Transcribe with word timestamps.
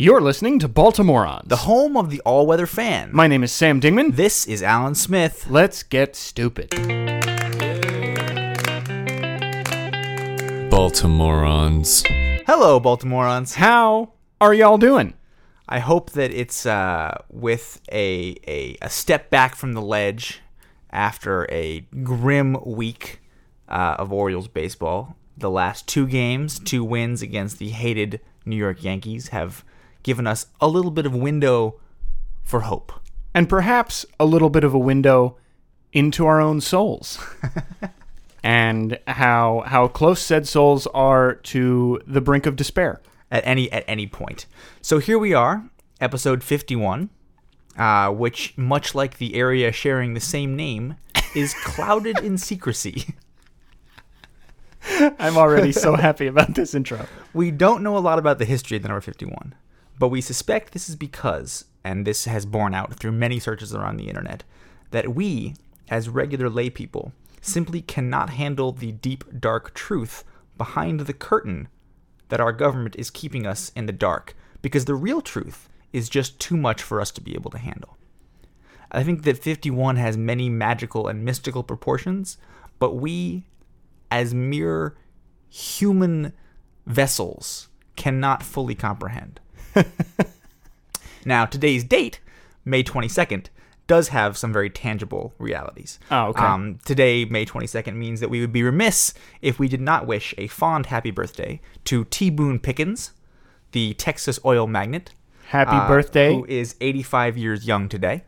You're 0.00 0.20
listening 0.20 0.60
to 0.60 0.68
Baltimoreans. 0.68 1.48
the 1.48 1.56
home 1.56 1.96
of 1.96 2.08
the 2.08 2.20
all 2.20 2.46
weather 2.46 2.68
fan. 2.68 3.10
My 3.12 3.26
name 3.26 3.42
is 3.42 3.50
Sam 3.50 3.80
Dingman. 3.80 4.14
this 4.14 4.46
is 4.46 4.62
Alan 4.62 4.94
Smith. 4.94 5.48
Let's 5.50 5.82
get 5.82 6.14
stupid. 6.14 6.70
Baltimoreans. 10.70 12.06
Hello, 12.46 12.78
Baltimoreans. 12.78 13.56
How 13.56 14.12
are 14.40 14.54
y'all 14.54 14.78
doing? 14.78 15.14
I 15.68 15.80
hope 15.80 16.10
that 16.10 16.30
it's 16.32 16.64
uh, 16.64 17.20
with 17.28 17.80
a, 17.90 18.36
a 18.46 18.76
a 18.80 18.88
step 18.88 19.30
back 19.30 19.56
from 19.56 19.72
the 19.72 19.82
ledge 19.82 20.42
after 20.92 21.44
a 21.50 21.80
grim 22.04 22.56
week 22.64 23.20
uh, 23.68 23.96
of 23.98 24.12
Orioles 24.12 24.46
baseball. 24.46 25.16
The 25.36 25.50
last 25.50 25.88
two 25.88 26.06
games, 26.06 26.60
two 26.60 26.84
wins 26.84 27.20
against 27.20 27.58
the 27.58 27.70
hated 27.70 28.20
New 28.46 28.54
York 28.54 28.84
Yankees, 28.84 29.30
have 29.30 29.64
given 30.02 30.26
us 30.26 30.46
a 30.60 30.68
little 30.68 30.90
bit 30.90 31.06
of 31.06 31.14
window 31.14 31.80
for 32.42 32.60
hope. 32.60 32.92
And 33.34 33.48
perhaps 33.48 34.06
a 34.18 34.24
little 34.24 34.50
bit 34.50 34.64
of 34.64 34.74
a 34.74 34.78
window 34.78 35.36
into 35.92 36.26
our 36.26 36.40
own 36.40 36.60
souls. 36.60 37.18
and 38.42 38.98
how 39.06 39.64
how 39.66 39.88
close 39.88 40.22
said 40.22 40.46
souls 40.46 40.86
are 40.88 41.34
to 41.34 42.00
the 42.06 42.20
brink 42.20 42.46
of 42.46 42.56
despair. 42.56 43.00
at 43.30 43.46
any 43.46 43.70
at 43.70 43.84
any 43.86 44.06
point. 44.06 44.46
So 44.80 44.98
here 44.98 45.18
we 45.18 45.34
are, 45.34 45.68
episode 46.00 46.42
51, 46.42 47.10
uh, 47.76 48.10
which 48.10 48.56
much 48.56 48.94
like 48.94 49.18
the 49.18 49.34
area 49.34 49.70
sharing 49.72 50.14
the 50.14 50.20
same 50.20 50.56
name 50.56 50.96
is 51.34 51.54
clouded 51.64 52.18
in 52.20 52.38
secrecy. 52.38 53.14
I'm 55.18 55.36
already 55.36 55.72
so 55.72 55.96
happy 55.96 56.26
about 56.26 56.54
this 56.54 56.74
intro. 56.74 57.06
We 57.34 57.50
don't 57.50 57.82
know 57.82 57.96
a 57.96 58.00
lot 58.00 58.18
about 58.18 58.38
the 58.38 58.44
history 58.44 58.76
of 58.76 58.82
the 58.82 58.88
number 58.88 59.00
51, 59.00 59.54
but 59.98 60.08
we 60.08 60.20
suspect 60.20 60.72
this 60.72 60.88
is 60.88 60.96
because, 60.96 61.64
and 61.84 62.06
this 62.06 62.24
has 62.24 62.46
borne 62.46 62.74
out 62.74 62.94
through 62.94 63.12
many 63.12 63.38
searches 63.38 63.74
around 63.74 63.96
the 63.96 64.08
internet, 64.08 64.44
that 64.90 65.14
we, 65.14 65.54
as 65.88 66.08
regular 66.08 66.48
laypeople, 66.48 67.12
simply 67.40 67.80
cannot 67.80 68.30
handle 68.30 68.72
the 68.72 68.92
deep, 68.92 69.24
dark 69.40 69.74
truth 69.74 70.24
behind 70.56 71.00
the 71.00 71.12
curtain 71.12 71.68
that 72.28 72.40
our 72.40 72.52
government 72.52 72.96
is 72.96 73.10
keeping 73.10 73.46
us 73.46 73.72
in 73.74 73.86
the 73.86 73.92
dark, 73.92 74.36
because 74.60 74.84
the 74.84 74.94
real 74.94 75.20
truth 75.20 75.68
is 75.92 76.08
just 76.08 76.38
too 76.38 76.56
much 76.56 76.82
for 76.82 77.00
us 77.00 77.10
to 77.10 77.20
be 77.20 77.34
able 77.34 77.50
to 77.50 77.58
handle. 77.58 77.96
I 78.90 79.02
think 79.02 79.22
that 79.24 79.38
51 79.38 79.96
has 79.96 80.16
many 80.16 80.48
magical 80.48 81.08
and 81.08 81.24
mystical 81.24 81.62
proportions, 81.62 82.38
but 82.78 82.94
we, 82.94 83.44
as 84.10 84.34
mere 84.34 84.96
human 85.48 86.32
vessels, 86.86 87.68
cannot 87.96 88.42
fully 88.42 88.74
comprehend. 88.74 89.40
now, 91.24 91.46
today's 91.46 91.84
date, 91.84 92.20
May 92.64 92.82
22nd, 92.82 93.46
does 93.86 94.08
have 94.08 94.36
some 94.36 94.52
very 94.52 94.70
tangible 94.70 95.32
realities. 95.38 95.98
Oh, 96.10 96.26
okay. 96.26 96.44
Um, 96.44 96.78
today, 96.84 97.24
May 97.24 97.46
22nd, 97.46 97.94
means 97.94 98.20
that 98.20 98.30
we 98.30 98.40
would 98.40 98.52
be 98.52 98.62
remiss 98.62 99.14
if 99.40 99.58
we 99.58 99.66
did 99.66 99.80
not 99.80 100.06
wish 100.06 100.34
a 100.36 100.46
fond 100.46 100.86
happy 100.86 101.10
birthday 101.10 101.60
to 101.84 102.04
T. 102.04 102.30
Boone 102.30 102.58
Pickens, 102.58 103.12
the 103.72 103.94
Texas 103.94 104.38
oil 104.44 104.66
magnate. 104.66 105.14
Happy 105.46 105.70
uh, 105.72 105.88
birthday. 105.88 106.34
Who 106.34 106.44
is 106.46 106.76
85 106.80 107.38
years 107.38 107.66
young 107.66 107.88
today. 107.88 108.24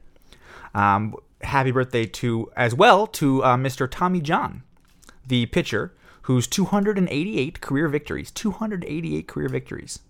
Um, 0.74 1.14
happy 1.42 1.70
birthday 1.70 2.06
to, 2.06 2.50
as 2.56 2.74
well, 2.74 3.06
to 3.08 3.44
uh, 3.44 3.56
Mr. 3.56 3.88
Tommy 3.90 4.20
John, 4.20 4.62
the 5.26 5.46
pitcher 5.46 5.92
whose 6.22 6.46
288 6.46 7.60
career 7.60 7.88
victories, 7.88 8.30
288 8.30 9.26
career 9.26 9.48
victories, 9.48 10.00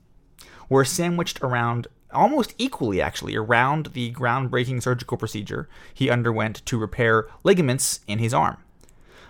were 0.71 0.87
sandwiched 0.87 1.43
around 1.43 1.87
almost 2.13 2.55
equally 2.57 3.01
actually 3.03 3.37
around 3.37 3.87
the 3.93 4.13
groundbreaking 4.13 4.83
surgical 4.83 5.19
procedure 5.19 5.69
he 5.93 6.09
underwent 6.09 6.65
to 6.67 6.79
repair 6.79 7.29
ligaments 7.45 8.01
in 8.07 8.19
his 8.19 8.33
arm. 8.33 8.57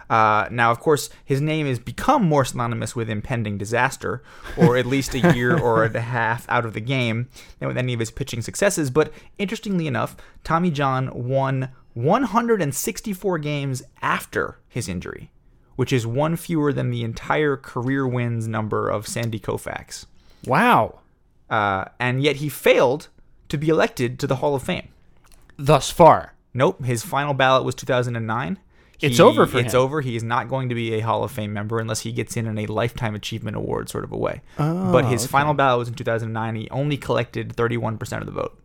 Uh, 0.08 0.48
now, 0.50 0.72
of 0.72 0.80
course, 0.80 1.08
his 1.24 1.40
name 1.40 1.66
has 1.66 1.78
become 1.78 2.24
more 2.24 2.44
synonymous 2.44 2.96
with 2.96 3.08
impending 3.08 3.56
disaster, 3.56 4.24
or 4.56 4.76
at 4.76 4.84
least 4.84 5.14
a 5.14 5.32
year 5.34 5.56
or 5.56 5.84
a 5.84 6.00
half 6.00 6.48
out 6.48 6.66
of 6.66 6.74
the 6.74 6.80
game 6.80 7.28
than 7.60 7.68
with 7.68 7.78
any 7.78 7.94
of 7.94 8.00
his 8.00 8.10
pitching 8.10 8.42
successes. 8.42 8.90
But 8.90 9.12
interestingly 9.38 9.86
enough, 9.86 10.16
Tommy 10.42 10.72
John 10.72 11.28
won 11.28 11.70
164 11.94 13.38
games 13.38 13.84
after 14.02 14.58
his 14.68 14.88
injury, 14.88 15.30
which 15.76 15.92
is 15.92 16.08
one 16.08 16.34
fewer 16.34 16.72
than 16.72 16.90
the 16.90 17.04
entire 17.04 17.56
career 17.56 18.04
wins 18.06 18.48
number 18.48 18.88
of 18.88 19.06
Sandy 19.06 19.38
Koufax. 19.38 20.06
wow. 20.44 20.98
Uh, 21.50 21.84
and 21.98 22.22
yet 22.22 22.36
he 22.36 22.48
failed 22.48 23.08
to 23.48 23.58
be 23.58 23.68
elected 23.68 24.18
to 24.20 24.26
the 24.26 24.36
Hall 24.36 24.54
of 24.54 24.62
Fame. 24.62 24.88
Thus 25.56 25.90
far. 25.90 26.34
Nope, 26.54 26.84
his 26.84 27.02
final 27.04 27.34
ballot 27.34 27.64
was 27.64 27.74
2009. 27.74 28.58
It's 29.00 29.16
He- 29.16 29.22
over 29.22 29.46
for 29.46 29.58
It's 29.58 29.74
him. 29.74 29.80
over. 29.80 30.00
He 30.02 30.14
is 30.14 30.22
not 30.22 30.48
going 30.48 30.68
to 30.68 30.74
be 30.74 30.94
a 30.94 31.00
Hall 31.00 31.24
of 31.24 31.30
Fame 31.30 31.52
member 31.52 31.78
unless 31.80 32.00
he 32.00 32.12
gets 32.12 32.36
in 32.36 32.46
in 32.46 32.58
a 32.58 32.66
lifetime 32.66 33.14
achievement 33.14 33.56
award 33.56 33.88
sort 33.88 34.04
of 34.04 34.12
a 34.12 34.16
way. 34.16 34.42
but 34.56 35.06
his 35.06 35.26
final 35.26 35.54
ballot 35.54 35.78
was 35.80 35.88
in 35.88 35.94
2009. 35.94 36.54
He 36.56 36.68
only 36.70 36.96
collected 36.96 37.56
31% 37.56 38.20
of 38.20 38.26
the 38.26 38.32
vote. 38.32 38.58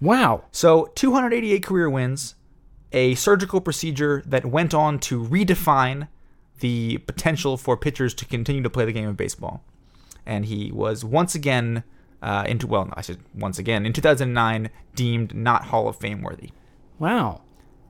Wow. 0.00 0.44
So 0.50 0.90
288 0.94 1.62
career 1.62 1.88
wins, 1.88 2.34
a 2.92 3.14
surgical 3.14 3.60
procedure 3.60 4.22
that 4.26 4.44
went 4.44 4.74
on 4.74 4.98
to 5.00 5.22
redefine 5.24 6.08
the 6.60 6.98
potential 6.98 7.56
for 7.56 7.76
pitchers 7.76 8.14
to 8.14 8.24
continue 8.24 8.62
to 8.62 8.70
play 8.70 8.84
the 8.84 8.92
game 8.92 9.08
of 9.08 9.16
baseball. 9.16 9.62
And 10.26 10.46
he 10.46 10.70
was 10.72 11.04
once 11.04 11.34
again, 11.34 11.84
uh, 12.24 12.44
into 12.48 12.66
well, 12.66 12.90
I 12.94 13.02
said 13.02 13.18
once 13.34 13.58
again 13.58 13.86
in 13.86 13.92
2009 13.92 14.70
deemed 14.94 15.34
not 15.34 15.66
Hall 15.66 15.86
of 15.88 15.96
Fame 15.96 16.22
worthy. 16.22 16.50
Wow. 16.98 17.42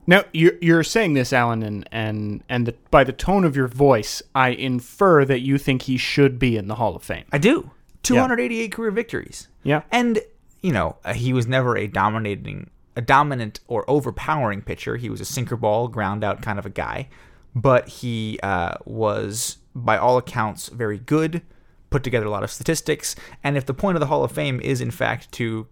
Now 0.05 0.23
you're 0.33 0.53
you're 0.61 0.83
saying 0.83 1.15
this, 1.15 1.33
Alan, 1.33 1.63
and 1.63 1.89
and 1.91 2.43
and 2.47 2.67
the, 2.67 2.75
by 2.91 3.03
the 3.03 3.13
tone 3.13 3.43
of 3.43 3.55
your 3.55 3.67
voice, 3.67 4.21
I 4.35 4.49
infer 4.49 5.25
that 5.25 5.39
you 5.39 5.57
think 5.57 5.83
he 5.83 5.97
should 5.97 6.37
be 6.37 6.57
in 6.57 6.67
the 6.67 6.75
Hall 6.75 6.95
of 6.95 7.03
Fame. 7.03 7.25
I 7.31 7.39
do. 7.39 7.71
288 8.05 8.71
career 8.71 8.91
victories. 8.91 9.47
Yeah. 9.63 9.81
And, 9.91 10.19
you 10.61 10.71
know, 10.71 10.97
uh, 11.03 11.13
he 11.13 11.33
was 11.33 11.47
never 11.47 11.75
a 11.75 11.87
dominating, 11.87 12.69
a 12.95 13.01
dominant 13.01 13.59
or 13.67 13.89
overpowering 13.89 14.61
pitcher. 14.61 14.97
He 14.97 15.09
was 15.09 15.21
a 15.21 15.25
sinker 15.25 15.55
ball, 15.55 15.87
ground 15.87 16.23
out 16.23 16.41
kind 16.41 16.59
of 16.59 16.65
a 16.65 16.69
guy. 16.69 17.09
But 17.55 17.87
he 17.87 18.39
uh, 18.43 18.75
was, 18.85 19.57
by 19.73 19.97
all 19.97 20.17
accounts, 20.17 20.69
very 20.69 20.99
good, 20.99 21.41
put 21.89 22.03
together 22.03 22.25
a 22.25 22.29
lot 22.29 22.43
of 22.43 22.51
statistics. 22.51 23.15
And 23.43 23.57
if 23.57 23.65
the 23.65 23.73
point 23.73 23.95
of 23.95 23.99
the 23.99 24.07
Hall 24.07 24.23
of 24.23 24.31
Fame 24.31 24.59
is, 24.59 24.81
in 24.81 24.91
fact, 24.91 25.31
to, 25.33 25.67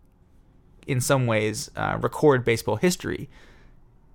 in 0.88 1.02
some 1.02 1.28
ways, 1.28 1.70
uh, 1.76 1.98
record 2.02 2.46
baseball 2.46 2.78
history, 2.78 3.30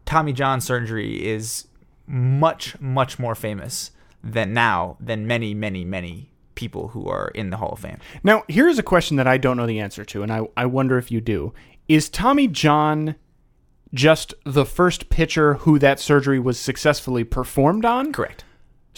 Tommy 0.07 0.33
John 0.33 0.61
surgery 0.61 1.27
is 1.27 1.69
much, 2.07 2.81
much 2.81 3.19
more 3.19 3.35
famous 3.35 3.91
than 4.23 4.53
now 4.53 4.97
than 5.01 5.27
many, 5.27 5.55
many, 5.55 5.85
many 5.85 6.31
people 6.55 6.89
who 6.89 7.07
are 7.07 7.29
in 7.35 7.51
the 7.51 7.57
Hall 7.59 7.71
of 7.71 7.79
Fame. 7.79 7.99
Now 8.25 8.43
here's 8.49 8.79
a 8.79 8.83
question 8.83 9.17
that 9.17 9.29
I 9.29 9.39
don't 9.39 9.57
know 9.57 9.67
the 9.67 9.79
answer 9.79 10.05
to, 10.07 10.23
and 10.23 10.33
I 10.33 10.41
I 10.57 10.67
wonder 10.67 10.99
if 10.99 11.11
you 11.11 11.21
do. 11.21 11.53
Is 11.89 12.09
Tommy 12.09 12.49
John 12.49 13.15
just 13.95 14.35
the 14.45 14.67
first 14.67 15.09
pitcher 15.09 15.55
who 15.55 15.79
that 15.79 16.01
surgery 16.01 16.39
was 16.39 16.59
successfully 16.59 17.25
performed 17.25 17.85
on? 17.85 18.13
Correct. 18.13 18.45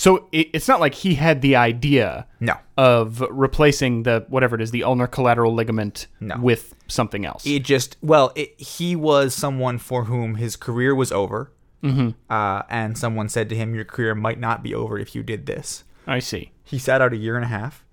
So 0.01 0.29
it, 0.33 0.49
it's 0.55 0.67
not 0.67 0.81
like 0.81 0.95
he 0.95 1.17
had 1.17 1.43
the 1.43 1.57
idea 1.57 2.27
No. 2.41 2.55
of 2.79 3.21
replacing 3.31 4.05
the 4.05 4.25
whatever 4.31 4.55
it 4.57 4.63
is, 4.63 4.71
the 4.71 4.83
ulnar 4.83 5.07
collateral 5.07 5.53
ligament 5.55 6.07
No. 6.21 6.39
with 6.41 6.75
something 6.89 7.27
else. 7.27 7.45
It 7.47 7.65
just 7.65 7.99
well, 8.01 8.33
it, 8.35 8.59
he 8.59 8.97
was 8.97 9.35
someone 9.35 9.77
for 9.77 10.05
whom 10.05 10.37
his 10.37 10.57
career 10.57 10.95
was 10.95 11.13
over, 11.13 11.53
mm-hmm. 11.85 12.11
uh, 12.33 12.63
and 12.71 12.97
someone 12.97 13.29
said 13.29 13.51
to 13.51 13.55
him, 13.55 13.75
"Your 13.75 13.85
career 13.85 14.15
might 14.15 14.41
not 14.41 14.63
be 14.63 14.75
over 14.75 14.99
if 14.99 15.15
you 15.15 15.23
did 15.23 15.45
this." 15.45 15.85
I 16.07 16.19
see. 16.21 16.53
He 16.65 16.79
sat 16.79 17.03
out 17.03 17.13
a 17.13 17.19
year 17.19 17.37
and 17.37 17.45
a 17.45 17.49
half, 17.49 17.85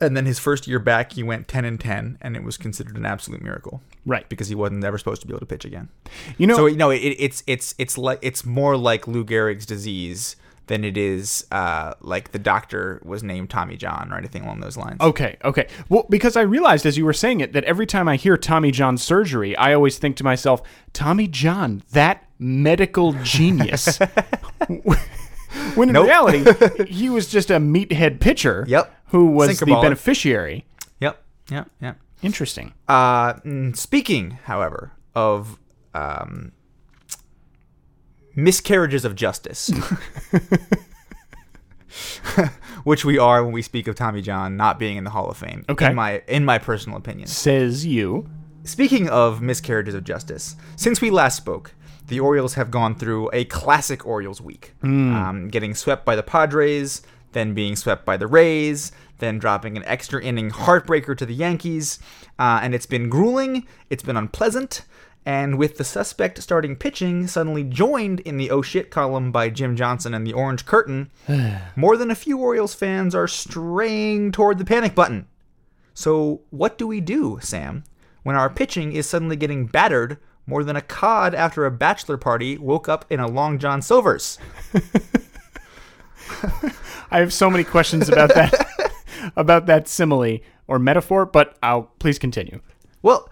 and 0.00 0.16
then 0.16 0.24
his 0.24 0.38
first 0.38 0.66
year 0.66 0.78
back, 0.78 1.12
he 1.12 1.22
went 1.22 1.48
ten 1.48 1.66
and 1.66 1.78
ten, 1.78 2.16
and 2.22 2.34
it 2.34 2.42
was 2.42 2.56
considered 2.56 2.96
an 2.96 3.04
absolute 3.04 3.42
miracle, 3.42 3.82
Right. 4.06 4.26
because 4.30 4.48
he 4.48 4.54
wasn't 4.54 4.82
ever 4.82 4.96
supposed 4.96 5.20
to 5.20 5.26
be 5.26 5.34
able 5.34 5.40
to 5.40 5.46
pitch 5.46 5.66
again. 5.66 5.90
You 6.38 6.46
know, 6.46 6.56
So 6.56 6.64
you 6.64 6.76
know, 6.78 6.88
it, 6.88 6.96
it's 7.00 7.42
it's 7.46 7.74
it's 7.76 7.98
like 7.98 8.20
it's 8.22 8.46
more 8.46 8.78
like 8.78 9.06
Lou 9.06 9.22
Gehrig's 9.22 9.66
disease 9.66 10.36
than 10.66 10.84
it 10.84 10.96
is 10.96 11.44
uh, 11.52 11.94
like 12.00 12.32
the 12.32 12.38
doctor 12.38 13.00
was 13.04 13.22
named 13.22 13.50
Tommy 13.50 13.76
John 13.76 14.10
or 14.12 14.16
anything 14.16 14.42
along 14.44 14.60
those 14.60 14.76
lines. 14.76 15.00
Okay, 15.00 15.36
okay. 15.44 15.68
Well, 15.88 16.06
because 16.08 16.36
I 16.36 16.40
realized 16.42 16.86
as 16.86 16.96
you 16.96 17.04
were 17.04 17.12
saying 17.12 17.40
it 17.40 17.52
that 17.52 17.64
every 17.64 17.86
time 17.86 18.08
I 18.08 18.16
hear 18.16 18.36
Tommy 18.36 18.70
John 18.70 18.96
surgery, 18.96 19.56
I 19.56 19.74
always 19.74 19.98
think 19.98 20.16
to 20.16 20.24
myself, 20.24 20.62
Tommy 20.92 21.26
John, 21.26 21.82
that 21.92 22.24
medical 22.38 23.12
genius. 23.22 23.98
when 25.74 25.88
in 25.88 25.92
Nope. 25.92 26.06
reality, 26.06 26.44
he 26.86 27.10
was 27.10 27.28
just 27.28 27.50
a 27.50 27.54
meathead 27.58 28.20
pitcher 28.20 28.64
Yep. 28.66 28.94
who 29.08 29.26
was 29.26 29.58
the 29.60 29.66
beneficiary. 29.66 30.64
Yep, 31.00 31.22
yep, 31.50 31.70
yep. 31.80 31.98
Interesting. 32.22 32.72
Uh, 32.88 33.34
mm, 33.34 33.76
speaking, 33.76 34.38
however, 34.44 34.92
of 35.14 35.58
um, 35.92 36.52
miscarriages 38.36 39.04
of 39.04 39.14
justice, 39.14 39.70
which 42.84 43.04
we 43.04 43.18
are 43.18 43.44
when 43.44 43.52
we 43.52 43.62
speak 43.62 43.86
of 43.86 43.94
Tommy 43.94 44.22
John 44.22 44.56
not 44.56 44.78
being 44.78 44.96
in 44.96 45.04
the 45.04 45.10
Hall 45.10 45.28
of 45.28 45.36
Fame. 45.36 45.64
Okay. 45.68 45.90
In 45.90 45.94
my 45.94 46.22
in 46.26 46.44
my 46.44 46.58
personal 46.58 46.98
opinion. 46.98 47.28
Says 47.28 47.86
you. 47.86 48.28
Speaking 48.64 49.08
of 49.10 49.42
miscarriages 49.42 49.94
of 49.94 50.04
justice, 50.04 50.56
since 50.76 51.02
we 51.02 51.10
last 51.10 51.36
spoke, 51.36 51.74
the 52.06 52.20
Orioles 52.20 52.54
have 52.54 52.70
gone 52.70 52.94
through 52.94 53.28
a 53.32 53.44
classic 53.44 54.06
Orioles 54.06 54.40
week, 54.40 54.74
um, 54.82 55.48
getting 55.48 55.74
swept 55.74 56.06
by 56.06 56.16
the 56.16 56.22
Padres, 56.22 57.02
then 57.32 57.52
being 57.52 57.76
swept 57.76 58.06
by 58.06 58.16
the 58.16 58.26
Rays, 58.26 58.90
then 59.18 59.38
dropping 59.38 59.76
an 59.76 59.84
extra 59.84 60.22
inning 60.22 60.50
heartbreaker 60.50 61.16
to 61.16 61.26
the 61.26 61.34
Yankees, 61.34 61.98
uh, 62.38 62.60
and 62.62 62.74
it's 62.74 62.86
been 62.86 63.10
grueling. 63.10 63.66
It's 63.90 64.02
been 64.02 64.16
unpleasant. 64.16 64.82
And 65.26 65.56
with 65.58 65.78
the 65.78 65.84
suspect 65.84 66.42
starting 66.42 66.76
pitching 66.76 67.26
suddenly 67.26 67.64
joined 67.64 68.20
in 68.20 68.36
the 68.36 68.50
oh 68.50 68.60
shit 68.60 68.90
column 68.90 69.32
by 69.32 69.48
Jim 69.48 69.74
Johnson 69.74 70.12
and 70.12 70.26
the 70.26 70.34
Orange 70.34 70.66
Curtain, 70.66 71.10
more 71.76 71.96
than 71.96 72.10
a 72.10 72.14
few 72.14 72.38
Orioles 72.38 72.74
fans 72.74 73.14
are 73.14 73.28
straying 73.28 74.32
toward 74.32 74.58
the 74.58 74.64
panic 74.64 74.94
button. 74.94 75.26
So, 75.94 76.42
what 76.50 76.76
do 76.76 76.86
we 76.86 77.00
do, 77.00 77.38
Sam, 77.40 77.84
when 78.22 78.36
our 78.36 78.50
pitching 78.50 78.92
is 78.92 79.08
suddenly 79.08 79.36
getting 79.36 79.66
battered 79.66 80.18
more 80.46 80.62
than 80.64 80.76
a 80.76 80.82
cod 80.82 81.34
after 81.34 81.64
a 81.64 81.70
bachelor 81.70 82.18
party 82.18 82.58
woke 82.58 82.88
up 82.88 83.06
in 83.08 83.20
a 83.20 83.28
Long 83.28 83.58
John 83.58 83.80
Silver's? 83.80 84.38
I 87.10 87.18
have 87.18 87.32
so 87.32 87.48
many 87.48 87.64
questions 87.64 88.08
about 88.08 88.34
that 88.34 88.92
about 89.36 89.66
that 89.66 89.88
simile 89.88 90.40
or 90.66 90.78
metaphor, 90.78 91.24
but 91.24 91.56
I'll 91.62 91.84
please 91.98 92.18
continue. 92.18 92.60
Well, 93.02 93.30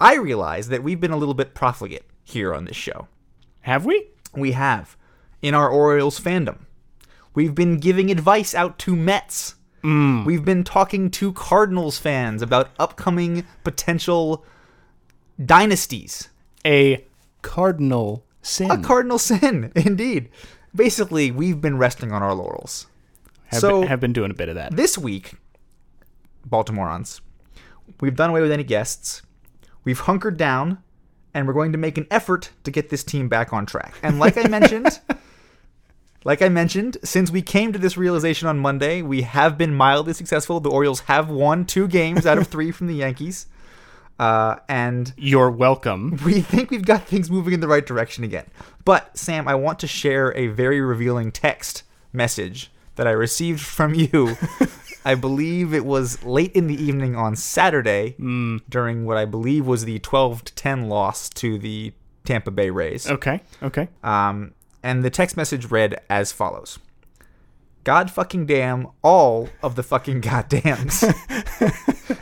I 0.00 0.14
realize 0.16 0.68
that 0.68 0.82
we've 0.82 1.00
been 1.00 1.10
a 1.10 1.16
little 1.16 1.34
bit 1.34 1.54
profligate 1.54 2.04
here 2.24 2.54
on 2.54 2.64
this 2.64 2.76
show. 2.76 3.08
Have 3.62 3.84
we? 3.84 4.08
We 4.34 4.52
have, 4.52 4.96
in 5.42 5.54
our 5.54 5.68
Orioles 5.68 6.18
fandom. 6.18 6.60
We've 7.34 7.54
been 7.54 7.78
giving 7.78 8.10
advice 8.10 8.54
out 8.54 8.78
to 8.80 8.96
Mets. 8.96 9.56
Mm. 9.84 10.24
We've 10.24 10.44
been 10.44 10.64
talking 10.64 11.10
to 11.12 11.32
Cardinals 11.32 11.98
fans 11.98 12.42
about 12.42 12.70
upcoming 12.78 13.46
potential 13.64 14.44
dynasties. 15.44 16.28
A 16.66 17.04
cardinal 17.42 18.24
sin. 18.42 18.70
A 18.70 18.78
cardinal 18.78 19.18
sin, 19.18 19.72
indeed. 19.76 20.28
Basically, 20.74 21.30
we've 21.30 21.60
been 21.60 21.78
resting 21.78 22.12
on 22.12 22.22
our 22.22 22.34
laurels. 22.34 22.86
have, 23.46 23.60
so- 23.60 23.80
been, 23.80 23.88
have 23.88 24.00
been 24.00 24.12
doing 24.12 24.30
a 24.30 24.34
bit 24.34 24.48
of 24.48 24.54
that. 24.54 24.76
This 24.76 24.96
week, 24.98 25.34
Baltimoreans, 26.48 27.20
we've 28.00 28.16
done 28.16 28.30
away 28.30 28.40
with 28.40 28.52
any 28.52 28.64
guests. 28.64 29.22
We've 29.84 30.00
hunkered 30.00 30.36
down, 30.36 30.78
and 31.34 31.46
we're 31.46 31.54
going 31.54 31.72
to 31.72 31.78
make 31.78 31.98
an 31.98 32.06
effort 32.10 32.50
to 32.64 32.70
get 32.70 32.90
this 32.90 33.04
team 33.04 33.28
back 33.28 33.52
on 33.52 33.66
track. 33.66 33.94
And 34.02 34.18
like 34.18 34.36
I 34.36 34.48
mentioned, 34.48 35.00
like 36.24 36.42
I 36.42 36.48
mentioned, 36.48 36.98
since 37.02 37.30
we 37.30 37.42
came 37.42 37.72
to 37.72 37.78
this 37.78 37.96
realization 37.96 38.48
on 38.48 38.58
Monday, 38.58 39.02
we 39.02 39.22
have 39.22 39.56
been 39.56 39.74
mildly 39.74 40.12
successful. 40.12 40.60
The 40.60 40.70
Orioles 40.70 41.00
have 41.00 41.30
won 41.30 41.64
two 41.64 41.88
games 41.88 42.26
out 42.26 42.38
of 42.38 42.46
three 42.48 42.70
from 42.72 42.86
the 42.88 42.94
Yankees. 42.94 43.46
Uh, 44.18 44.56
and 44.68 45.14
You're 45.16 45.50
welcome. 45.50 46.18
we 46.24 46.42
think 46.42 46.70
we've 46.70 46.84
got 46.84 47.04
things 47.04 47.30
moving 47.30 47.54
in 47.54 47.60
the 47.60 47.68
right 47.68 47.86
direction 47.86 48.22
again. 48.22 48.46
But 48.84 49.16
Sam, 49.16 49.48
I 49.48 49.54
want 49.54 49.78
to 49.78 49.86
share 49.86 50.36
a 50.36 50.48
very 50.48 50.80
revealing 50.80 51.32
text 51.32 51.84
message 52.12 52.70
that 52.96 53.06
I 53.06 53.12
received 53.12 53.62
from 53.62 53.94
you. 53.94 54.36
I 55.04 55.14
believe 55.14 55.72
it 55.72 55.84
was 55.84 56.22
late 56.24 56.52
in 56.52 56.66
the 56.66 56.74
evening 56.74 57.16
on 57.16 57.36
Saturday 57.36 58.14
during 58.68 59.04
what 59.04 59.16
I 59.16 59.24
believe 59.24 59.66
was 59.66 59.84
the 59.84 59.98
12 60.00 60.44
to 60.44 60.54
10 60.54 60.88
loss 60.88 61.28
to 61.30 61.58
the 61.58 61.92
Tampa 62.24 62.50
Bay 62.50 62.70
Rays. 62.70 63.08
Okay. 63.10 63.40
Okay. 63.62 63.88
Um, 64.04 64.52
and 64.82 65.02
the 65.02 65.10
text 65.10 65.36
message 65.36 65.70
read 65.70 66.00
as 66.10 66.32
follows. 66.32 66.78
God 67.82 68.10
fucking 68.10 68.44
damn 68.44 68.88
all 69.02 69.48
of 69.62 69.74
the 69.74 69.82
fucking 69.82 70.20
goddams. 70.22 71.02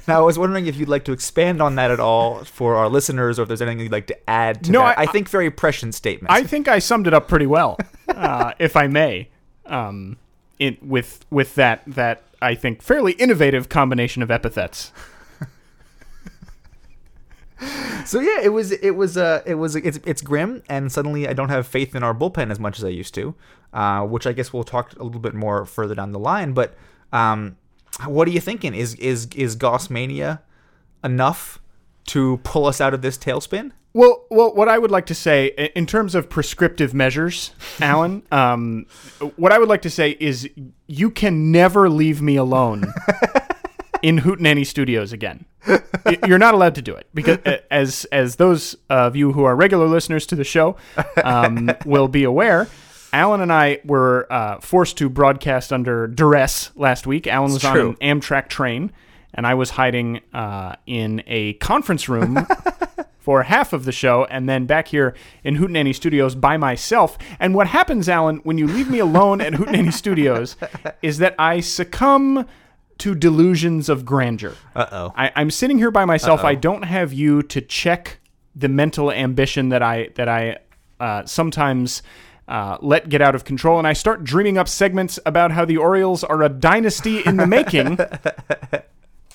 now, 0.09 0.21
I 0.21 0.23
was 0.23 0.39
wondering 0.39 0.67
if 0.69 0.77
you'd 0.77 0.89
like 0.89 1.05
to 1.07 1.13
expand 1.13 1.61
on 1.61 1.75
that 1.75 1.91
at 1.91 1.99
all 1.99 2.45
for 2.45 2.77
our 2.77 2.89
listeners, 2.89 3.39
or 3.39 3.43
if 3.43 3.49
there's 3.49 3.61
anything 3.61 3.81
you'd 3.81 3.91
like 3.93 4.07
to 4.07 4.31
add 4.31 4.63
to 4.65 4.71
No, 4.71 4.81
that. 4.81 4.97
I- 4.99 5.03
I, 5.03 5.07
think 5.07 5.29
very 5.29 5.51
prescient 5.51 5.97
statement. 5.97 6.31
I 6.33 6.45
think 6.45 6.69
I 6.69 6.79
summed 6.79 7.09
it 7.09 7.15
up 7.15 7.27
pretty 7.27 7.47
well, 7.47 7.77
uh, 8.09 8.53
if 8.61 8.77
I 8.77 8.87
may. 8.87 9.31
Um, 9.67 10.17
it, 10.61 10.83
with 10.83 11.25
with 11.31 11.55
that 11.57 11.83
that 11.89 12.23
I 12.40 12.55
think 12.55 12.82
fairly 12.82 13.12
innovative 13.12 13.69
combination 13.69 14.23
of 14.23 14.31
epithets. 14.31 14.93
so 18.05 18.20
yeah, 18.20 18.40
it 18.43 18.52
was 18.52 18.73
it 18.73 18.93
was 18.93 19.17
uh 19.17 19.43
it 19.44 19.55
was 19.55 19.76
it's 19.76 19.99
it's 20.05 20.23
grim, 20.23 20.62
and 20.69 20.90
suddenly 20.93 21.26
I 21.29 21.32
don't 21.32 21.49
have 21.49 21.67
faith 21.67 21.94
in 21.94 22.02
our 22.02 22.14
bullpen 22.14 22.50
as 22.50 22.61
much 22.61 22.79
as 22.79 22.85
I 22.85 22.88
used 22.88 23.14
to, 23.14 23.35
uh, 23.73 24.02
which 24.02 24.26
I 24.26 24.32
guess 24.32 24.52
we'll 24.52 24.64
talk 24.64 24.94
a 24.96 25.02
little 25.02 25.20
bit 25.20 25.35
more 25.35 25.64
further 25.64 25.94
down 25.94 26.12
the 26.12 26.19
line. 26.19 26.52
But 26.52 26.75
um, 27.12 27.56
what 28.06 28.29
are 28.29 28.31
you 28.31 28.40
thinking? 28.40 28.75
Is 28.75 28.94
is 28.96 29.29
is 29.35 29.56
Goss 29.56 29.90
mania 29.90 30.43
enough 31.02 31.61
to 32.06 32.38
pull 32.44 32.67
us 32.67 32.81
out 32.81 32.94
of 32.94 33.02
this 33.02 33.19
tailspin? 33.19 33.73
Well, 33.99 34.27
well, 34.31 34.55
what 34.55 34.69
I 34.69 34.79
would 34.79 34.93
like 34.93 35.06
to 35.06 35.15
say 35.15 35.47
in 35.75 35.85
terms 35.85 36.15
of 36.15 36.31
prescriptive 36.31 36.95
measures, 36.95 37.50
Alan, 37.81 38.23
um, 38.31 38.87
what 39.35 39.50
I 39.50 39.59
would 39.59 39.69
like 39.69 39.83
to 39.83 39.91
say 39.91 40.17
is 40.21 40.49
you 40.87 41.11
can 41.11 41.50
never 41.50 41.91
leave 41.91 42.23
me 42.23 42.37
alone 42.37 42.95
in 44.03 44.19
Hootenanny 44.19 44.65
Studios 44.65 45.12
again. 45.12 45.47
You're 46.25 46.39
not 46.39 46.55
allowed 46.55 46.77
to 46.77 46.83
do 46.83 46.95
it 46.95 47.09
because, 47.12 47.39
as 47.73 48.05
as 48.12 48.37
those 48.37 48.77
of 48.89 49.17
you 49.17 49.33
who 49.33 49.43
are 49.43 49.56
regular 49.56 49.89
listeners 49.89 50.27
to 50.27 50.37
the 50.37 50.45
show 50.45 50.77
um, 51.25 51.69
will 51.85 52.06
be 52.06 52.23
aware. 52.23 52.69
Alan 53.12 53.41
and 53.41 53.53
I 53.53 53.81
were 53.85 54.33
uh, 54.33 54.61
forced 54.61 54.97
to 54.99 55.09
broadcast 55.09 55.73
under 55.73 56.06
duress 56.06 56.71
last 56.77 57.05
week. 57.05 57.27
Alan 57.27 57.53
was 57.53 57.65
on 57.65 57.77
an 57.77 57.95
Amtrak 57.97 58.47
train, 58.49 58.93
and 59.35 59.45
I 59.45 59.55
was 59.55 59.71
hiding 59.71 60.21
uh, 60.33 60.77
in 60.87 61.25
a 61.27 61.55
conference 61.55 62.09
room 62.09 62.47
for 63.29 63.43
half 63.43 63.75
of 63.75 63.85
the 63.85 63.93
show 63.93 64.25
and 64.31 64.49
then 64.49 64.65
back 64.65 64.89
here 64.89 65.15
in 65.45 65.57
Hootenanny 65.57 65.95
Studios 65.95 66.35
by 66.35 66.57
myself. 66.57 67.19
And 67.39 67.55
what 67.55 67.67
happens, 67.67 68.09
Alan, 68.09 68.39
when 68.39 68.57
you 68.57 68.67
leave 68.67 68.89
me 68.89 69.01
alone 69.01 69.43
at 69.43 69.53
Hootenanny 69.53 69.93
Studios 69.93 70.57
is 71.03 71.19
that 71.19 71.35
I 71.39 71.61
succumb 71.61 72.47
to 72.97 73.15
delusions 73.15 73.91
of 73.91 74.07
grandeur. 74.07 74.55
Uh 74.75 74.87
oh. 74.91 75.13
I'm 75.15 75.51
sitting 75.51 75.77
here 75.77 75.91
by 75.91 76.07
myself. 76.07 76.43
I 76.43 76.55
don't 76.55 76.85
have 76.85 77.13
you 77.13 77.43
to 77.43 77.61
check 77.61 78.19
the 78.57 78.71
mental 78.71 79.13
ambition 79.13 79.69
that 79.69 79.83
I 79.83 80.09
that 80.15 80.31
I 80.31 80.57
uh, 80.99 81.27
sometimes 81.27 82.03
uh, 82.49 82.79
let 82.81 83.11
get 83.11 83.21
out 83.21 83.35
of 83.35 83.45
control, 83.45 83.77
and 83.79 83.87
I 83.87 83.93
start 83.93 84.25
dreaming 84.25 84.57
up 84.57 84.69
segments 84.69 85.19
about 85.27 85.53
how 85.53 85.67
the 85.67 85.77
Orioles 85.77 86.25
are 86.25 86.43
a 86.43 86.49
dynasty 86.49 87.21
in 87.27 87.37
the 87.37 87.47
making. 87.47 87.99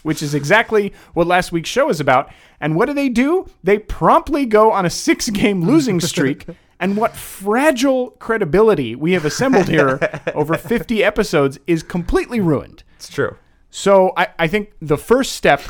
Which 0.04 0.22
is 0.22 0.34
exactly 0.36 0.94
what 1.14 1.28
last 1.28 1.52
week's 1.52 1.70
show 1.70 1.90
is 1.90 2.00
about. 2.00 2.32
And 2.60 2.76
what 2.76 2.86
do 2.86 2.94
they 2.94 3.10
do? 3.10 3.48
They 3.64 3.80
promptly 3.80 4.46
go 4.46 4.72
on 4.72 4.86
a 4.86 4.90
six 4.90 5.30
game 5.30 5.66
losing 5.66 6.00
streak. 6.00 6.46
And 6.80 6.98
what 6.98 7.16
fragile 7.16 8.10
credibility 8.20 8.94
we 8.94 9.14
have 9.14 9.24
assembled 9.24 9.70
here 9.70 10.00
over 10.36 10.58
50 10.58 11.02
episodes 11.02 11.58
is 11.66 11.82
completely 11.82 12.42
ruined. 12.42 12.84
It's 12.98 13.08
true. 13.08 13.38
So 13.70 14.12
I, 14.18 14.28
I 14.38 14.48
think 14.48 14.74
the 14.82 14.98
first 14.98 15.32
step 15.34 15.62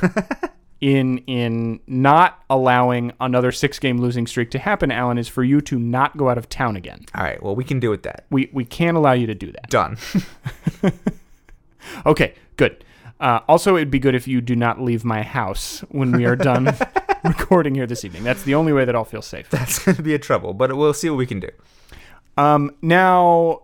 in 0.82 1.20
in 1.20 1.82
not 1.86 2.44
allowing 2.50 3.12
another 3.20 3.52
six 3.52 3.78
game 3.78 4.00
losing 4.00 4.26
streak 4.26 4.50
to 4.52 4.60
happen, 4.60 4.92
Alan, 4.92 5.20
is 5.20 5.28
for 5.28 5.44
you 5.44 5.62
to 5.62 5.78
not 5.78 6.18
go 6.18 6.30
out 6.30 6.40
of 6.40 6.50
town 6.50 6.76
again. 6.76 7.06
All 7.14 7.24
right. 7.24 7.42
Well, 7.44 7.56
we 7.56 7.64
can 7.64 7.80
do 7.80 7.92
with 7.92 8.02
that. 8.04 8.26
We 8.32 8.50
we 8.52 8.66
can't 8.66 8.98
allow 8.98 9.14
you 9.14 9.28
to 9.28 9.36
do 9.36 9.52
that. 9.52 9.70
Done. 9.70 9.98
Okay, 12.06 12.34
good. 12.58 12.84
Uh, 13.20 13.40
also, 13.48 13.76
it'd 13.76 13.92
be 13.92 14.00
good 14.00 14.16
if 14.16 14.28
you 14.28 14.42
do 14.42 14.56
not 14.56 14.82
leave 14.82 15.06
my 15.06 15.22
house 15.22 15.80
when 15.90 16.12
we 16.12 16.26
are 16.26 16.36
done 16.36 16.66
recording 17.24 17.74
here 17.76 17.88
this 17.88 18.04
evening. 18.04 18.24
That's 18.24 18.44
the 18.44 18.56
only 18.56 18.74
way 18.74 18.84
that 18.86 18.96
I'll 18.96 19.06
feel 19.06 19.22
safe. 19.22 19.50
That's 19.50 19.80
going 19.80 19.96
to 19.96 20.02
be 20.04 20.14
a 20.14 20.20
trouble, 20.20 20.54
but 20.54 20.76
we'll 20.76 20.94
see 20.94 21.10
what 21.10 21.18
we 21.18 21.26
can 21.26 21.40
do. 21.40 21.50
Um, 22.38 22.76
now, 22.82 23.64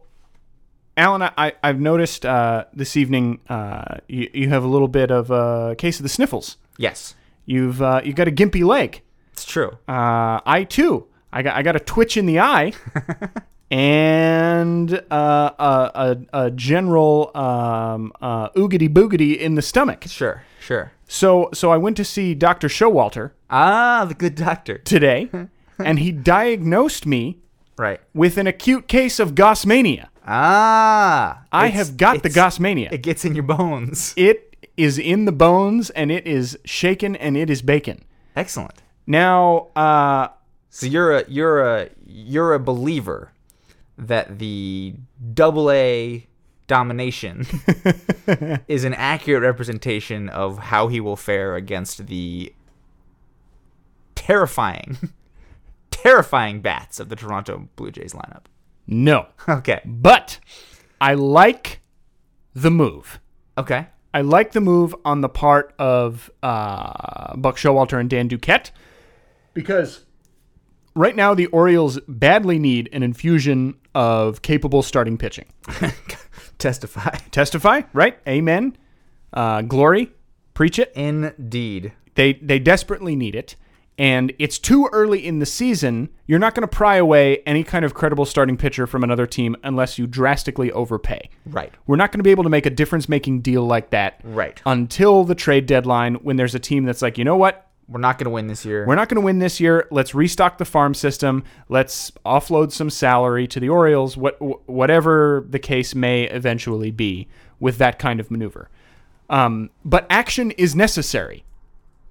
Alan, 0.96 1.24
I, 1.24 1.54
I've 1.64 1.80
noticed 1.80 2.26
uh, 2.26 2.66
this 2.74 2.96
evening 2.96 3.40
uh, 3.50 3.98
you, 4.08 4.30
you 4.34 4.50
have 4.50 4.64
a 4.64 4.68
little 4.68 4.88
bit 4.88 5.12
of 5.12 5.30
a 5.32 5.76
case 5.78 6.00
of 6.00 6.04
the 6.04 6.10
sniffles. 6.10 6.58
Yes, 6.78 7.16
You've 7.46 7.82
uh, 7.82 8.02
you 8.04 8.14
got 8.14 8.28
a 8.28 8.32
gimpy 8.32 8.64
leg. 8.64 9.02
it's 9.34 9.44
true. 9.44 9.70
Uh, 9.88 10.40
I 10.46 10.68
too. 10.70 11.08
I 11.34 11.42
got 11.42 11.56
I 11.56 11.64
got 11.64 11.76
a 11.76 11.80
twitch 11.80 12.16
in 12.16 12.28
the 12.28 12.40
eye, 12.40 12.74
and 13.72 14.94
uh, 15.12 15.52
a, 15.60 15.92
a 16.34 16.46
a 16.46 16.52
general 16.52 17.32
um, 17.36 18.12
uh, 18.22 18.50
oogity 18.52 18.90
boogity 18.90 19.38
in 19.38 19.56
the 19.56 19.62
stomach. 19.62 20.06
Sure, 20.08 20.44
sure. 20.60 20.92
So 21.08 21.50
so 21.54 21.72
I 21.72 21.78
went 21.78 21.98
to 21.98 22.04
see 22.06 22.34
Doctor 22.36 22.68
Showalter 22.68 23.32
Ah, 23.50 24.06
the 24.08 24.14
good 24.14 24.36
doctor. 24.36 24.78
today, 24.96 25.30
and 25.78 26.00
he 26.00 26.12
diagnosed 26.12 27.06
me 27.06 27.40
Right. 27.78 28.02
with 28.14 28.38
an 28.38 28.46
acute 28.46 28.88
case 28.90 29.20
of 29.20 29.36
gossmania. 29.36 30.08
Ah, 30.28 31.44
I 31.52 31.68
have 31.68 31.96
got 31.98 32.24
the 32.24 32.30
gossmania. 32.30 32.92
It 32.92 33.02
gets 33.04 33.24
in 33.26 33.34
your 33.36 33.44
bones. 33.46 34.14
It 34.18 34.56
is 34.76 34.98
in 34.98 35.26
the 35.26 35.32
bones, 35.32 35.90
and 35.92 36.12
it 36.12 36.26
is 36.28 36.58
shaken, 36.66 37.16
and 37.16 37.36
it 37.38 37.50
is 37.50 37.62
bacon. 37.62 38.04
Excellent. 38.36 38.82
Now, 39.08 39.68
uh, 39.76 40.28
So 40.70 40.86
you're 40.86 41.18
a 41.18 41.24
you're 41.28 41.60
a 41.78 41.90
you're 42.06 42.54
a 42.54 42.60
believer 42.60 43.32
that 44.00 44.40
the 44.40 44.96
double 45.34 45.70
A 45.72 46.26
domination 46.68 47.46
is 48.68 48.84
an 48.84 48.94
accurate 48.94 49.44
representation 49.44 50.30
of 50.30 50.58
how 50.58 50.88
he 50.88 51.00
will 51.00 51.16
fare 51.16 51.56
against 51.56 52.08
the 52.08 52.54
terrifying, 54.16 54.98
terrifying 55.92 56.62
bats 56.62 57.00
of 57.00 57.10
the 57.10 57.16
Toronto 57.16 57.68
Blue 57.76 57.92
Jays 57.92 58.14
lineup. 58.14 58.46
No. 58.88 59.28
Okay. 59.48 59.82
But 59.86 60.40
I 61.02 61.14
like 61.14 61.82
the 62.54 62.72
move. 62.72 63.20
Okay. 63.58 63.88
I 64.14 64.22
like 64.22 64.54
the 64.54 64.62
move 64.62 64.96
on 65.06 65.22
the 65.22 65.30
part 65.30 65.74
of 65.78 66.32
uh, 66.42 67.36
Buck 67.36 67.58
Showalter 67.58 68.00
and 68.00 68.10
Dan 68.10 68.28
Duquette 68.28 68.72
because 69.54 70.06
right 71.00 71.16
now 71.16 71.34
the 71.34 71.48
Orioles 71.48 71.98
badly 72.08 72.60
need 72.60 72.90
an 72.92 73.02
infusion 73.04 73.76
of 73.96 74.42
capable 74.42 74.84
starting 74.84 75.18
pitching. 75.18 75.46
Testify. 76.60 77.16
Testify, 77.32 77.82
right? 77.94 78.20
Amen. 78.28 78.78
Uh, 79.34 79.62
glory, 79.62 80.12
preach 80.54 80.78
it. 80.80 80.92
Indeed. 80.96 81.94
They 82.16 82.34
they 82.34 82.60
desperately 82.60 83.16
need 83.16 83.34
it, 83.36 83.56
and 83.98 84.34
it's 84.40 84.60
too 84.60 84.90
early 84.92 85.26
in 85.26 85.40
the 85.40 85.46
season. 85.46 86.10
You're 86.28 86.40
not 86.40 86.54
going 86.54 86.68
to 86.68 86.76
pry 86.76 86.98
away 86.98 87.38
any 87.46 87.64
kind 87.64 87.86
of 87.86 87.94
credible 87.94 88.26
starting 88.26 88.58
pitcher 88.58 88.86
from 88.86 89.04
another 89.04 89.26
team 89.26 89.56
unless 89.64 89.98
you 89.98 90.06
drastically 90.06 90.70
overpay. 90.72 91.30
Right. 91.46 91.74
We're 91.88 91.96
not 91.96 92.12
going 92.12 92.20
to 92.20 92.24
be 92.24 92.32
able 92.32 92.44
to 92.44 92.50
make 92.50 92.66
a 92.66 92.70
difference-making 92.72 93.40
deal 93.42 93.64
like 93.66 93.92
that 93.92 94.20
Right. 94.24 94.62
until 94.66 95.24
the 95.24 95.36
trade 95.36 95.66
deadline 95.66 96.16
when 96.16 96.36
there's 96.36 96.56
a 96.56 96.60
team 96.60 96.84
that's 96.84 97.02
like, 97.02 97.18
you 97.18 97.24
know 97.24 97.38
what? 97.38 97.69
We're 97.90 98.00
not 98.00 98.18
going 98.20 98.26
to 98.26 98.32
win 98.32 98.48
this 98.48 98.66
year. 98.66 98.86
We're 98.86 98.96
not 98.96 99.10
going 99.10 99.20
to 99.20 99.26
win 99.26 99.40
this 99.40 99.60
year. 99.60 99.88
Let's 99.90 100.14
restock 100.14 100.60
the 100.60 100.66
farm 100.66 100.94
system. 100.94 101.44
Let's 101.70 102.12
offload 102.26 102.72
some 102.72 102.90
salary 102.90 103.48
to 103.48 103.60
the 103.60 103.70
Orioles. 103.70 104.16
What 104.16 104.40
whatever 104.70 105.46
the 105.50 105.60
case 105.60 105.96
may 105.96 106.26
eventually 106.26 106.92
be 106.92 107.28
with 107.60 107.78
that 107.80 107.98
kind 107.98 108.20
of 108.20 108.30
maneuver. 108.30 108.70
Um, 109.30 109.70
but 109.84 110.06
action 110.10 110.52
is 110.52 110.76
necessary. 110.76 111.44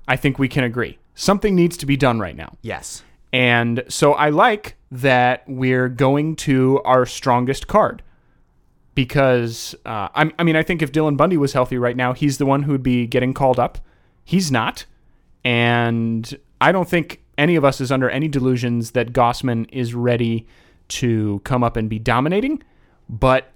I 0.07 0.17
think 0.17 0.39
we 0.39 0.49
can 0.49 0.65
agree. 0.65 0.99
Something 1.15 1.55
needs 1.55 1.77
to 1.79 1.87
be 1.87 1.97
done 1.97 2.19
right 2.19 2.37
now. 2.37 2.57
yes. 2.63 3.03
And 3.31 3.85
so 3.89 4.15
I 4.15 4.31
like 4.31 4.77
that 4.91 5.45
we're 5.47 5.91
going 5.91 6.35
to 6.37 6.81
our 6.87 7.05
strongest 7.05 7.67
card 7.67 8.03
because 8.95 9.75
uh, 9.85 10.09
I, 10.15 10.33
I 10.39 10.45
mean 10.45 10.57
I 10.57 10.63
think 10.63 10.81
if 10.81 10.93
Dylan 10.93 11.17
Bundy 11.17 11.37
was 11.37 11.53
healthy 11.53 11.77
right 11.77 11.97
now, 11.97 12.15
he's 12.15 12.39
the 12.39 12.47
one 12.47 12.63
who 12.63 12.73
would 12.73 12.83
be 12.83 13.07
getting 13.07 13.35
called 13.35 13.59
up. 13.59 13.79
He's 14.25 14.51
not, 14.51 14.87
and 15.45 16.39
I 16.61 16.73
don't 16.73 16.89
think 16.89 17.23
any 17.37 17.57
of 17.57 17.65
us 17.65 17.81
is 17.81 17.93
under 17.93 18.11
any 18.11 18.29
delusions 18.29 18.93
that 18.93 19.13
Gausman 19.13 19.69
is 19.73 19.95
ready 19.95 20.47
to 20.89 21.41
come 21.45 21.63
up 21.63 21.77
and 21.77 21.89
be 21.89 21.99
dominating. 21.99 22.63
But 23.09 23.53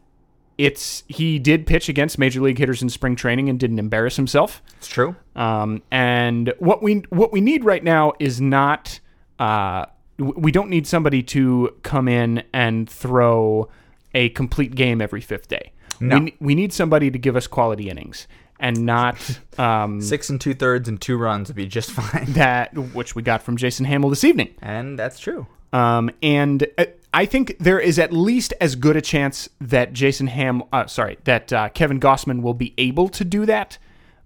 it's 0.59 1.03
he 1.09 1.39
did 1.39 1.67
pitch 1.67 1.89
against 1.89 2.19
major 2.19 2.41
league 2.41 2.59
hitters 2.59 2.83
in 2.83 2.89
spring 2.89 3.17
training 3.17 3.49
and 3.49 3.59
didn't 3.59 3.79
embarrass 3.79 4.17
himself. 4.17 4.63
It's 4.79 4.87
true. 4.87 5.17
Um, 5.35 5.83
and 5.91 6.53
what 6.59 6.83
we 6.83 7.03
what 7.11 7.33
we 7.33 7.41
need 7.41 7.65
right 7.65 7.83
now 7.83 8.13
is 8.21 8.41
not 8.41 9.01
uh, 9.39 9.87
we 10.19 10.53
don't 10.53 10.71
need 10.71 10.87
somebody 10.87 11.23
to 11.25 11.77
come 11.83 12.07
in 12.07 12.45
and 12.53 12.89
throw 12.89 13.69
a 14.15 14.29
complete 14.31 14.75
game 14.75 15.01
every 15.01 15.21
fifth 15.21 15.49
day. 15.49 15.73
No. 16.01 16.19
We, 16.19 16.37
we 16.41 16.55
need 16.55 16.73
somebody 16.73 17.11
to 17.11 17.19
give 17.19 17.37
us 17.37 17.47
quality 17.47 17.89
innings 17.89 18.27
and 18.63 18.87
not 18.87 19.41
um, 19.59 20.01
Six 20.01 20.31
and 20.31 20.41
two 20.41 20.55
thirds 20.55 20.89
and 20.89 20.99
two 20.99 21.19
runs 21.19 21.49
would 21.49 21.57
be 21.57 21.67
just 21.67 21.91
fine. 21.93 22.33
that 22.33 22.73
which 22.95 23.15
we 23.15 23.23
got 23.23 23.43
from 23.43 23.59
Jason 23.59 23.85
Hammel 23.85 24.09
this 24.09 24.25
evening. 24.25 24.55
And 24.63 24.99
that's 24.99 25.21
true. 25.21 25.47
Um, 25.75 26.11
and 26.23 26.67
uh, 26.79 26.87
I 27.13 27.27
think 27.27 27.59
there 27.59 27.81
is 27.81 27.99
at 27.99 28.13
least 28.13 28.55
as 28.61 28.75
good 28.75 28.97
a 28.97 29.01
chance 29.01 29.49
that 29.61 29.93
Jason 29.93 30.29
Ham, 30.29 30.63
uh, 30.73 30.87
sorry, 30.87 31.19
that 31.25 31.53
uh, 31.53 31.69
Kevin 31.71 32.01
Gausman 32.01 32.41
will 32.41 32.55
be 32.55 32.73
able 32.79 33.09
to 33.11 33.25
do 33.25 33.45
that 33.47 33.77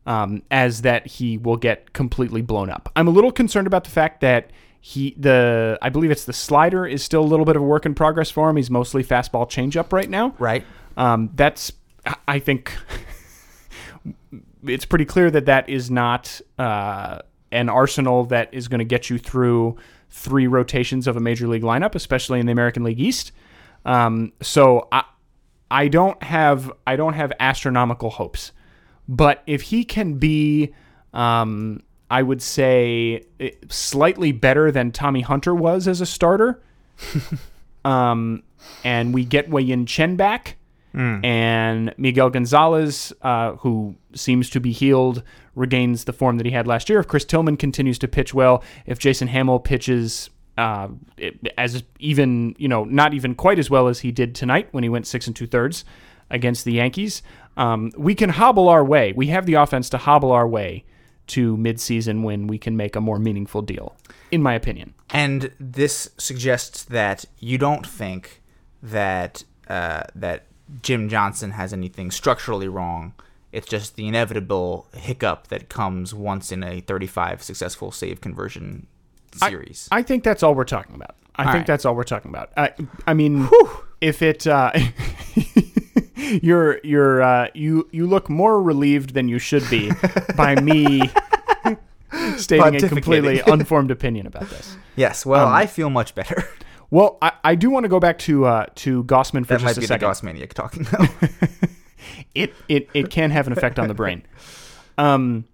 um, 0.06 0.42
as 0.50 0.82
that 0.82 1.06
he 1.06 1.38
will 1.38 1.56
get 1.56 1.92
completely 1.92 2.42
blown 2.42 2.70
up. 2.70 2.90
I'm 2.94 3.08
a 3.08 3.10
little 3.10 3.32
concerned 3.32 3.66
about 3.66 3.84
the 3.84 3.90
fact 3.90 4.20
that 4.20 4.50
he, 4.80 5.16
the, 5.18 5.78
I 5.82 5.88
believe 5.88 6.12
it's 6.12 6.24
the 6.24 6.32
slider 6.32 6.86
is 6.86 7.02
still 7.02 7.22
a 7.22 7.26
little 7.26 7.44
bit 7.44 7.56
of 7.56 7.62
a 7.62 7.64
work 7.64 7.86
in 7.86 7.94
progress 7.94 8.30
for 8.30 8.48
him. 8.48 8.56
He's 8.56 8.70
mostly 8.70 9.02
fastball 9.02 9.48
changeup 9.48 9.92
right 9.92 10.08
now. 10.08 10.34
Right. 10.38 10.64
Um, 10.96 11.30
that's, 11.34 11.72
I 12.28 12.38
think, 12.38 12.72
it's 14.64 14.84
pretty 14.84 15.04
clear 15.04 15.30
that 15.30 15.46
that 15.46 15.68
is 15.68 15.90
not 15.90 16.40
uh, 16.58 17.20
an 17.52 17.68
arsenal 17.68 18.24
that 18.24 18.52
is 18.52 18.68
going 18.68 18.78
to 18.78 18.84
get 18.84 19.10
you 19.10 19.18
through 19.18 19.76
three 20.10 20.46
rotations 20.46 21.06
of 21.06 21.16
a 21.16 21.20
major 21.20 21.46
league 21.48 21.62
lineup, 21.62 21.94
especially 21.94 22.40
in 22.40 22.46
the 22.46 22.52
American 22.52 22.84
League 22.84 23.00
East. 23.00 23.32
Um, 23.84 24.32
so 24.40 24.88
I, 24.90 25.04
I 25.70 25.88
don't 25.88 26.20
have, 26.22 26.72
I 26.86 26.96
don't 26.96 27.14
have 27.14 27.32
astronomical 27.38 28.10
hopes, 28.10 28.52
but 29.08 29.42
if 29.46 29.62
he 29.62 29.84
can 29.84 30.14
be, 30.14 30.74
um, 31.12 31.82
I 32.10 32.22
would 32.22 32.42
say 32.42 33.24
eh, 33.40 33.50
slightly 33.68 34.32
better 34.32 34.70
than 34.70 34.92
Tommy 34.92 35.22
Hunter 35.22 35.54
was 35.54 35.88
as 35.88 36.00
a 36.00 36.06
starter. 36.06 36.62
um, 37.84 38.42
and 38.84 39.14
we 39.14 39.24
get 39.24 39.48
Wei 39.48 39.62
Yin 39.62 39.86
Chen 39.86 40.16
back, 40.16 40.56
and 40.96 41.94
Miguel 41.98 42.30
Gonzalez, 42.30 43.12
uh, 43.22 43.52
who 43.52 43.96
seems 44.14 44.48
to 44.50 44.60
be 44.60 44.72
healed, 44.72 45.22
regains 45.54 46.04
the 46.04 46.12
form 46.12 46.38
that 46.38 46.46
he 46.46 46.52
had 46.52 46.66
last 46.66 46.88
year. 46.88 47.00
If 47.00 47.08
Chris 47.08 47.24
Tillman 47.24 47.56
continues 47.56 47.98
to 47.98 48.08
pitch 48.08 48.32
well, 48.32 48.62
if 48.86 48.98
Jason 48.98 49.28
Hammel 49.28 49.62
pitches 49.62 50.30
uh, 50.58 50.88
as 51.58 51.82
even 51.98 52.54
you 52.58 52.68
know 52.68 52.84
not 52.84 53.12
even 53.12 53.34
quite 53.34 53.58
as 53.58 53.68
well 53.68 53.88
as 53.88 54.00
he 54.00 54.10
did 54.10 54.34
tonight 54.34 54.68
when 54.70 54.82
he 54.82 54.88
went 54.88 55.06
six 55.06 55.26
and 55.26 55.36
two 55.36 55.46
thirds 55.46 55.84
against 56.30 56.64
the 56.64 56.72
Yankees, 56.72 57.22
um, 57.56 57.92
we 57.96 58.14
can 58.14 58.30
hobble 58.30 58.68
our 58.68 58.84
way. 58.84 59.12
We 59.14 59.28
have 59.28 59.46
the 59.46 59.54
offense 59.54 59.90
to 59.90 59.98
hobble 59.98 60.32
our 60.32 60.48
way 60.48 60.84
to 61.28 61.56
midseason 61.56 62.22
when 62.22 62.46
we 62.46 62.56
can 62.58 62.76
make 62.76 62.96
a 62.96 63.00
more 63.00 63.18
meaningful 63.18 63.62
deal, 63.62 63.96
in 64.30 64.42
my 64.42 64.54
opinion. 64.54 64.94
And 65.10 65.52
this 65.58 66.08
suggests 66.18 66.84
that 66.84 67.24
you 67.38 67.58
don't 67.58 67.86
think 67.86 68.42
that 68.82 69.44
uh, 69.68 70.04
that 70.14 70.46
Jim 70.82 71.08
Johnson 71.08 71.52
has 71.52 71.72
anything 71.72 72.10
structurally 72.10 72.68
wrong. 72.68 73.14
It's 73.52 73.66
just 73.68 73.96
the 73.96 74.06
inevitable 74.06 74.86
hiccup 74.94 75.48
that 75.48 75.68
comes 75.68 76.12
once 76.12 76.52
in 76.52 76.62
a 76.62 76.80
35 76.80 77.42
successful 77.42 77.90
save 77.92 78.20
conversion 78.20 78.86
series. 79.32 79.88
I 79.92 80.02
think 80.02 80.24
that's 80.24 80.42
all 80.42 80.54
we're 80.54 80.64
talking 80.64 80.94
about. 80.94 81.14
I 81.36 81.44
All 81.44 81.52
think 81.52 81.60
right. 81.60 81.66
that's 81.66 81.84
all 81.84 81.94
we're 81.94 82.04
talking 82.04 82.30
about. 82.30 82.50
I, 82.56 82.72
I 83.06 83.12
mean, 83.14 83.48
if 84.00 84.22
it, 84.22 84.46
uh, 84.46 84.72
you're 86.16 86.80
you're 86.82 87.22
uh, 87.22 87.48
you 87.54 87.88
you 87.92 88.06
look 88.06 88.28
more 88.30 88.62
relieved 88.62 89.12
than 89.14 89.28
you 89.28 89.38
should 89.38 89.68
be 89.68 89.92
by 90.36 90.58
me 90.60 91.02
stating 92.38 92.76
a 92.76 92.88
completely 92.88 93.40
unformed 93.40 93.90
opinion 93.90 94.26
about 94.26 94.48
this. 94.48 94.76
yes. 94.96 95.26
Um, 95.26 95.32
Well, 95.32 95.46
I 95.48 95.66
feel 95.66 95.90
much 95.90 96.14
better. 96.14 96.48
Well, 96.90 97.18
I, 97.20 97.32
I 97.42 97.54
do 97.54 97.70
want 97.70 97.84
to 97.84 97.88
go 97.88 97.98
back 98.00 98.18
to 98.20 98.44
uh, 98.46 98.66
to 98.76 99.04
Gausman 99.04 99.46
for 99.46 99.54
that 99.54 99.62
might 99.62 99.68
just 99.68 99.78
a 99.78 99.80
be 99.80 99.86
the 99.86 99.88
second. 99.88 100.08
Goss 100.08 100.22
Maniac 100.22 100.54
talking 100.54 100.84
though. 100.84 101.06
it 102.34 102.54
it 102.68 102.88
it 102.94 103.10
can 103.10 103.30
have 103.30 103.46
an 103.46 103.52
effect 103.52 103.78
on 103.78 103.88
the 103.88 103.94
brain. 103.94 104.22
Um, 104.98 105.44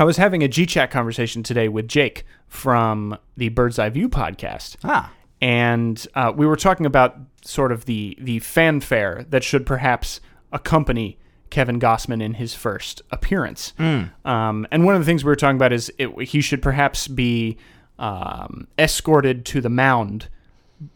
I 0.00 0.04
was 0.04 0.16
having 0.16 0.42
a 0.42 0.48
G 0.48 0.64
chat 0.64 0.90
conversation 0.90 1.42
today 1.42 1.68
with 1.68 1.86
Jake 1.88 2.24
from 2.48 3.18
the 3.36 3.50
Bird's 3.50 3.78
Eye 3.78 3.90
View 3.90 4.08
podcast. 4.08 4.76
ah. 4.82 5.12
and 5.42 6.06
uh, 6.14 6.32
we 6.34 6.46
were 6.46 6.56
talking 6.56 6.86
about 6.86 7.18
sort 7.42 7.70
of 7.70 7.84
the 7.84 8.16
the 8.18 8.38
fanfare 8.38 9.26
that 9.28 9.44
should 9.44 9.66
perhaps 9.66 10.22
accompany 10.52 11.18
Kevin 11.50 11.78
Gausman 11.78 12.22
in 12.22 12.34
his 12.34 12.54
first 12.54 13.02
appearance. 13.10 13.74
Um, 13.78 14.66
and 14.70 14.86
one 14.86 14.94
of 14.94 15.02
the 15.02 15.04
things 15.04 15.22
we 15.22 15.28
were 15.28 15.36
talking 15.36 15.56
about 15.56 15.74
is 15.74 15.92
it, 15.98 16.18
he 16.22 16.40
should 16.40 16.62
perhaps 16.62 17.08
be 17.08 17.58
um, 17.98 18.68
escorted 18.78 19.44
to 19.46 19.60
the 19.60 19.68
mound 19.70 20.28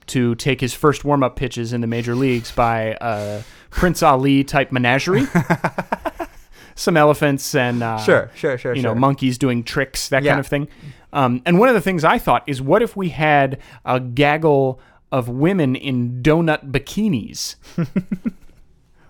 to 0.08 0.34
take 0.34 0.60
his 0.60 0.74
first 0.74 1.04
warm 1.04 1.22
up 1.22 1.36
pitches 1.36 1.72
in 1.72 1.80
the 1.80 1.86
major 1.86 2.14
leagues 2.14 2.50
by 2.52 2.96
a 3.00 3.42
Prince 3.70 4.02
Ali 4.02 4.44
type 4.44 4.72
menagerie. 4.72 5.26
Some 6.74 6.96
elephants 6.96 7.54
and 7.54 7.82
uh, 7.82 7.98
Sure, 7.98 8.30
sure, 8.34 8.56
sure, 8.56 8.74
you 8.74 8.82
know 8.82 8.94
monkeys 8.94 9.36
doing 9.38 9.62
tricks, 9.64 10.08
that 10.08 10.22
Yeah. 10.22 10.32
kind 10.32 10.40
of 10.40 10.46
thing. 10.46 10.68
Um, 11.12 11.42
and 11.44 11.58
one 11.58 11.68
of 11.68 11.74
the 11.74 11.80
things 11.80 12.04
I 12.04 12.18
thought 12.18 12.42
is, 12.46 12.62
what 12.62 12.82
if 12.82 12.96
we 12.96 13.10
had 13.10 13.58
a 13.84 14.00
gaggle 14.00 14.80
of 15.12 15.28
women 15.28 15.74
in 15.76 16.22
donut 16.22 16.70
bikinis 16.70 17.56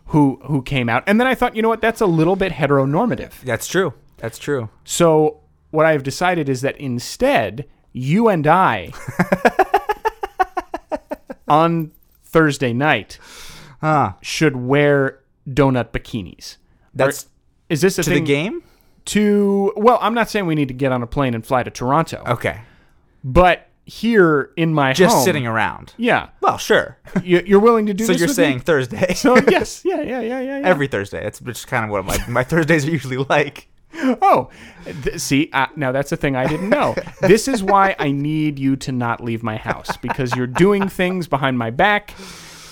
who 0.07 0.41
who 0.45 0.63
came 0.63 0.89
out? 0.89 1.05
And 1.07 1.21
then 1.21 1.27
I 1.27 1.35
thought, 1.35 1.55
you 1.55 1.63
know 1.63 1.69
what? 1.69 1.81
That's 1.81 2.01
a 2.01 2.07
little 2.07 2.37
bit 2.37 2.53
heteronormative. 2.53 3.41
That's 3.43 3.67
true. 3.69 3.95
That's 4.17 4.39
true. 4.39 4.69
So 4.85 5.41
what 5.71 5.87
I've 5.87 6.03
decided 6.03 6.49
is 6.49 6.63
that 6.63 6.77
instead, 6.79 7.67
you 7.93 8.29
and 8.29 8.47
I 8.47 8.93
on 11.51 11.91
Thursday 12.25 12.73
night 12.73 13.19
Ah. 13.83 14.17
should 14.23 14.57
wear 14.57 15.19
donut 15.49 15.91
bikinis. 15.91 16.57
That's 16.95 17.27
Is 17.69 17.81
this 17.83 17.99
a 17.99 18.03
to 18.05 18.11
thing 18.11 18.25
the 18.25 18.27
game? 18.29 18.63
to? 19.07 19.73
Well, 19.77 19.99
I'm 20.01 20.15
not 20.15 20.31
saying 20.31 20.47
we 20.47 20.55
need 20.55 20.69
to 20.69 20.75
get 20.75 20.93
on 20.93 21.03
a 21.03 21.07
plane 21.07 21.35
and 21.35 21.45
fly 21.45 21.63
to 21.63 21.71
Toronto, 21.71 22.23
Okay. 22.27 22.61
but 23.25 23.67
here 23.87 24.51
in 24.57 24.73
my 24.73 24.93
Just 24.93 25.17
home. 25.17 25.25
sitting 25.25 25.47
around. 25.47 25.95
Yeah, 25.97 26.29
Well, 26.41 26.59
sure. 26.59 26.99
You- 27.25 27.43
you're 27.45 27.59
willing 27.61 27.87
to 27.87 27.95
do 27.95 28.05
so 28.07 28.13
you're 28.13 28.29
saying 28.29 28.57
me? 28.59 28.63
Thursday. 28.63 29.15
So 29.15 29.37
yes, 29.49 29.83
yeah, 29.85 29.97
yeah, 30.03 30.21
yeah, 30.21 30.41
yeah. 30.41 30.59
yeah. 30.61 30.67
Every 30.67 30.87
Thursday. 30.87 31.23
That's 31.25 31.41
just 31.41 31.67
kind 31.67 31.85
of 31.85 31.91
what 31.91 32.05
my, 32.05 32.19
my 32.29 32.45
Thursdays 32.45 32.87
are 32.87 32.91
usually 32.91 33.17
like. 33.17 33.67
Oh, 34.23 34.51
th- 35.03 35.19
see, 35.21 35.51
uh, 35.53 35.67
now 35.77 35.93
that's 35.93 36.13
a 36.13 36.17
thing 36.17 36.37
I 36.37 36.47
didn't 36.47 36.69
know. 36.71 36.95
this 37.21 37.49
is 37.49 37.63
why 37.63 37.97
I 37.99 38.13
need 38.13 38.59
you 38.59 38.77
to 38.77 38.93
not 38.93 39.23
leave 39.23 39.43
my 39.43 39.57
house 39.57 39.97
because 39.99 40.35
you're 40.35 40.47
doing 40.47 40.89
things 40.89 41.27
behind 41.29 41.59
my 41.59 41.71
back 41.71 42.15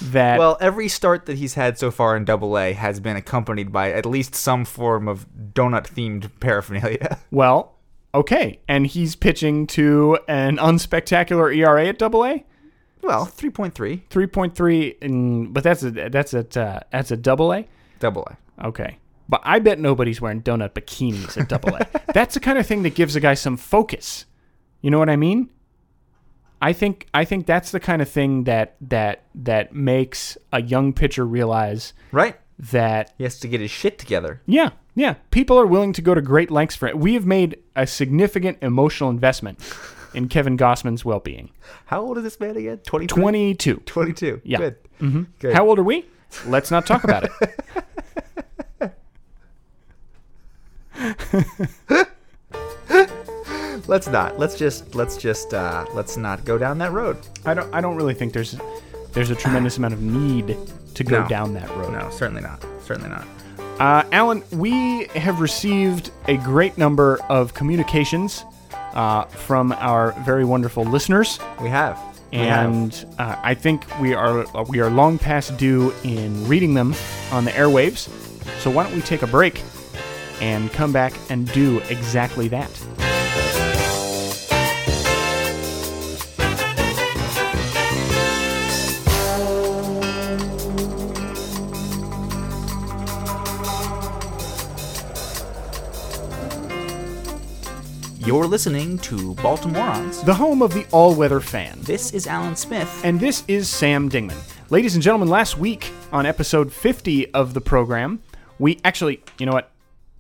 that. 0.01 0.39
Well, 0.39 0.57
every 0.61 0.89
start 0.89 1.27
that 1.27 1.37
he's 1.39 1.55
had 1.55 1.79
so 1.79 1.91
far 1.91 2.17
in 2.17 2.25
Double 2.25 2.57
A 2.59 2.73
has 2.73 3.01
been 3.01 3.17
accompanied 3.17 3.73
by 3.73 3.93
at 3.93 4.07
least 4.07 4.35
some 4.35 4.65
form 4.65 5.09
of 5.09 5.27
donut 5.53 5.89
themed 5.89 6.31
paraphernalia. 6.41 7.19
well, 7.31 7.75
okay, 8.15 8.61
and 8.69 8.87
he's 8.87 9.17
pitching 9.17 9.67
to 9.69 10.19
an 10.29 10.57
unspectacular 10.57 11.55
ERA 11.55 11.87
at 11.89 11.99
Double 11.99 12.25
A, 12.25 12.45
Well, 13.03 13.27
3.3 13.27 14.03
three 14.09 14.27
point 14.27 14.55
three, 14.55 14.97
and 15.03 15.53
but 15.53 15.65
that's 15.65 15.83
a 15.83 15.91
that's 15.91 16.33
a 16.33 16.61
uh, 16.61 16.81
that's 16.91 17.11
a 17.11 17.17
Double 17.17 17.53
A. 17.53 17.67
Double 17.99 18.27
A. 18.31 18.67
Okay. 18.69 18.99
But 19.29 19.43
I 19.45 19.59
bet 19.59 19.79
nobody's 19.79 20.21
wearing 20.21 20.43
donut 20.43 20.71
bikinis 20.71 21.37
at 21.41 21.49
double 21.49 21.75
A. 21.77 21.87
That's 22.15 22.35
the 22.35 22.41
kind 22.41 22.59
of 22.59 22.67
thing 22.67 22.83
that 22.85 22.95
gives 22.95 23.15
a 23.15 23.21
guy 23.21 23.35
some 23.35 23.57
focus. 23.57 24.25
You 24.81 24.91
know 24.91 24.99
what 24.99 25.11
I 25.11 25.17
mean? 25.17 25.51
I 26.63 26.73
think 26.73 27.07
I 27.15 27.25
think 27.25 27.47
that's 27.47 27.71
the 27.71 27.79
kind 27.79 28.03
of 28.03 28.09
thing 28.09 28.45
that 28.45 28.75
that 28.81 29.23
that 29.35 29.73
makes 29.73 30.37
a 30.53 30.61
young 30.61 30.93
pitcher 30.93 31.25
realize 31.25 31.93
Right? 32.11 32.37
that 32.59 33.13
He 33.17 33.23
has 33.25 33.39
to 33.41 33.49
get 33.49 33.61
his 33.61 33.71
shit 33.71 33.97
together. 33.99 34.41
yeah, 34.47 34.71
yeah, 34.97 35.15
people 35.31 35.57
are 35.61 35.67
willing 35.67 35.93
to 35.93 36.03
go 36.03 36.15
to 36.15 36.21
great 36.21 36.51
lengths 36.51 36.75
for 36.75 36.89
it. 36.89 36.99
We 36.99 37.15
have 37.15 37.25
made 37.27 37.59
a 37.77 37.87
significant 37.87 38.59
emotional 38.61 39.09
investment 39.11 39.61
in 40.15 40.27
Kevin 40.29 40.57
Gausman's 40.59 41.05
well-being. 41.05 41.51
How 41.87 42.01
old 42.01 42.19
is 42.19 42.25
this 42.25 42.41
man 42.41 42.57
again? 42.57 42.79
22? 42.79 43.15
22. 43.15 43.75
22. 43.87 44.41
Yeah. 44.43 44.59
Good. 44.59 44.77
Mm-hmm. 45.01 45.23
Good. 45.39 45.55
How 45.55 45.69
old 45.69 45.79
are 45.79 45.85
we? 45.85 46.07
Let's 46.47 46.73
not 46.73 46.85
talk 46.87 47.05
about 47.05 47.25
it. 47.25 47.31
let's 53.87 54.09
not. 54.09 54.39
Let's 54.39 54.57
just 54.57 54.95
let's 54.95 55.17
just 55.17 55.55
uh 55.55 55.85
let's 55.95 56.17
not 56.17 56.45
go 56.45 56.59
down 56.59 56.79
that 56.79 56.93
road. 56.93 57.19
I 57.45 57.55
don't 57.55 57.73
I 57.75 57.81
don't 57.81 57.97
really 57.97 58.15
think 58.15 58.33
there's 58.33 58.57
there's 59.13 59.31
a 59.31 59.35
tremendous 59.35 59.79
amount 59.79 59.95
of 59.95 60.03
need 60.03 60.57
to 60.95 61.05
go 61.05 61.23
No. 61.23 61.29
down 61.29 61.55
that 61.55 61.69
road. 61.71 61.93
No, 61.93 62.11
certainly 62.11 62.43
not. 62.43 62.65
Certainly 62.83 63.11
not. 63.11 63.27
Uh, 63.81 64.03
Alan, 64.11 64.43
we 64.53 65.05
have 65.15 65.41
received 65.41 66.11
a 66.27 66.37
great 66.39 66.77
number 66.79 67.21
of 67.29 67.55
communications 67.55 68.45
uh, 68.95 69.23
from 69.25 69.71
our 69.73 70.11
very 70.25 70.45
wonderful 70.45 70.83
listeners, 70.85 71.39
We 71.61 71.69
have. 71.69 71.97
We 72.33 72.39
have. 72.39 72.69
and 72.71 73.07
uh, 73.19 73.37
I 73.41 73.55
think 73.55 73.85
we 74.01 74.15
are 74.15 74.41
uh, 74.57 74.65
we 74.69 74.81
are 74.81 74.91
long 74.91 75.17
past 75.19 75.57
due 75.57 75.95
in 76.03 76.47
reading 76.49 76.75
them 76.75 76.95
on 77.31 77.45
the 77.45 77.53
airwaves. 77.53 78.09
So 78.61 78.71
why 78.71 78.83
don't 78.83 78.95
we 78.95 79.01
take 79.01 79.23
a 79.23 79.27
break 79.29 79.63
and 80.41 80.73
come 80.73 80.93
back 80.93 81.13
and 81.31 81.51
do 81.53 81.81
exactly 81.89 82.49
that? 82.49 82.71
You're 98.29 98.47
listening 98.47 98.99
to 98.99 99.35
Baltimoreans. 99.37 100.23
The 100.27 100.35
home 100.35 100.61
of 100.61 100.75
the 100.75 100.85
all-weather 100.93 101.41
fan. 101.41 101.79
This 101.81 102.13
is 102.13 102.27
Alan 102.27 102.57
Smith. 102.57 103.01
And 103.03 103.19
this 103.19 103.43
is 103.49 103.71
Sam 103.71 104.11
Dingman. 104.11 104.37
Ladies 104.69 104.95
and 104.95 105.03
gentlemen, 105.03 105.29
last 105.29 105.57
week 105.57 105.91
on 106.13 106.27
episode 106.27 106.71
50 106.71 107.33
of 107.33 107.55
the 107.55 107.63
program, 107.63 108.23
we 108.59 108.81
actually, 108.85 109.23
you 109.39 109.47
know 109.47 109.53
what? 109.53 109.71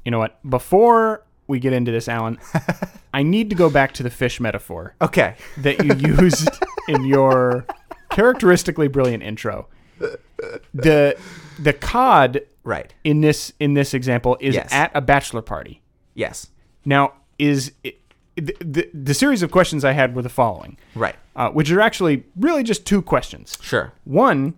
You 0.08 0.10
know 0.10 0.20
what? 0.20 0.38
Before 0.48 1.22
we 1.48 1.58
get 1.60 1.74
into 1.74 1.92
this, 1.92 2.08
Alan, 2.08 2.38
I 3.12 3.22
need 3.22 3.50
to 3.50 3.54
go 3.56 3.68
back 3.68 3.92
to 3.92 4.02
the 4.02 4.08
fish 4.08 4.40
metaphor 4.40 4.94
Okay. 5.02 5.34
that 5.58 5.84
you 5.84 5.94
used 6.16 6.48
in 6.88 7.04
your 7.04 7.66
characteristically 8.08 8.88
brilliant 8.88 9.22
intro. 9.22 9.68
The 10.72 11.14
the 11.58 11.74
cod 11.74 12.40
Right. 12.64 12.94
in 13.04 13.20
this 13.20 13.52
in 13.60 13.74
this 13.74 13.92
example 13.92 14.38
is 14.40 14.54
Yes. 14.54 14.72
at 14.72 14.90
a 14.94 15.02
bachelor 15.02 15.42
party. 15.42 15.82
Yes. 16.14 16.46
Now, 16.86 17.12
is 17.38 17.72
it, 17.84 18.00
the, 18.36 18.56
the 18.60 18.90
the 18.94 19.12
series 19.12 19.42
of 19.42 19.50
questions 19.50 19.84
I 19.84 19.92
had 19.92 20.16
were 20.16 20.22
the 20.22 20.30
following, 20.30 20.78
Right. 20.94 21.16
uh, 21.36 21.50
which 21.50 21.70
are 21.70 21.82
actually 21.82 22.24
really 22.34 22.62
just 22.62 22.86
two 22.86 23.02
questions. 23.02 23.58
Sure. 23.60 23.92
One 24.04 24.54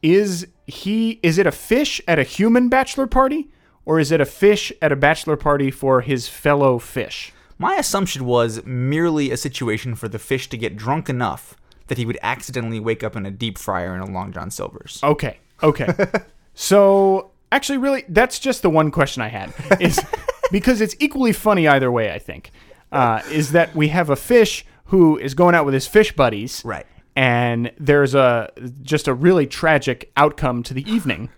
is 0.00 0.46
he 0.68 1.18
is 1.24 1.38
it 1.38 1.46
a 1.48 1.52
fish 1.52 2.00
at 2.06 2.20
a 2.20 2.22
human 2.22 2.68
bachelor 2.68 3.08
party 3.08 3.48
or 3.84 3.98
is 3.98 4.12
it 4.12 4.20
a 4.20 4.24
fish 4.24 4.72
at 4.80 4.92
a 4.92 4.96
bachelor 4.96 5.36
party 5.36 5.70
for 5.70 6.00
his 6.00 6.28
fellow 6.28 6.78
fish? 6.78 7.32
My 7.58 7.76
assumption 7.76 8.24
was 8.24 8.64
merely 8.64 9.30
a 9.30 9.36
situation 9.36 9.94
for 9.94 10.08
the 10.08 10.18
fish 10.18 10.48
to 10.48 10.56
get 10.56 10.76
drunk 10.76 11.08
enough 11.08 11.56
that 11.88 11.98
he 11.98 12.06
would 12.06 12.18
accidentally 12.22 12.80
wake 12.80 13.04
up 13.04 13.16
in 13.16 13.26
a 13.26 13.30
deep 13.30 13.58
fryer 13.58 13.94
in 13.94 14.00
a 14.00 14.10
Long 14.10 14.32
John 14.32 14.50
Silver's. 14.50 15.00
Okay. 15.02 15.38
Okay. 15.62 15.88
so 16.54 17.30
actually 17.50 17.78
really 17.78 18.04
that's 18.08 18.38
just 18.38 18.62
the 18.62 18.70
one 18.70 18.90
question 18.90 19.22
I 19.22 19.28
had 19.28 19.52
is 19.78 20.00
because 20.50 20.80
it's 20.80 20.96
equally 20.98 21.32
funny 21.32 21.68
either 21.68 21.90
way 21.90 22.12
I 22.12 22.18
think. 22.18 22.50
Uh, 22.90 23.22
is 23.30 23.52
that 23.52 23.74
we 23.74 23.88
have 23.88 24.10
a 24.10 24.16
fish 24.16 24.66
who 24.86 25.16
is 25.16 25.32
going 25.32 25.54
out 25.54 25.64
with 25.64 25.72
his 25.72 25.86
fish 25.86 26.12
buddies. 26.12 26.62
Right. 26.64 26.86
And 27.16 27.72
there's 27.78 28.14
a 28.14 28.50
just 28.82 29.08
a 29.08 29.14
really 29.14 29.46
tragic 29.46 30.12
outcome 30.16 30.62
to 30.64 30.74
the 30.74 30.90
evening. 30.90 31.30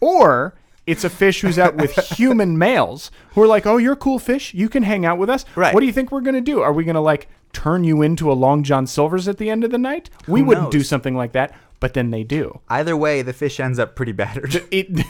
Or 0.00 0.54
it's 0.86 1.04
a 1.04 1.10
fish 1.10 1.40
who's 1.40 1.58
out 1.58 1.76
with 1.76 1.94
human 2.16 2.56
males 2.58 3.10
who 3.30 3.42
are 3.42 3.46
like, 3.46 3.66
"Oh, 3.66 3.76
you're 3.76 3.94
a 3.94 3.96
cool 3.96 4.18
fish. 4.18 4.54
You 4.54 4.68
can 4.68 4.82
hang 4.82 5.04
out 5.04 5.18
with 5.18 5.28
us. 5.30 5.44
Right. 5.54 5.74
What 5.74 5.80
do 5.80 5.86
you 5.86 5.92
think 5.92 6.12
we're 6.12 6.20
gonna 6.20 6.40
do? 6.40 6.60
Are 6.62 6.72
we 6.72 6.84
gonna 6.84 7.00
like 7.00 7.28
turn 7.52 7.84
you 7.84 8.02
into 8.02 8.30
a 8.30 8.34
Long 8.34 8.62
John 8.62 8.86
Silver's 8.86 9.26
at 9.28 9.38
the 9.38 9.50
end 9.50 9.64
of 9.64 9.70
the 9.70 9.78
night? 9.78 10.10
We 10.28 10.40
Who 10.40 10.46
wouldn't 10.46 10.70
do 10.70 10.78
knows? 10.78 10.88
something 10.88 11.16
like 11.16 11.32
that, 11.32 11.54
but 11.80 11.94
then 11.94 12.10
they 12.10 12.22
do. 12.24 12.60
Either 12.68 12.96
way, 12.96 13.22
the 13.22 13.32
fish 13.32 13.58
ends 13.60 13.78
up 13.78 13.96
pretty 13.96 14.12
battered. 14.12 14.62
It, 14.70 15.04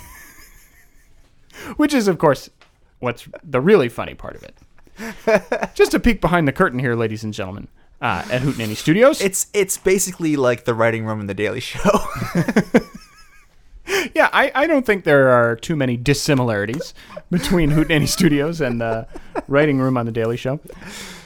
which 1.76 1.92
is, 1.94 2.08
of 2.08 2.18
course, 2.18 2.50
what's 3.00 3.28
the 3.42 3.60
really 3.60 3.88
funny 3.88 4.14
part 4.14 4.36
of 4.36 4.42
it. 4.44 5.74
Just 5.74 5.92
a 5.92 6.00
peek 6.00 6.20
behind 6.20 6.48
the 6.48 6.52
curtain 6.52 6.78
here, 6.78 6.94
ladies 6.94 7.22
and 7.22 7.34
gentlemen, 7.34 7.68
uh, 8.00 8.24
at 8.30 8.40
Hootenanny 8.42 8.76
Studios. 8.76 9.20
It's 9.20 9.48
it's 9.52 9.76
basically 9.76 10.36
like 10.36 10.64
the 10.64 10.74
writing 10.74 11.04
room 11.04 11.20
in 11.20 11.26
the 11.26 11.34
Daily 11.34 11.60
Show. 11.60 11.90
Yeah, 14.14 14.30
I, 14.32 14.50
I 14.54 14.66
don't 14.66 14.86
think 14.86 15.04
there 15.04 15.28
are 15.28 15.56
too 15.56 15.76
many 15.76 15.96
dissimilarities 15.96 16.94
between 17.30 17.70
Hootenanny 17.70 18.08
Studios 18.18 18.60
and 18.60 18.80
the 18.80 19.06
writing 19.48 19.78
room 19.78 19.96
on 19.96 20.06
The 20.06 20.12
Daily 20.12 20.36
Show. 20.36 20.60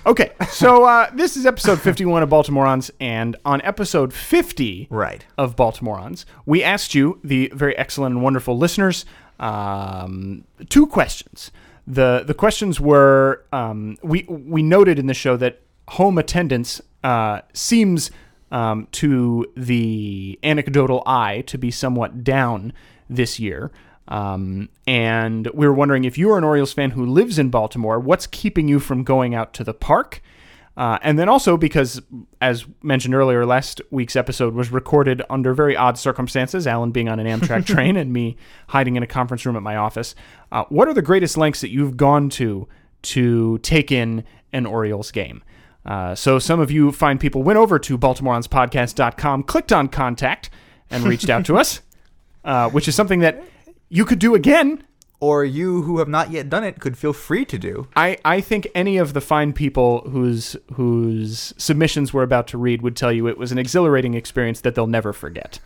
Okay, 0.07 0.33
so 0.49 0.85
uh, 0.85 1.11
this 1.15 1.37
is 1.37 1.47
episode 1.47 1.81
51 1.81 2.23
of 2.23 2.31
Baltimoreans, 2.31 2.91
and 3.01 3.37
on 3.45 3.61
episode 3.63 4.13
50 4.13 4.89
right. 4.91 5.25
of 5.37 5.57
Baltimoreans, 5.57 6.25
we 6.47 6.63
asked 6.63 6.95
you, 6.95 7.21
the 7.23 7.53
very 7.55 7.77
excellent 7.77 8.15
and 8.15 8.25
wonderful 8.25 8.57
listeners, 8.57 9.05
um, 9.39 10.45
two 10.69 10.87
questions. 10.87 11.51
The 11.87 12.25
the 12.27 12.35
questions 12.35 12.81
were 12.81 13.45
um, 13.53 13.99
we 14.03 14.25
we 14.29 14.63
noted 14.63 14.99
in 14.99 15.07
the 15.07 15.15
show 15.15 15.37
that 15.39 15.61
home 15.89 16.19
attendance 16.19 16.81
uh, 17.03 17.41
seems 17.53 18.11
um, 18.51 18.89
to 18.93 19.47
the 19.57 20.39
anecdotal 20.43 21.03
eye 21.07 21.43
to 21.47 21.59
be 21.59 21.71
somewhat 21.71 22.25
down 22.25 22.73
this 23.09 23.39
year. 23.39 23.71
Um, 24.09 24.69
and 24.87 25.49
we 25.55 25.67
were 25.67 25.75
wondering 25.75 26.05
if 26.05 26.19
you 26.19 26.31
are 26.33 26.39
an 26.39 26.45
Orioles 26.45 26.73
fan 26.73 26.91
who 26.91 27.07
lives 27.07 27.39
in 27.39 27.49
Baltimore, 27.49 28.01
what's 28.01 28.27
keeping 28.27 28.67
you 28.67 28.81
from 28.81 29.05
going 29.05 29.35
out 29.35 29.55
to 29.55 29.65
the 29.65 29.75
park? 29.75 30.21
Uh, 30.77 30.99
and 31.03 31.19
then 31.19 31.29
also 31.29 31.57
because, 31.57 32.01
as 32.41 32.65
mentioned 32.83 33.15
earlier, 33.15 33.45
last 33.45 33.81
week's 33.91 34.17
episode 34.17 34.55
was 34.55 34.73
recorded 34.73 35.21
under 35.29 35.53
very 35.53 35.77
odd 35.77 35.99
circumstances, 35.99 36.67
Alan 36.67 36.91
being 36.91 37.09
on 37.09 37.21
an 37.21 37.27
Amtrak 37.27 37.67
train 37.75 37.97
and 37.97 38.13
me 38.13 38.37
hiding 38.69 38.97
in 38.97 39.03
a 39.03 39.07
conference 39.07 39.45
room 39.45 39.57
at 39.57 39.63
my 39.63 39.77
office. 39.77 40.15
Uh, 40.51 40.65
what 40.71 40.89
are 40.89 40.95
the 40.95 41.03
greatest 41.03 41.37
lengths 41.37 41.61
that 41.61 41.71
you've 41.71 41.97
gone 41.97 42.29
to 42.31 42.67
to 43.03 43.59
take 43.59 43.93
in 43.93 44.25
an 44.53 44.65
Orioles 44.65 45.11
game? 45.11 45.43
Uh, 45.85 46.15
so 46.15 46.39
some 46.39 46.61
of 46.61 46.71
you 46.71 46.93
fine 46.93 47.19
people 47.19 47.43
went 47.43 47.59
over 47.59 47.79
to 47.79 47.97
BaltimoreAnsPodcast.com, 47.99 49.45
clicked 49.45 49.73
on 49.73 49.89
contact, 49.89 50.51
and 50.91 51.05
reached 51.05 51.31
out 51.31 51.45
to 51.47 51.57
us, 51.63 51.81
uh, 52.45 52.69
which 52.71 52.87
is 52.87 52.95
something 52.95 53.21
that 53.21 53.43
you 53.89 54.05
could 54.05 54.19
do 54.19 54.35
again 54.35 54.83
Or 55.21 55.45
you 55.45 55.83
who 55.83 55.99
have 55.99 56.09
not 56.09 56.31
yet 56.31 56.49
done 56.49 56.65
it 56.65 56.81
could 56.81 56.97
feel 56.97 57.13
free 57.13 57.45
to 57.45 57.59
do. 57.59 57.89
I, 57.95 58.17
I 58.25 58.41
think 58.41 58.67
any 58.75 58.97
of 58.97 59.13
the 59.13 59.21
fine 59.21 59.53
people 59.53 60.01
whose 60.09 60.57
whose 60.75 61.53
submissions 61.59 62.15
we're 62.15 62.23
about 62.23 62.47
to 62.49 62.59
read 62.59 62.81
would 62.81 62.97
tell 62.97 63.13
you 63.13 63.27
it 63.29 63.37
was 63.37 63.53
an 63.53 63.59
exhilarating 63.59 64.15
experience 64.15 64.63
that 64.63 64.75
they'll 64.75 64.87
never 64.87 65.13
forget. 65.13 65.59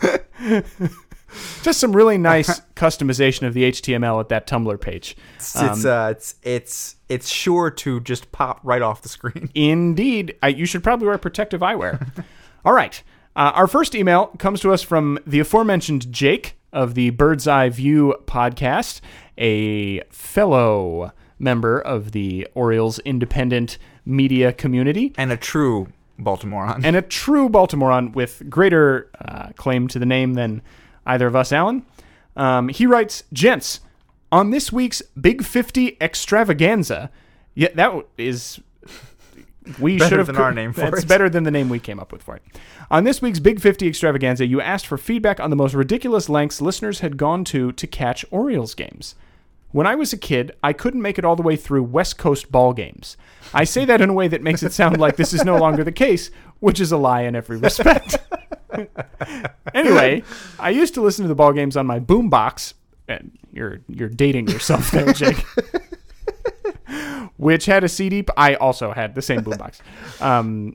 Just 1.62 1.80
some 1.80 1.94
really 1.94 2.18
nice 2.32 2.60
customization 2.76 3.46
of 3.46 3.54
the 3.54 3.64
HTML 3.70 4.20
at 4.20 4.28
that 4.30 4.46
Tumblr 4.46 4.80
page. 4.80 5.16
It's 5.36 5.54
it's, 5.60 5.84
uh, 5.84 6.08
it's 6.16 6.34
it's 6.42 6.96
it's 7.08 7.28
sure 7.28 7.70
to 7.70 8.00
just 8.00 8.30
pop 8.32 8.60
right 8.62 8.82
off 8.82 9.02
the 9.02 9.08
screen. 9.08 9.50
Indeed, 9.54 10.36
I, 10.42 10.48
you 10.48 10.66
should 10.66 10.82
probably 10.82 11.06
wear 11.08 11.18
protective 11.18 11.60
eyewear. 11.60 12.24
All 12.64 12.72
right. 12.72 13.02
Uh, 13.36 13.52
our 13.54 13.66
first 13.66 13.94
email 13.94 14.26
comes 14.38 14.60
to 14.60 14.72
us 14.72 14.82
from 14.82 15.18
the 15.26 15.38
aforementioned 15.40 16.12
Jake 16.12 16.56
of 16.72 16.94
the 16.94 17.10
Bird's 17.10 17.46
Eye 17.46 17.68
View 17.68 18.14
podcast, 18.26 19.00
a 19.38 20.00
fellow 20.10 21.12
member 21.38 21.80
of 21.80 22.12
the 22.12 22.46
Orioles 22.54 22.98
independent 23.00 23.78
media 24.04 24.52
community, 24.52 25.12
And 25.16 25.32
a 25.32 25.36
true 25.36 25.88
Baltimorean. 26.18 26.84
and 26.84 26.96
a 26.96 27.02
true 27.02 27.48
Baltimorean 27.48 28.14
with 28.14 28.42
greater 28.50 29.10
uh, 29.24 29.48
claim 29.56 29.88
to 29.88 29.98
the 29.98 30.06
name 30.06 30.34
than 30.34 30.60
either 31.06 31.26
of 31.26 31.36
us, 31.36 31.52
Alan. 31.52 31.84
Um, 32.36 32.68
he 32.68 32.86
writes, 32.86 33.24
Gents, 33.32 33.80
on 34.32 34.50
this 34.50 34.72
week's 34.72 35.02
Big 35.20 35.42
50 35.42 35.96
extravaganza, 36.00 37.10
yeah, 37.54 37.68
that 37.74 38.06
is. 38.16 38.60
We 39.78 39.98
should 39.98 40.18
have 40.18 40.36
our 40.38 40.52
name 40.52 40.72
for 40.72 40.80
That's 40.80 41.02
it. 41.04 41.08
better 41.08 41.28
than 41.28 41.44
the 41.44 41.50
name 41.50 41.68
we 41.68 41.78
came 41.78 42.00
up 42.00 42.12
with 42.12 42.22
for 42.22 42.36
it. 42.36 42.42
On 42.90 43.04
this 43.04 43.20
week's 43.20 43.38
Big 43.38 43.60
50 43.60 43.86
extravaganza, 43.86 44.46
you 44.46 44.60
asked 44.60 44.86
for 44.86 44.96
feedback 44.96 45.38
on 45.38 45.50
the 45.50 45.56
most 45.56 45.74
ridiculous 45.74 46.28
lengths 46.28 46.60
listeners 46.60 47.00
had 47.00 47.16
gone 47.16 47.44
to 47.44 47.70
to 47.72 47.86
catch 47.86 48.24
Orioles 48.30 48.74
games. 48.74 49.14
When 49.72 49.86
I 49.86 49.94
was 49.94 50.12
a 50.12 50.16
kid, 50.16 50.52
I 50.64 50.72
couldn't 50.72 51.02
make 51.02 51.18
it 51.18 51.24
all 51.24 51.36
the 51.36 51.42
way 51.42 51.54
through 51.54 51.84
West 51.84 52.18
Coast 52.18 52.50
ball 52.50 52.72
games. 52.72 53.16
I 53.54 53.64
say 53.64 53.84
that 53.84 54.00
in 54.00 54.10
a 54.10 54.14
way 54.14 54.26
that 54.26 54.42
makes 54.42 54.62
it 54.62 54.72
sound 54.72 54.98
like 54.98 55.16
this 55.16 55.32
is 55.32 55.44
no 55.44 55.56
longer 55.58 55.84
the 55.84 55.92
case, 55.92 56.30
which 56.58 56.80
is 56.80 56.90
a 56.90 56.96
lie 56.96 57.22
in 57.22 57.36
every 57.36 57.56
respect. 57.58 58.18
anyway, 59.74 60.22
I 60.58 60.70
used 60.70 60.94
to 60.94 61.00
listen 61.00 61.24
to 61.24 61.28
the 61.28 61.34
ball 61.34 61.52
games 61.52 61.76
on 61.76 61.86
my 61.86 62.00
boombox. 62.00 62.74
And 63.08 63.36
you're 63.52 63.80
you're 63.88 64.08
dating 64.08 64.48
yourself 64.48 64.90
there, 64.90 65.12
Jake. 65.12 65.44
Which 67.36 67.66
had 67.66 67.84
a 67.84 67.88
CD. 67.88 68.24
I 68.36 68.54
also 68.54 68.92
had 68.92 69.14
the 69.14 69.22
same 69.22 69.42
boombox. 69.42 69.80
Um, 70.20 70.74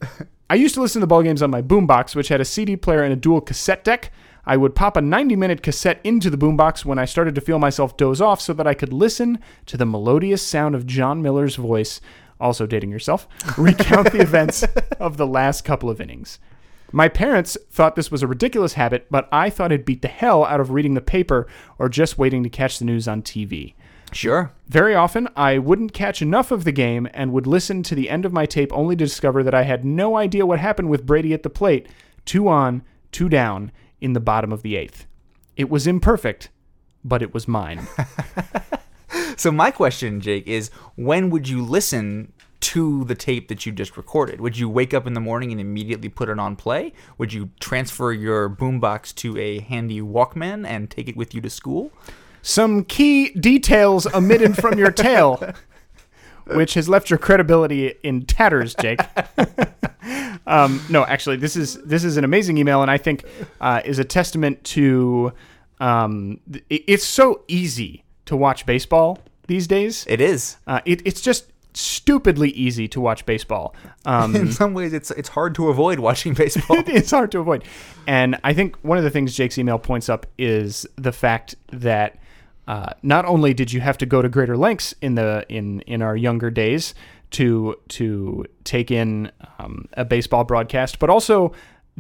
I 0.50 0.56
used 0.56 0.76
to 0.76 0.82
listen 0.82 1.00
to 1.00 1.04
the 1.04 1.08
ball 1.08 1.24
games 1.24 1.42
on 1.42 1.50
my 1.50 1.62
boombox, 1.62 2.16
which 2.16 2.28
had 2.28 2.42
a 2.42 2.46
CD 2.46 2.76
player 2.76 3.04
and 3.04 3.14
a 3.14 3.16
dual 3.16 3.42
cassette 3.42 3.84
deck. 3.84 4.12
I 4.46 4.58
would 4.58 4.76
pop 4.76 4.96
a 4.96 5.02
90 5.02 5.36
minute 5.36 5.64
cassette 5.64 6.00
into 6.04 6.30
the 6.30 6.38
boombox 6.38 6.86
when 6.86 7.00
I 7.00 7.06
started 7.06 7.36
to 7.36 7.42
feel 7.42 7.58
myself 7.58 7.98
doze 7.98 8.22
off 8.22 8.42
so 8.42 8.54
that 8.54 8.68
I 8.68 8.74
could 8.74 8.94
listen 8.94 9.40
to 9.66 9.78
the 9.78 9.86
melodious 9.86 10.42
sound 10.42 10.76
of 10.76 10.86
Jon 10.86 11.22
Miller's 11.22 11.56
voice, 11.56 12.00
also 12.40 12.68
dating 12.68 12.92
yourself, 12.92 13.28
recount 13.58 14.12
the 14.12 14.22
events 14.22 14.64
of 15.00 15.18
the 15.18 15.28
last 15.28 15.64
couple 15.64 15.90
of 15.90 16.00
innings. 16.00 16.40
My 16.92 17.10
parents 17.10 17.58
thought 17.72 17.96
this 17.96 18.12
was 18.12 18.24
a 18.24 18.28
ridiculous 18.28 18.74
habit, 18.74 19.08
but 19.10 19.28
I 19.32 19.50
thought 19.50 19.72
it 19.72 19.86
beat 19.86 20.02
the 20.02 20.08
hell 20.08 20.46
out 20.46 20.60
of 20.60 20.72
reading 20.72 20.94
the 20.94 21.02
paper 21.02 21.48
or 21.78 21.90
just 21.90 22.18
waiting 22.18 22.44
to 22.44 22.50
catch 22.50 22.80
the 22.80 22.86
news 22.86 23.08
on 23.08 23.22
TV. 23.22 23.74
sure. 24.14 24.52
Very 24.68 24.96
often, 24.96 25.28
I 25.36 25.58
wouldn't 25.58 25.94
catch 25.94 26.22
enough 26.22 26.52
of 26.52 26.64
the 26.64 26.72
game 26.72 27.08
and 27.14 27.34
would 27.34 27.48
listen 27.48 27.84
to 27.84 27.96
the 27.96 28.10
end 28.10 28.26
of 28.26 28.34
my 28.34 28.46
tape 28.46 28.72
only 28.72 28.96
to 28.96 29.06
discover 29.06 29.44
that 29.44 29.54
I 29.54 29.64
had 29.64 29.84
no 29.84 30.16
idea 30.16 30.46
what 30.46 30.60
happened 30.60 30.90
with 30.90 31.06
Brady 31.06 31.34
at 31.34 31.44
the 31.44 31.50
plate, 31.50 31.88
two 32.24 32.48
on, 32.48 32.82
two 33.12 33.30
down, 33.30 33.72
in 34.00 34.14
the 34.14 34.20
bottom 34.20 34.52
of 34.52 34.62
the 34.62 34.76
eighth. 34.76 35.06
It 35.58 35.70
was 35.70 35.88
imperfect, 35.88 36.50
but 37.04 37.22
it 37.22 37.34
was 37.34 37.48
mine. 37.48 37.88
So 39.38 39.52
my 39.52 39.72
question, 39.72 40.22
Jake, 40.22 40.48
is 40.48 40.70
when 40.96 41.30
would 41.30 41.48
you 41.48 41.64
listen 41.64 42.32
to 42.66 43.04
the 43.06 43.16
tape 43.16 43.48
that 43.50 43.66
you 43.66 43.72
just 43.72 43.96
recorded? 43.96 44.42
Would 44.42 44.58
you 44.58 44.68
wake 44.68 44.94
up 44.94 45.06
in 45.06 45.14
the 45.14 45.20
morning 45.20 45.52
and 45.52 45.62
immediately 45.62 46.10
put 46.10 46.30
it 46.30 46.40
on 46.40 46.56
play? 46.56 46.94
Would 47.20 47.32
you 47.32 47.52
transfer 47.60 48.12
your 48.12 48.50
boombox 48.50 49.14
to 49.16 49.38
a 49.38 49.60
handy 49.60 50.02
Walkman 50.02 50.66
and 50.66 50.90
take 50.90 51.08
it 51.08 51.16
with 51.16 51.36
you 51.36 51.42
to 51.42 51.50
school? 51.50 51.92
Some 52.42 52.84
key 52.84 53.30
details 53.30 54.08
omitted 54.14 54.56
from 54.56 54.80
your 54.80 54.92
tale, 54.92 55.54
which 56.48 56.74
has 56.74 56.90
left 56.90 57.10
your 57.10 57.20
credibility 57.20 57.94
in 58.04 58.26
tatters, 58.26 58.74
Jake. 58.76 59.00
um, 60.48 60.82
no, 60.90 61.04
actually, 61.06 61.38
this 61.38 61.56
is 61.56 61.76
this 61.84 62.04
is 62.04 62.18
an 62.18 62.24
amazing 62.24 62.58
email, 62.58 62.82
and 62.82 62.90
I 62.92 62.98
think 62.98 63.26
uh, 63.62 63.82
is 63.86 64.00
a 64.00 64.04
testament 64.06 64.64
to. 64.76 65.34
Um, 65.80 66.40
it- 66.70 66.84
it's 66.88 67.06
so 67.06 67.44
easy 67.48 68.04
to 68.26 68.36
watch 68.36 68.66
baseball 68.66 69.20
these 69.48 69.68
days. 69.68 70.06
It 70.08 70.22
is. 70.22 70.58
Uh, 70.66 70.82
it, 70.86 71.02
it's 71.06 71.22
just 71.22 71.52
stupidly 71.76 72.50
easy 72.52 72.88
to 72.90 73.02
watch 73.02 73.26
baseball. 73.26 73.76
Um, 74.06 74.36
In 74.36 74.52
some 74.52 74.74
ways, 74.74 74.94
it's 74.94 75.12
it's 75.12 75.30
hard 75.30 75.56
to 75.56 75.70
avoid 75.70 76.00
watching 76.00 76.34
baseball. 76.44 76.84
it's 76.88 77.12
hard 77.12 77.32
to 77.32 77.40
avoid. 77.40 77.64
And 78.08 78.40
I 78.44 78.54
think 78.54 78.78
one 78.84 78.98
of 78.98 79.04
the 79.04 79.10
things 79.10 79.36
Jake's 79.36 79.58
email 79.58 79.80
points 79.80 80.10
up 80.10 80.26
is 80.38 80.86
the 80.96 81.12
fact 81.12 81.56
that 81.72 82.18
uh, 82.68 82.94
not 83.04 83.26
only 83.26 83.54
did 83.54 83.72
you 83.72 83.82
have 83.82 83.98
to 84.00 84.06
go 84.06 84.22
to 84.22 84.30
greater 84.30 84.58
lengths 84.58 84.94
in 85.02 85.16
the 85.16 85.46
in 85.50 85.82
in 85.82 86.02
our 86.02 86.16
younger 86.16 86.50
days 86.50 86.96
to 87.32 87.76
to 87.90 88.46
take 88.64 88.92
in 88.92 89.32
um, 89.60 89.88
a 89.94 90.06
baseball 90.06 90.44
broadcast, 90.44 91.00
but 91.00 91.10
also 91.10 91.52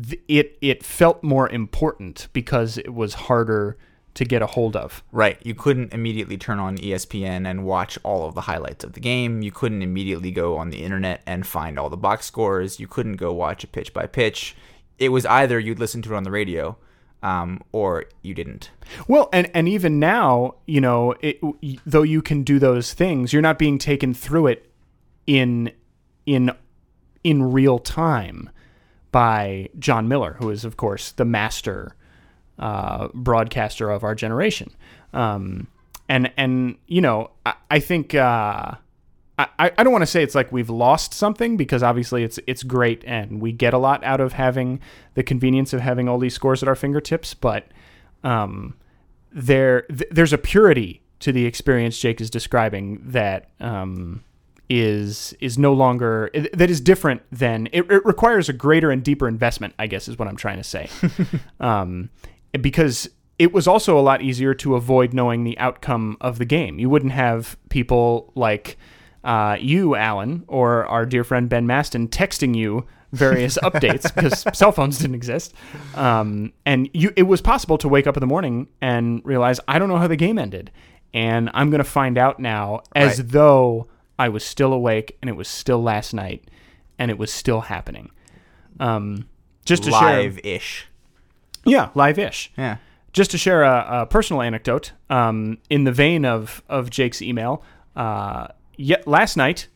th- 0.01 0.21
it 0.27 0.57
it 0.61 0.83
felt 0.83 1.21
more 1.23 1.49
important 1.49 2.27
because 2.33 2.77
it 2.77 2.93
was 2.93 3.13
harder 3.13 3.77
to 4.15 4.25
get 4.25 4.41
a 4.41 4.47
hold 4.47 4.75
of. 4.75 5.03
Right. 5.11 5.37
You 5.43 5.53
couldn't 5.53 5.93
immediately 5.93 6.37
turn 6.37 6.59
on 6.59 6.77
ESPN 6.77 7.45
and 7.45 7.65
watch 7.65 7.99
all 8.03 8.27
of 8.27 8.33
the 8.33 8.41
highlights 8.41 8.83
of 8.83 8.93
the 8.93 8.99
game. 8.99 9.41
You 9.41 9.51
couldn't 9.51 9.81
immediately 9.81 10.31
go 10.31 10.57
on 10.57 10.69
the 10.69 10.83
internet 10.83 11.21
and 11.25 11.45
find 11.45 11.77
all 11.77 11.89
the 11.89 11.97
box 11.97 12.25
scores. 12.25 12.79
You 12.79 12.87
couldn't 12.87 13.17
go 13.17 13.33
watch 13.33 13.63
a 13.63 13.67
pitch 13.67 13.93
by 13.93 14.07
pitch. 14.07 14.55
It 14.97 15.09
was 15.09 15.25
either 15.25 15.59
you'd 15.59 15.79
listen 15.79 16.01
to 16.03 16.13
it 16.13 16.17
on 16.17 16.23
the 16.23 16.31
radio 16.31 16.77
um, 17.21 17.61
or 17.71 18.05
you 18.21 18.33
didn't. 18.33 18.69
Well, 19.07 19.29
and 19.33 19.49
and 19.53 19.67
even 19.67 19.99
now, 19.99 20.55
you 20.65 20.79
know, 20.79 21.15
it, 21.21 21.39
though 21.85 22.03
you 22.03 22.21
can 22.21 22.43
do 22.43 22.59
those 22.59 22.93
things, 22.93 23.33
you're 23.33 23.41
not 23.41 23.57
being 23.57 23.77
taken 23.77 24.13
through 24.13 24.47
it 24.47 24.71
in 25.27 25.71
in 26.25 26.51
in 27.23 27.51
real 27.51 27.79
time 27.79 28.49
by 29.11 29.69
Jon 29.79 30.07
Miller, 30.07 30.37
who 30.39 30.49
is 30.51 30.63
of 30.63 30.77
course 30.77 31.11
the 31.11 31.25
master 31.25 31.95
uh, 32.59 33.09
broadcaster 33.13 33.89
of 33.89 34.03
our 34.03 34.15
generation. 34.15 34.71
Um, 35.13 35.67
and 36.07 36.31
and 36.37 36.77
you 36.87 37.01
know, 37.01 37.31
I, 37.45 37.53
I 37.71 37.79
think 37.79 38.13
uh, 38.13 38.75
I 39.37 39.47
I 39.59 39.83
don't 39.83 39.91
want 39.91 40.03
to 40.03 40.07
say 40.07 40.23
it's 40.23 40.35
like 40.35 40.51
we've 40.51 40.69
lost 40.69 41.13
something 41.13 41.57
because 41.57 41.83
obviously 41.83 42.23
it's 42.23 42.39
it's 42.47 42.63
great 42.63 43.03
and 43.05 43.41
we 43.41 43.51
get 43.51 43.73
a 43.73 43.77
lot 43.77 44.03
out 44.03 44.21
of 44.21 44.33
having 44.33 44.79
the 45.15 45.23
convenience 45.23 45.73
of 45.73 45.81
having 45.81 46.07
all 46.07 46.17
these 46.17 46.33
scores 46.33 46.61
at 46.63 46.69
our 46.69 46.75
fingertips, 46.75 47.33
but 47.33 47.67
um, 48.23 48.75
there 49.31 49.81
th- 49.83 50.09
there's 50.11 50.33
a 50.33 50.37
purity 50.37 51.01
to 51.19 51.31
the 51.31 51.45
experience 51.45 51.97
Jake 51.99 52.21
is 52.21 52.29
describing 52.29 53.01
that 53.03 53.49
um, 53.59 54.23
is 54.69 55.35
is 55.39 55.57
no 55.57 55.73
longer 55.73 56.29
that 56.53 56.69
is 56.69 56.79
different 56.79 57.21
than 57.31 57.67
it, 57.67 57.89
it 57.91 58.05
requires 58.05 58.47
a 58.47 58.53
greater 58.53 58.91
and 58.91 59.03
deeper 59.03 59.27
investment. 59.27 59.73
I 59.77 59.87
guess 59.87 60.07
is 60.07 60.17
what 60.17 60.27
I'm 60.27 60.37
trying 60.37 60.57
to 60.57 60.63
say, 60.63 60.89
um, 61.59 62.09
because 62.61 63.09
it 63.37 63.51
was 63.53 63.67
also 63.67 63.97
a 63.97 64.01
lot 64.01 64.21
easier 64.21 64.53
to 64.53 64.75
avoid 64.75 65.13
knowing 65.13 65.43
the 65.43 65.57
outcome 65.59 66.17
of 66.21 66.37
the 66.39 66.45
game. 66.45 66.79
You 66.79 66.89
wouldn't 66.89 67.11
have 67.11 67.57
people 67.69 68.31
like 68.35 68.77
uh, 69.23 69.57
you, 69.59 69.95
Alan, 69.95 70.43
or 70.47 70.85
our 70.85 71.05
dear 71.05 71.23
friend 71.23 71.49
Ben 71.49 71.65
Maston 71.67 72.07
texting 72.07 72.55
you 72.55 72.85
various 73.11 73.57
updates 73.63 74.03
because 74.13 74.45
cell 74.57 74.71
phones 74.71 74.99
didn't 74.99 75.15
exist. 75.15 75.53
Um, 75.95 76.53
and 76.65 76.89
you, 76.93 77.11
it 77.15 77.23
was 77.23 77.41
possible 77.41 77.77
to 77.79 77.87
wake 77.89 78.07
up 78.07 78.15
in 78.15 78.21
the 78.21 78.27
morning 78.27 78.67
and 78.81 79.21
realize 79.25 79.59
I 79.67 79.79
don't 79.79 79.89
know 79.89 79.97
how 79.97 80.07
the 80.07 80.15
game 80.15 80.37
ended, 80.37 80.71
and 81.13 81.49
I'm 81.53 81.69
going 81.69 81.79
to 81.83 81.89
find 81.89 82.17
out 82.17 82.39
now 82.39 82.81
as 82.95 83.19
Right. 83.19 83.29
though 83.29 83.87
I 84.17 84.29
was 84.29 84.45
still 84.45 84.71
awake 84.71 85.17
and 85.21 85.29
it 85.29 85.33
was 85.33 85.47
still 85.49 85.81
last 85.83 86.13
night 86.13 86.49
and 86.97 87.11
it 87.11 87.17
was 87.17 87.33
still 87.33 87.61
happening. 87.61 88.11
Um, 88.79 89.27
just 89.65 89.83
to 89.83 89.91
share, 89.91 90.21
Live 90.23 90.39
ish. 90.43 90.87
Yeah, 91.65 91.89
live-ish 91.95 92.51
Yeah. 92.57 92.77
just 93.13 93.31
to 93.31 93.37
share 93.37 93.63
a, 93.63 94.01
a 94.01 94.05
personal 94.05 94.41
anecdote 94.41 94.91
um, 95.09 95.57
in 95.69 95.83
the 95.83 95.91
vein 95.91 96.25
of, 96.25 96.63
of 96.69 96.89
Jake's 96.89 97.21
email, 97.21 97.63
uh, 97.95 98.47
yet 98.77 99.07
last 99.07 99.37
night 99.37 99.67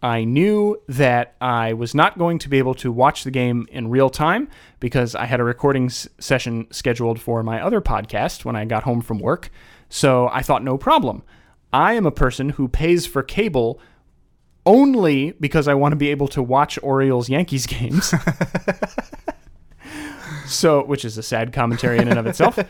I 0.00 0.22
knew 0.24 0.80
that 0.88 1.34
I 1.40 1.72
was 1.72 1.92
not 1.94 2.18
going 2.18 2.38
to 2.40 2.48
be 2.48 2.58
able 2.58 2.74
to 2.76 2.92
watch 2.92 3.24
the 3.24 3.32
game 3.32 3.66
in 3.72 3.90
real 3.90 4.10
time 4.10 4.48
because 4.78 5.16
I 5.16 5.24
had 5.26 5.40
a 5.40 5.44
recording 5.44 5.86
s- 5.86 6.06
session 6.20 6.68
scheduled 6.70 7.20
for 7.20 7.42
my 7.42 7.60
other 7.60 7.80
podcast 7.80 8.44
when 8.44 8.54
I 8.54 8.64
got 8.64 8.84
home 8.84 9.00
from 9.00 9.18
work. 9.18 9.50
So 9.88 10.28
I 10.28 10.42
thought, 10.42 10.62
no 10.62 10.78
problem. 10.78 11.24
I 11.72 11.94
am 11.94 12.06
a 12.06 12.12
person 12.12 12.50
who 12.50 12.68
pays 12.68 13.06
for 13.06 13.22
cable 13.24 13.80
only 14.64 15.32
because 15.40 15.66
I 15.66 15.74
want 15.74 15.92
to 15.92 15.96
be 15.96 16.10
able 16.10 16.28
to 16.28 16.42
watch 16.42 16.78
Orioles 16.82 17.28
Yankees 17.28 17.66
games. 17.76 18.14
so, 20.48 20.84
which 20.84 21.04
is 21.04 21.18
a 21.18 21.22
sad 21.22 21.52
commentary 21.52 21.98
in 21.98 22.08
and 22.08 22.18
of 22.18 22.26
itself. 22.26 22.58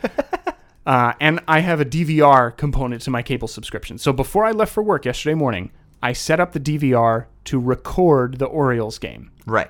Uh, 0.85 1.13
and 1.19 1.39
I 1.47 1.59
have 1.59 1.79
a 1.79 1.85
DVR 1.85 2.57
component 2.57 3.03
to 3.03 3.11
my 3.11 3.21
cable 3.21 3.47
subscription. 3.47 3.99
So 3.99 4.11
before 4.11 4.45
I 4.45 4.51
left 4.51 4.73
for 4.73 4.81
work 4.81 5.05
yesterday 5.05 5.35
morning, 5.35 5.71
I 6.01 6.13
set 6.13 6.39
up 6.39 6.53
the 6.53 6.59
DVR 6.59 7.27
to 7.43 7.59
record 7.59 8.39
the 8.39 8.47
Orioles 8.47 8.97
game. 8.97 9.29
Right. 9.45 9.69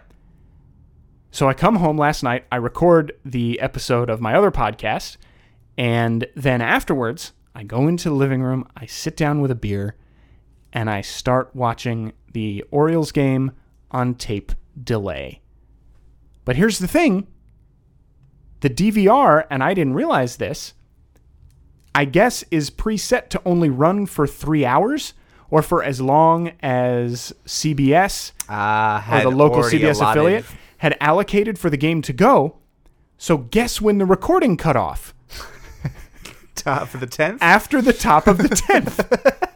So 1.31 1.49
I 1.49 1.53
come 1.53 1.75
home 1.75 1.97
last 1.97 2.23
night, 2.23 2.45
I 2.51 2.55
record 2.55 3.11
the 3.25 3.59
episode 3.59 4.09
of 4.09 4.21
my 4.21 4.33
other 4.33 4.49
podcast, 4.49 5.17
And 5.77 6.25
then 6.35 6.61
afterwards, 6.61 7.33
I 7.53 7.63
go 7.63 7.89
into 7.89 8.07
the 8.07 8.15
living 8.15 8.41
room, 8.41 8.65
I 8.77 8.85
sit 8.85 9.17
down 9.17 9.41
with 9.41 9.51
a 9.51 9.55
beer, 9.55 9.95
and 10.71 10.89
I 10.89 11.01
start 11.01 11.53
watching 11.53 12.13
the 12.31 12.63
Orioles 12.71 13.11
game 13.11 13.51
on 13.91 14.15
tape 14.15 14.53
delay. 14.81 15.41
But 16.45 16.55
here's 16.55 16.79
the 16.79 16.87
thing 16.87 17.27
the 18.61 18.69
DVR, 18.69 19.45
and 19.49 19.63
I 19.63 19.73
didn't 19.73 19.93
realize 19.93 20.37
this, 20.37 20.73
I 21.95 22.05
guess 22.05 22.43
is 22.51 22.69
preset 22.69 23.29
to 23.29 23.41
only 23.45 23.69
run 23.69 24.05
for 24.05 24.27
three 24.27 24.65
hours 24.65 25.13
or 25.49 25.61
for 25.61 25.83
as 25.83 25.99
long 25.99 26.51
as 26.61 27.33
CBS 27.45 28.31
Uh, 28.47 29.01
or 29.11 29.21
the 29.21 29.35
local 29.35 29.63
CBS 29.63 30.01
affiliate 30.07 30.45
had 30.77 30.95
allocated 31.01 31.57
for 31.57 31.69
the 31.69 31.77
game 31.77 32.01
to 32.03 32.13
go. 32.13 32.57
So 33.17 33.37
guess 33.37 33.81
when 33.81 33.97
the 33.97 34.05
recording 34.05 34.55
cut 34.57 34.75
off? 34.75 35.13
Top 36.55 36.87
for 36.87 36.97
the 36.97 37.07
tenth. 37.07 37.41
After 37.41 37.81
the 37.81 37.93
top 37.93 38.27
of 38.27 38.37
the 38.37 38.49
10th. 38.49 39.47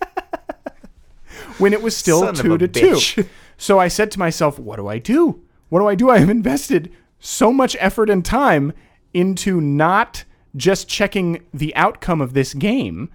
when 1.60 1.74
it 1.74 1.82
was 1.82 1.96
still 1.96 2.22
Son 2.22 2.36
2 2.36 2.58
to 2.58 2.68
bitch. 2.68 3.16
2. 3.16 3.30
So 3.58 3.80
I 3.80 3.88
said 3.88 4.12
to 4.12 4.20
myself, 4.20 4.60
what 4.60 4.78
do 4.78 4.88
I 4.88 4.98
do? 4.98 5.42
What 5.70 5.80
do 5.80 5.88
I 5.88 5.96
do? 5.96 6.10
I 6.10 6.20
have 6.20 6.30
invested 6.30 6.92
so 7.20 7.54
much 7.54 7.78
effort 7.80 8.10
and 8.10 8.26
time 8.26 8.74
into 9.14 9.60
not 9.62 10.24
just 10.56 10.88
checking 10.88 11.44
the 11.54 11.76
outcome 11.76 12.22
of 12.22 12.34
this 12.34 12.54
game. 12.54 13.10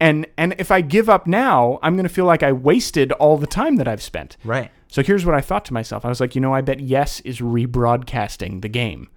And 0.00 0.26
and 0.36 0.54
if 0.58 0.70
I 0.70 0.80
give 0.80 1.08
up 1.08 1.26
now, 1.26 1.78
I'm 1.82 1.94
going 1.94 2.06
to 2.06 2.12
feel 2.12 2.24
like 2.24 2.42
I 2.42 2.52
wasted 2.52 3.12
all 3.12 3.38
the 3.38 3.46
time 3.46 3.76
that 3.76 3.86
I've 3.88 4.02
spent. 4.02 4.36
Right. 4.44 4.70
So 4.88 5.02
here's 5.02 5.24
what 5.24 5.34
I 5.34 5.40
thought 5.40 5.64
to 5.66 5.72
myself. 5.72 6.04
I 6.04 6.08
was 6.08 6.20
like, 6.20 6.34
you 6.34 6.40
know, 6.40 6.54
I 6.54 6.60
bet 6.60 6.80
Yes 6.80 7.20
is 7.20 7.40
rebroadcasting 7.40 8.62
the 8.62 8.68
game 8.68 9.08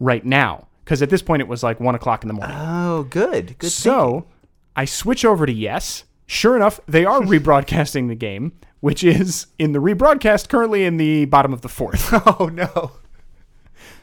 right 0.00 0.24
now. 0.24 0.68
Because 0.84 1.00
at 1.02 1.10
this 1.10 1.22
point 1.22 1.42
it 1.42 1.48
was 1.48 1.62
like 1.62 1.78
one 1.80 1.94
o'clock 1.94 2.24
in 2.24 2.28
the 2.28 2.34
morning. 2.34 2.56
Oh, 2.58 3.04
good. 3.04 3.56
Good. 3.58 3.70
so 3.70 4.26
I 4.74 4.84
switch 4.84 5.24
over 5.24 5.46
to 5.46 5.52
Yes. 5.52 6.04
Sure 6.26 6.56
enough, 6.56 6.80
they 6.88 7.04
are 7.04 7.20
rebroadcasting 7.22 8.08
the 8.08 8.14
game, 8.14 8.52
which 8.80 9.04
is 9.04 9.46
in 9.58 9.72
the 9.72 9.78
rebroadcast 9.80 10.48
currently 10.48 10.84
in 10.84 10.96
the 10.96 11.26
bottom 11.26 11.52
of 11.52 11.60
the 11.62 11.68
fourth. 11.68 12.12
Oh 12.40 12.50
no. 12.52 12.92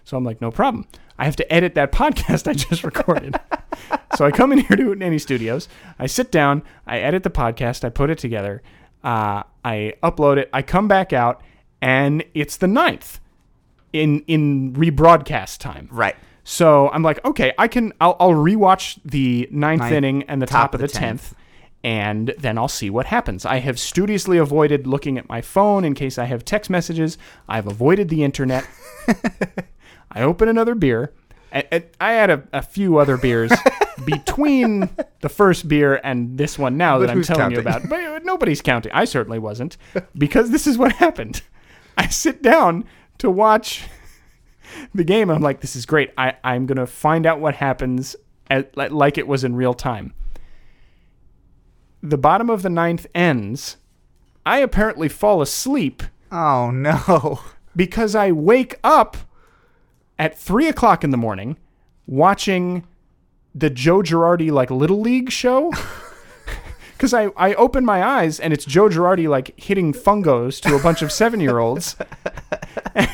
So 0.04 0.18
I'm 0.18 0.24
like, 0.24 0.42
no 0.42 0.52
problem. 0.52 0.88
I 1.20 1.26
have 1.26 1.36
to 1.36 1.54
edit 1.54 1.76
that 1.76 1.92
podcast 2.02 2.48
I 2.48 2.54
just 2.54 2.84
recorded. 2.84 3.40
so 4.16 4.26
I 4.26 4.32
come 4.32 4.52
in 4.54 4.60
here 4.60 4.78
to 4.78 4.96
Nanny 4.96 5.20
Studios. 5.20 5.68
I 6.00 6.08
sit 6.08 6.32
down. 6.32 6.64
I 6.88 7.00
edit 7.00 7.24
the 7.24 7.30
podcast. 7.30 7.84
I 7.84 7.90
put 7.90 8.10
it 8.10 8.18
together. 8.18 8.64
Uh, 9.04 9.44
I 9.64 9.94
upload 10.02 10.38
it. 10.38 10.50
I 10.54 10.62
come 10.62 10.88
back 10.88 11.14
out, 11.14 11.42
and 11.82 12.24
it's 12.34 12.58
the 12.58 12.68
ninth 12.68 13.20
in 13.94 14.22
in 14.28 14.74
rebroadcast 14.74 15.60
time. 15.60 15.90
Right. 15.92 16.16
So 16.44 16.90
I'm 16.90 17.04
like, 17.04 17.24
okay, 17.26 17.54
I 17.58 17.68
can. 17.68 17.94
I'll, 18.02 18.16
I'll 18.20 18.32
rewatch 18.32 19.00
the 19.06 19.48
ninth, 19.52 19.82
Ninth, 19.82 19.94
inning 19.94 20.24
and 20.24 20.42
the 20.42 20.48
top, 20.48 20.74
of 20.74 20.82
the 20.82 20.88
tenth, 20.88 21.36
and 21.84 22.34
then 22.40 22.58
I'll 22.58 22.68
see 22.68 22.90
what 22.90 23.06
happens. 23.06 23.46
I 23.46 23.58
have 23.58 23.80
studiously 23.80 24.38
avoided 24.38 24.88
looking 24.88 25.18
at 25.18 25.30
my 25.30 25.42
phone 25.42 25.84
in 25.86 25.94
case 25.94 26.18
I 26.18 26.26
have 26.26 26.44
text 26.44 26.70
messages. 26.70 27.18
I've 27.48 27.68
avoided 27.68 28.10
the 28.10 28.24
internet. 28.24 28.66
I 30.12 30.22
open 30.22 30.50
another 30.50 30.76
beer. 30.76 31.14
And, 31.52 31.68
and 31.72 31.84
I 32.00 32.14
had 32.14 32.30
a, 32.30 32.44
a 32.54 32.62
few 32.62 32.98
other 32.98 33.18
beers 33.18 33.52
between 34.06 34.90
the 35.22 35.30
first 35.30 35.68
beer 35.68 36.00
and 36.04 36.38
this 36.38 36.60
one 36.60 36.78
now 36.78 36.98
But 36.98 37.02
that 37.08 37.10
I'm 37.12 37.18
who's 37.18 37.28
telling 37.28 37.52
you 37.52 37.62
counting? 37.64 37.84
about. 37.84 37.90
But 37.90 38.04
uh, 38.04 38.20
nobody's 38.24 38.62
counting. 38.62 38.92
I 38.94 39.06
certainly 39.06 39.40
wasn't 39.40 39.78
because 40.18 40.52
this 40.52 40.68
is 40.68 40.78
what 40.78 40.92
happened. 40.98 41.42
I 41.98 42.08
sit 42.08 42.42
down 42.44 42.86
to 43.18 43.30
watch 43.30 43.84
the 44.94 45.04
game. 45.04 45.30
I'm 45.30 45.42
like, 45.42 45.62
this 45.62 45.76
is 45.76 45.86
great. 45.86 46.12
I, 46.18 46.36
I'm 46.44 46.66
going 46.68 46.78
to 46.78 46.88
find 46.88 47.26
out 47.26 47.40
what 47.40 47.56
happens 47.56 48.16
at, 48.50 48.76
li- 48.78 48.88
like 48.90 49.18
it 49.18 49.28
was 49.28 49.44
in 49.44 49.56
real 49.56 49.74
time. 49.74 50.14
The 52.02 52.18
bottom 52.18 52.50
of 52.50 52.62
the 52.62 52.70
ninth 52.70 53.06
ends. 53.14 53.78
I 54.46 54.60
apparently 54.60 55.10
fall 55.10 55.42
asleep 55.42 56.02
Oh 56.32 56.72
no. 56.72 57.42
because 57.76 58.16
I 58.16 58.32
wake 58.32 58.80
up 58.84 59.18
at 60.20 60.38
three 60.38 60.68
o'clock 60.68 61.04
in 61.04 61.10
the 61.10 61.18
morning 61.18 61.58
watching 62.06 62.86
the 63.56 63.72
Joe 63.72 64.02
Girardi 64.04 64.52
like 64.52 64.70
Little 64.70 65.02
League 65.02 65.32
show. 65.32 65.74
Because 67.00 67.14
I, 67.14 67.28
I 67.38 67.54
open 67.54 67.86
my 67.86 68.04
eyes 68.04 68.42
and 68.42 68.52
it's 68.52 68.66
Joe 68.66 68.90
Girardi 68.90 69.30
like 69.30 69.58
hitting 69.58 69.94
fungos 69.94 70.60
to 70.64 70.76
a 70.76 70.84
bunch 70.84 71.02
of 71.02 71.14
seven 71.14 71.40
year 71.40 71.58
olds. 71.58 71.96
and 72.94 73.08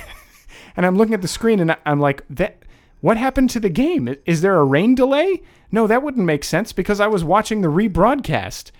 I'm 0.76 0.96
looking 0.96 1.14
at 1.14 1.22
the 1.22 1.28
screen 1.28 1.60
and 1.60 1.78
I'm 1.86 2.00
like, 2.00 2.24
that 2.32 2.64
what 3.02 3.18
happened 3.18 3.52
to 3.52 3.60
the 3.60 3.70
game? 3.70 4.16
Is 4.26 4.42
there 4.42 4.56
a 4.56 4.64
rain 4.64 4.96
delay? 4.96 5.44
No, 5.72 5.86
that 5.86 6.02
wouldn't 6.02 6.26
make 6.26 6.44
sense 6.44 6.74
because 6.74 7.00
I 7.00 7.06
was 7.06 7.24
watching 7.24 7.62
the 7.62 7.68
rebroadcast. 7.68 8.72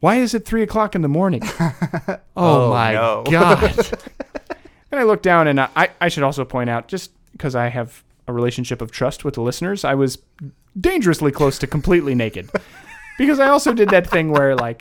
Why 0.00 0.16
is 0.16 0.32
it 0.32 0.46
three 0.46 0.62
o'clock 0.62 0.94
in 0.94 1.02
the 1.02 1.08
morning? 1.08 1.42
oh, 1.60 2.18
Oh, 2.34 2.70
my 2.70 2.94
god! 2.94 3.76
and 4.90 4.98
I 4.98 5.02
look 5.02 5.20
down, 5.20 5.46
and 5.46 5.60
I, 5.60 5.90
I 6.00 6.08
should 6.08 6.22
also 6.22 6.46
point 6.46 6.70
out, 6.70 6.88
just 6.88 7.10
because 7.38 7.54
I 7.54 7.68
have 7.68 8.04
a 8.26 8.32
relationship 8.32 8.82
of 8.82 8.90
trust 8.90 9.24
with 9.24 9.34
the 9.34 9.40
listeners, 9.40 9.84
I 9.84 9.94
was 9.94 10.18
dangerously 10.78 11.32
close 11.32 11.58
to 11.60 11.66
completely 11.66 12.14
naked. 12.14 12.50
Because 13.18 13.40
I 13.40 13.48
also 13.48 13.72
did 13.72 13.88
that 13.88 14.08
thing 14.08 14.30
where, 14.30 14.54
like, 14.54 14.80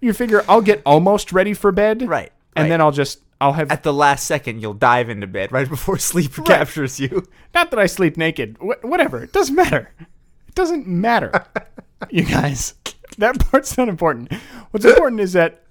you 0.00 0.12
figure 0.12 0.42
I'll 0.48 0.60
get 0.60 0.82
almost 0.84 1.30
ready 1.32 1.54
for 1.54 1.70
bed, 1.70 2.02
Right. 2.08 2.32
and 2.56 2.64
right. 2.64 2.68
then 2.68 2.80
I'll 2.80 2.90
just 2.90 3.20
I'll 3.40 3.52
have 3.52 3.70
at 3.70 3.84
the 3.84 3.92
last 3.94 4.26
second 4.26 4.60
you'll 4.60 4.74
dive 4.74 5.08
into 5.08 5.28
bed 5.28 5.52
right 5.52 5.68
before 5.68 5.96
sleep 5.98 6.32
captures 6.44 6.98
you. 6.98 7.24
not 7.54 7.70
that 7.70 7.78
I 7.78 7.86
sleep 7.86 8.16
naked, 8.16 8.56
wh- 8.58 8.82
whatever. 8.84 9.22
It 9.22 9.32
doesn't 9.32 9.54
matter. 9.54 9.92
It 10.48 10.54
doesn't 10.56 10.88
matter, 10.88 11.44
you 12.10 12.24
guys. 12.24 12.74
That 13.18 13.38
part's 13.38 13.78
not 13.78 13.88
important. 13.88 14.32
What's 14.72 14.84
important 14.84 15.20
is 15.20 15.34
that 15.34 15.62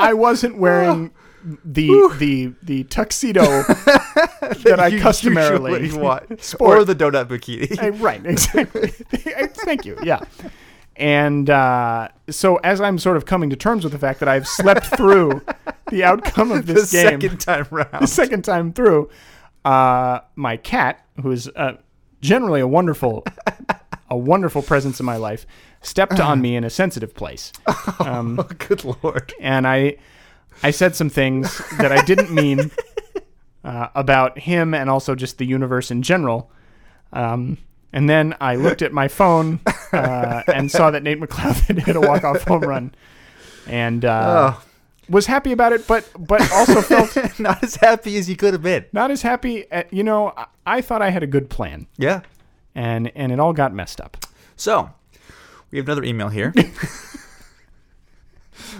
I 0.00 0.14
wasn't 0.14 0.56
wearing 0.56 1.10
the 1.64 2.10
the 2.18 2.52
the 2.62 2.84
tuxedo 2.84 3.42
that 3.44 4.76
I 4.78 4.98
customarily 4.98 5.92
want. 5.96 6.42
sport. 6.42 6.78
or 6.78 6.84
the 6.84 6.94
donut 6.96 7.26
bikini. 7.26 7.82
Uh, 7.82 7.90
right, 7.92 8.24
exactly. 8.26 8.88
Thank 8.88 9.84
you. 9.84 9.98
Yeah. 10.02 10.20
And 10.96 11.50
uh, 11.50 12.08
so, 12.30 12.56
as 12.56 12.80
I'm 12.80 12.98
sort 12.98 13.16
of 13.16 13.26
coming 13.26 13.50
to 13.50 13.56
terms 13.56 13.82
with 13.84 13.92
the 13.92 13.98
fact 13.98 14.20
that 14.20 14.28
I've 14.28 14.46
slept 14.46 14.86
through 14.86 15.42
the 15.90 16.04
outcome 16.04 16.52
of 16.52 16.66
the 16.66 16.74
this 16.74 16.92
game, 16.92 17.20
second 17.20 17.40
time 17.40 17.66
round, 17.70 17.90
the 18.02 18.06
second 18.06 18.42
time 18.44 18.72
through, 18.72 19.10
uh, 19.64 20.20
my 20.36 20.56
cat, 20.56 21.04
who 21.20 21.32
is 21.32 21.48
uh, 21.56 21.72
generally 22.20 22.60
a 22.60 22.68
wonderful, 22.68 23.24
a 24.08 24.16
wonderful 24.16 24.62
presence 24.62 25.00
in 25.00 25.06
my 25.06 25.16
life, 25.16 25.46
stepped 25.82 26.20
on 26.20 26.40
me 26.40 26.54
in 26.54 26.62
a 26.62 26.70
sensitive 26.70 27.12
place, 27.12 27.52
um, 27.98 28.38
Oh, 28.38 28.44
good 28.44 28.84
lord. 28.84 29.34
and 29.40 29.66
I, 29.66 29.96
I 30.62 30.70
said 30.70 30.96
some 30.96 31.10
things 31.10 31.60
that 31.78 31.92
I 31.92 32.02
didn't 32.04 32.30
mean 32.32 32.70
uh, 33.64 33.88
about 33.94 34.38
him 34.38 34.74
and 34.74 34.88
also 34.88 35.14
just 35.14 35.38
the 35.38 35.46
universe 35.46 35.90
in 35.90 36.02
general. 36.02 36.50
Um, 37.12 37.58
and 37.92 38.08
then 38.08 38.34
I 38.40 38.56
looked 38.56 38.82
at 38.82 38.92
my 38.92 39.08
phone 39.08 39.60
uh, 39.92 40.42
and 40.52 40.70
saw 40.70 40.90
that 40.90 41.02
Nate 41.02 41.20
McLouth 41.20 41.60
had 41.66 41.78
hit 41.86 41.96
a 41.96 42.00
walk-off 42.00 42.42
home 42.42 42.62
run, 42.62 42.94
and 43.68 44.04
uh, 44.04 44.54
Oh, 44.56 44.62
was 45.08 45.26
happy 45.26 45.52
about 45.52 45.72
it, 45.72 45.86
but 45.86 46.08
but 46.18 46.40
also 46.52 46.80
felt 46.82 47.38
not 47.38 47.62
as 47.62 47.76
happy 47.76 48.16
as 48.16 48.28
you 48.28 48.34
could 48.36 48.52
have 48.52 48.62
been. 48.62 48.84
not 48.92 49.10
as 49.12 49.22
happy. 49.22 49.70
At, 49.70 49.92
you 49.92 50.02
know, 50.02 50.32
I, 50.36 50.46
I 50.66 50.80
thought 50.80 51.02
I 51.02 51.10
had 51.10 51.22
a 51.22 51.26
good 51.28 51.48
plan, 51.50 51.86
Yeah. 51.96 52.22
and 52.74 53.12
and 53.14 53.30
it 53.30 53.38
all 53.38 53.52
got 53.52 53.72
messed 53.72 54.00
up. 54.00 54.16
So, 54.56 54.90
we 55.70 55.78
have 55.78 55.86
another 55.86 56.02
email 56.04 56.28
here 56.30 56.52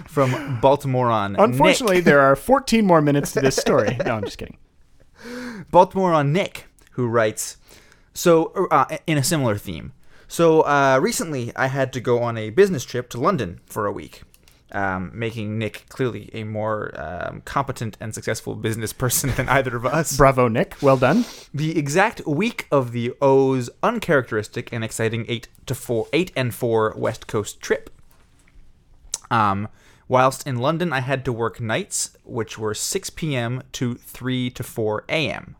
from 0.07 0.59
Baltimorean 0.61 1.35
Unfortunately, 1.37 2.01
there 2.01 2.21
are 2.21 2.35
14 2.35 2.85
more 2.85 3.01
minutes 3.01 3.31
to 3.33 3.41
this 3.41 3.55
story. 3.55 3.97
No, 4.05 4.15
I'm 4.15 4.23
just 4.23 4.37
kidding. 4.37 4.57
Baltimorean 5.71 6.29
Nick, 6.29 6.67
who 6.91 7.07
writes, 7.07 7.57
so 8.13 8.67
uh, 8.71 8.97
in 9.07 9.17
a 9.17 9.23
similar 9.23 9.57
theme. 9.57 9.91
So 10.27 10.61
uh, 10.61 10.99
recently, 11.01 11.51
I 11.55 11.67
had 11.67 11.93
to 11.93 11.99
go 11.99 12.23
on 12.23 12.37
a 12.37 12.49
business 12.49 12.83
trip 12.83 13.09
to 13.09 13.19
London 13.19 13.59
for 13.65 13.85
a 13.85 13.91
week, 13.91 14.23
um, 14.71 15.11
making 15.13 15.57
Nick 15.57 15.85
clearly 15.89 16.29
a 16.33 16.43
more 16.43 16.91
um, 16.99 17.41
competent 17.45 17.97
and 17.99 18.13
successful 18.13 18.55
business 18.55 18.91
person 18.93 19.31
than 19.35 19.47
either 19.49 19.75
of 19.75 19.85
us. 19.85 20.17
Bravo, 20.17 20.47
Nick. 20.47 20.75
Well 20.81 20.97
done. 20.97 21.25
The 21.53 21.77
exact 21.77 22.25
week 22.25 22.67
of 22.71 22.91
the 22.91 23.13
O's 23.21 23.69
uncharacteristic 23.83 24.73
and 24.73 24.83
exciting 24.83 25.25
eight 25.27 25.47
to 25.67 25.75
four, 25.75 26.07
eight 26.11 26.31
and 26.35 26.53
four 26.53 26.93
West 26.97 27.27
Coast 27.27 27.61
trip. 27.61 27.89
Um, 29.31 29.67
whilst 30.07 30.47
in 30.47 30.57
London, 30.57 30.93
I 30.93 30.99
had 30.99 31.25
to 31.25 31.33
work 31.33 31.59
nights, 31.59 32.17
which 32.23 32.57
were 32.57 32.73
6 32.73 33.09
p.m. 33.11 33.63
to 33.73 33.95
3 33.95 34.49
to 34.51 34.63
4 34.63 35.05
a.m. 35.09 35.55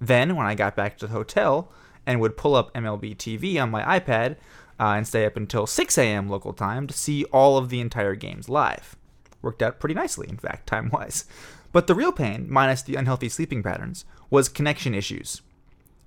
Then, 0.00 0.36
when 0.36 0.46
I 0.46 0.54
got 0.54 0.76
back 0.76 0.98
to 0.98 1.06
the 1.06 1.12
hotel 1.12 1.72
and 2.06 2.20
would 2.20 2.36
pull 2.36 2.54
up 2.54 2.72
MLB 2.74 3.16
TV 3.16 3.60
on 3.60 3.70
my 3.70 3.98
iPad 3.98 4.36
uh, 4.80 4.94
and 4.94 5.06
stay 5.06 5.26
up 5.26 5.36
until 5.36 5.66
6 5.66 5.98
a.m. 5.98 6.28
local 6.28 6.52
time 6.52 6.86
to 6.86 6.94
see 6.94 7.24
all 7.24 7.58
of 7.58 7.68
the 7.68 7.80
entire 7.80 8.14
games 8.14 8.48
live. 8.48 8.96
Worked 9.42 9.62
out 9.62 9.80
pretty 9.80 9.94
nicely, 9.94 10.28
in 10.28 10.38
fact, 10.38 10.66
time 10.68 10.90
wise. 10.92 11.24
But 11.72 11.86
the 11.86 11.94
real 11.94 12.12
pain, 12.12 12.46
minus 12.48 12.82
the 12.82 12.94
unhealthy 12.94 13.28
sleeping 13.28 13.62
patterns, 13.62 14.04
was 14.30 14.48
connection 14.48 14.94
issues. 14.94 15.42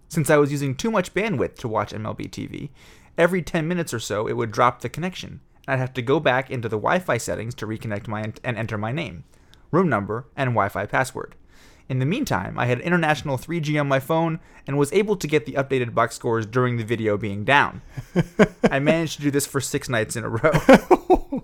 Since 0.09 0.29
I 0.29 0.37
was 0.37 0.51
using 0.51 0.75
too 0.75 0.91
much 0.91 1.13
bandwidth 1.13 1.55
to 1.59 1.67
watch 1.67 1.93
MLB 1.93 2.29
TV, 2.29 2.69
every 3.17 3.41
10 3.41 3.67
minutes 3.67 3.93
or 3.93 3.99
so 3.99 4.27
it 4.27 4.33
would 4.33 4.51
drop 4.51 4.81
the 4.81 4.89
connection. 4.89 5.41
I'd 5.67 5.79
have 5.79 5.93
to 5.93 6.01
go 6.01 6.19
back 6.19 6.49
into 6.49 6.67
the 6.69 6.77
Wi 6.77 6.99
Fi 6.99 7.17
settings 7.17 7.53
to 7.55 7.67
reconnect 7.67 8.07
my 8.07 8.21
and 8.43 8.57
enter 8.57 8.77
my 8.77 8.91
name, 8.91 9.23
room 9.71 9.89
number, 9.89 10.25
and 10.35 10.49
Wi 10.51 10.69
Fi 10.69 10.85
password. 10.85 11.35
In 11.89 11.99
the 11.99 12.05
meantime, 12.05 12.57
I 12.57 12.67
had 12.67 12.79
international 12.79 13.37
3G 13.37 13.79
on 13.79 13.87
my 13.87 13.99
phone 13.99 14.39
and 14.65 14.77
was 14.77 14.93
able 14.93 15.17
to 15.17 15.27
get 15.27 15.45
the 15.45 15.53
updated 15.53 15.93
box 15.93 16.15
scores 16.15 16.45
during 16.45 16.77
the 16.77 16.85
video 16.85 17.17
being 17.17 17.43
down. 17.43 17.81
I 18.69 18.79
managed 18.79 19.17
to 19.17 19.21
do 19.23 19.31
this 19.31 19.45
for 19.45 19.59
six 19.59 19.89
nights 19.89 20.15
in 20.15 20.23
a 20.23 20.29
row. 20.29 21.43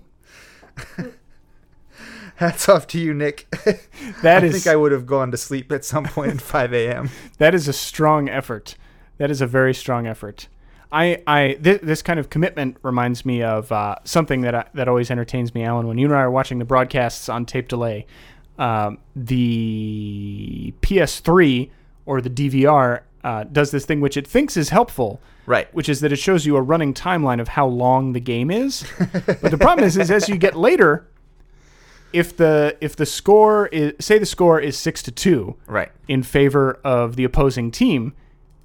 Hats 2.36 2.68
off 2.68 2.86
to 2.88 2.98
you, 2.98 3.12
Nick. 3.14 3.46
That 4.22 4.42
I 4.42 4.46
is- 4.46 4.52
think 4.54 4.66
I 4.66 4.76
would 4.76 4.92
have 4.92 5.06
gone 5.06 5.30
to 5.32 5.36
sleep 5.36 5.70
at 5.70 5.84
some 5.84 6.04
point 6.04 6.32
at 6.32 6.40
5 6.40 6.72
a.m. 6.72 7.10
That 7.38 7.54
is 7.54 7.68
a 7.68 7.72
strong 7.72 8.28
effort. 8.28 8.74
That 9.18 9.30
is 9.30 9.40
a 9.40 9.46
very 9.46 9.74
strong 9.74 10.06
effort. 10.06 10.48
I, 10.90 11.22
I 11.26 11.58
th- 11.62 11.82
this 11.82 12.00
kind 12.02 12.18
of 12.18 12.30
commitment 12.30 12.76
reminds 12.82 13.24
me 13.26 13.42
of 13.42 13.70
uh, 13.70 13.96
something 14.04 14.40
that 14.42 14.54
I, 14.54 14.64
that 14.74 14.88
always 14.88 15.10
entertains 15.10 15.54
me, 15.54 15.62
Alan. 15.64 15.86
When 15.86 15.98
you 15.98 16.06
and 16.06 16.14
I 16.14 16.20
are 16.20 16.30
watching 16.30 16.58
the 16.58 16.64
broadcasts 16.64 17.28
on 17.28 17.44
tape 17.44 17.68
delay, 17.68 18.06
um, 18.58 18.98
the 19.14 20.74
PS3 20.82 21.70
or 22.06 22.20
the 22.20 22.30
DVR 22.30 23.00
uh, 23.22 23.44
does 23.44 23.70
this 23.70 23.84
thing 23.84 24.00
which 24.00 24.16
it 24.16 24.26
thinks 24.26 24.56
is 24.56 24.70
helpful, 24.70 25.20
Right. 25.46 25.72
which 25.74 25.88
is 25.88 26.00
that 26.00 26.12
it 26.12 26.16
shows 26.16 26.46
you 26.46 26.56
a 26.56 26.62
running 26.62 26.94
timeline 26.94 27.40
of 27.40 27.48
how 27.48 27.66
long 27.66 28.12
the 28.14 28.20
game 28.20 28.50
is. 28.50 28.84
but 28.98 29.50
the 29.50 29.58
problem 29.58 29.86
is, 29.86 29.96
is 29.96 30.10
as 30.10 30.28
you 30.28 30.36
get 30.36 30.56
later, 30.56 31.06
if 32.12 32.34
the 32.36 32.76
if 32.80 32.96
the 32.96 33.04
score 33.04 33.66
is 33.66 33.92
say 34.00 34.18
the 34.18 34.24
score 34.26 34.58
is 34.58 34.78
six 34.78 35.02
to 35.02 35.10
two, 35.10 35.56
Right. 35.66 35.90
in 36.08 36.22
favor 36.22 36.78
of 36.82 37.16
the 37.16 37.24
opposing 37.24 37.70
team, 37.70 38.14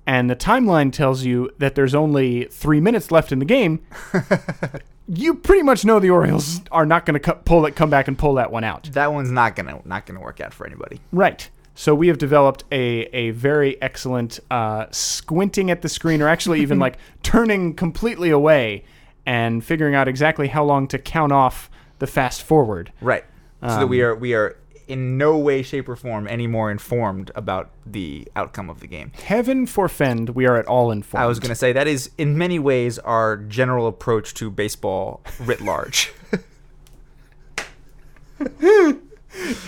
and 0.05 0.29
the 0.29 0.35
timeline 0.35 0.91
tells 0.91 1.23
you 1.23 1.49
that 1.59 1.75
there's 1.75 1.95
only 1.95 2.45
three 2.45 2.81
minutes 2.81 3.11
left 3.11 3.31
in 3.31 3.39
the 3.39 3.45
game, 3.45 3.81
you 5.07 5.35
pretty 5.35 5.63
much 5.63 5.85
know 5.85 5.99
the 5.99 6.09
Orioles 6.09 6.61
are 6.71 6.85
not 6.85 7.05
going 7.05 7.13
to 7.13 7.19
co- 7.19 7.39
pull 7.45 7.65
it, 7.65 7.75
come 7.75 7.89
back 7.89 8.07
and 8.07 8.17
pull 8.17 8.35
that 8.35 8.51
one 8.51 8.63
out. 8.63 8.89
That 8.93 9.13
one's 9.13 9.31
not 9.31 9.55
gonna 9.55 9.81
not 9.85 10.05
gonna 10.05 10.21
work 10.21 10.41
out 10.41 10.53
for 10.53 10.65
anybody. 10.65 10.99
Right. 11.11 11.49
So 11.75 11.95
we 11.95 12.07
have 12.07 12.17
developed 12.17 12.63
a 12.71 13.03
a 13.13 13.31
very 13.31 13.81
excellent 13.81 14.39
uh, 14.51 14.87
squinting 14.91 15.71
at 15.71 15.81
the 15.81 15.89
screen, 15.89 16.21
or 16.21 16.27
actually 16.27 16.61
even 16.61 16.79
like 16.85 16.97
turning 17.23 17.73
completely 17.73 18.29
away 18.29 18.85
and 19.25 19.63
figuring 19.63 19.95
out 19.95 20.07
exactly 20.07 20.47
how 20.49 20.63
long 20.63 20.87
to 20.89 20.99
count 20.99 21.31
off 21.31 21.69
the 21.99 22.07
fast 22.07 22.43
forward. 22.43 22.91
Right. 23.01 23.25
So 23.61 23.79
that 23.79 23.87
we 23.87 24.01
are 24.01 24.13
we 24.13 24.33
are 24.33 24.57
in 24.87 25.17
no 25.17 25.37
way, 25.37 25.61
shape, 25.61 25.89
or 25.89 25.95
form 25.95 26.27
any 26.27 26.47
more 26.47 26.71
informed 26.71 27.31
about 27.35 27.71
the 27.85 28.27
outcome 28.35 28.69
of 28.69 28.79
the 28.79 28.87
game. 28.87 29.11
Heaven 29.23 29.65
forfend, 29.65 30.29
we 30.29 30.45
are 30.45 30.57
at 30.57 30.65
all 30.65 30.91
informed. 30.91 31.23
I 31.23 31.27
was 31.27 31.39
gonna 31.39 31.55
say 31.55 31.73
that 31.73 31.87
is 31.87 32.11
in 32.17 32.37
many 32.37 32.59
ways 32.59 32.99
our 32.99 33.37
general 33.37 33.87
approach 33.87 34.33
to 34.35 34.49
baseball 34.49 35.21
writ 35.39 35.61
large. 35.61 36.11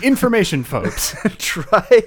information, 0.01 0.63
folks. 0.63 1.15
Try 1.37 2.03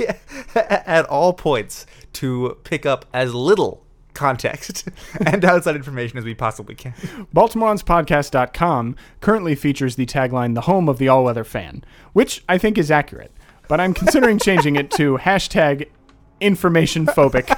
at 0.54 1.04
all 1.06 1.32
points 1.32 1.86
to 2.14 2.58
pick 2.64 2.86
up 2.86 3.04
as 3.12 3.34
little 3.34 3.84
context 4.18 4.88
and 5.24 5.44
outside 5.44 5.76
information 5.76 6.18
as 6.18 6.24
we 6.24 6.34
possibly 6.34 6.74
can. 6.74 6.92
BaltimoreansPodcast.com 7.34 8.96
currently 9.20 9.54
features 9.54 9.96
the 9.96 10.04
tagline 10.04 10.54
"The 10.54 10.62
Home 10.62 10.88
of 10.88 10.98
the 10.98 11.08
All-Weather 11.08 11.44
Fan," 11.44 11.84
which 12.12 12.44
I 12.48 12.58
think 12.58 12.76
is 12.76 12.90
accurate, 12.90 13.32
but 13.68 13.80
I'm 13.80 13.94
considering 13.94 14.38
changing 14.38 14.76
it 14.76 14.90
to 14.92 15.16
hashtag 15.22 15.88
information 16.40 17.06
phobic 17.06 17.56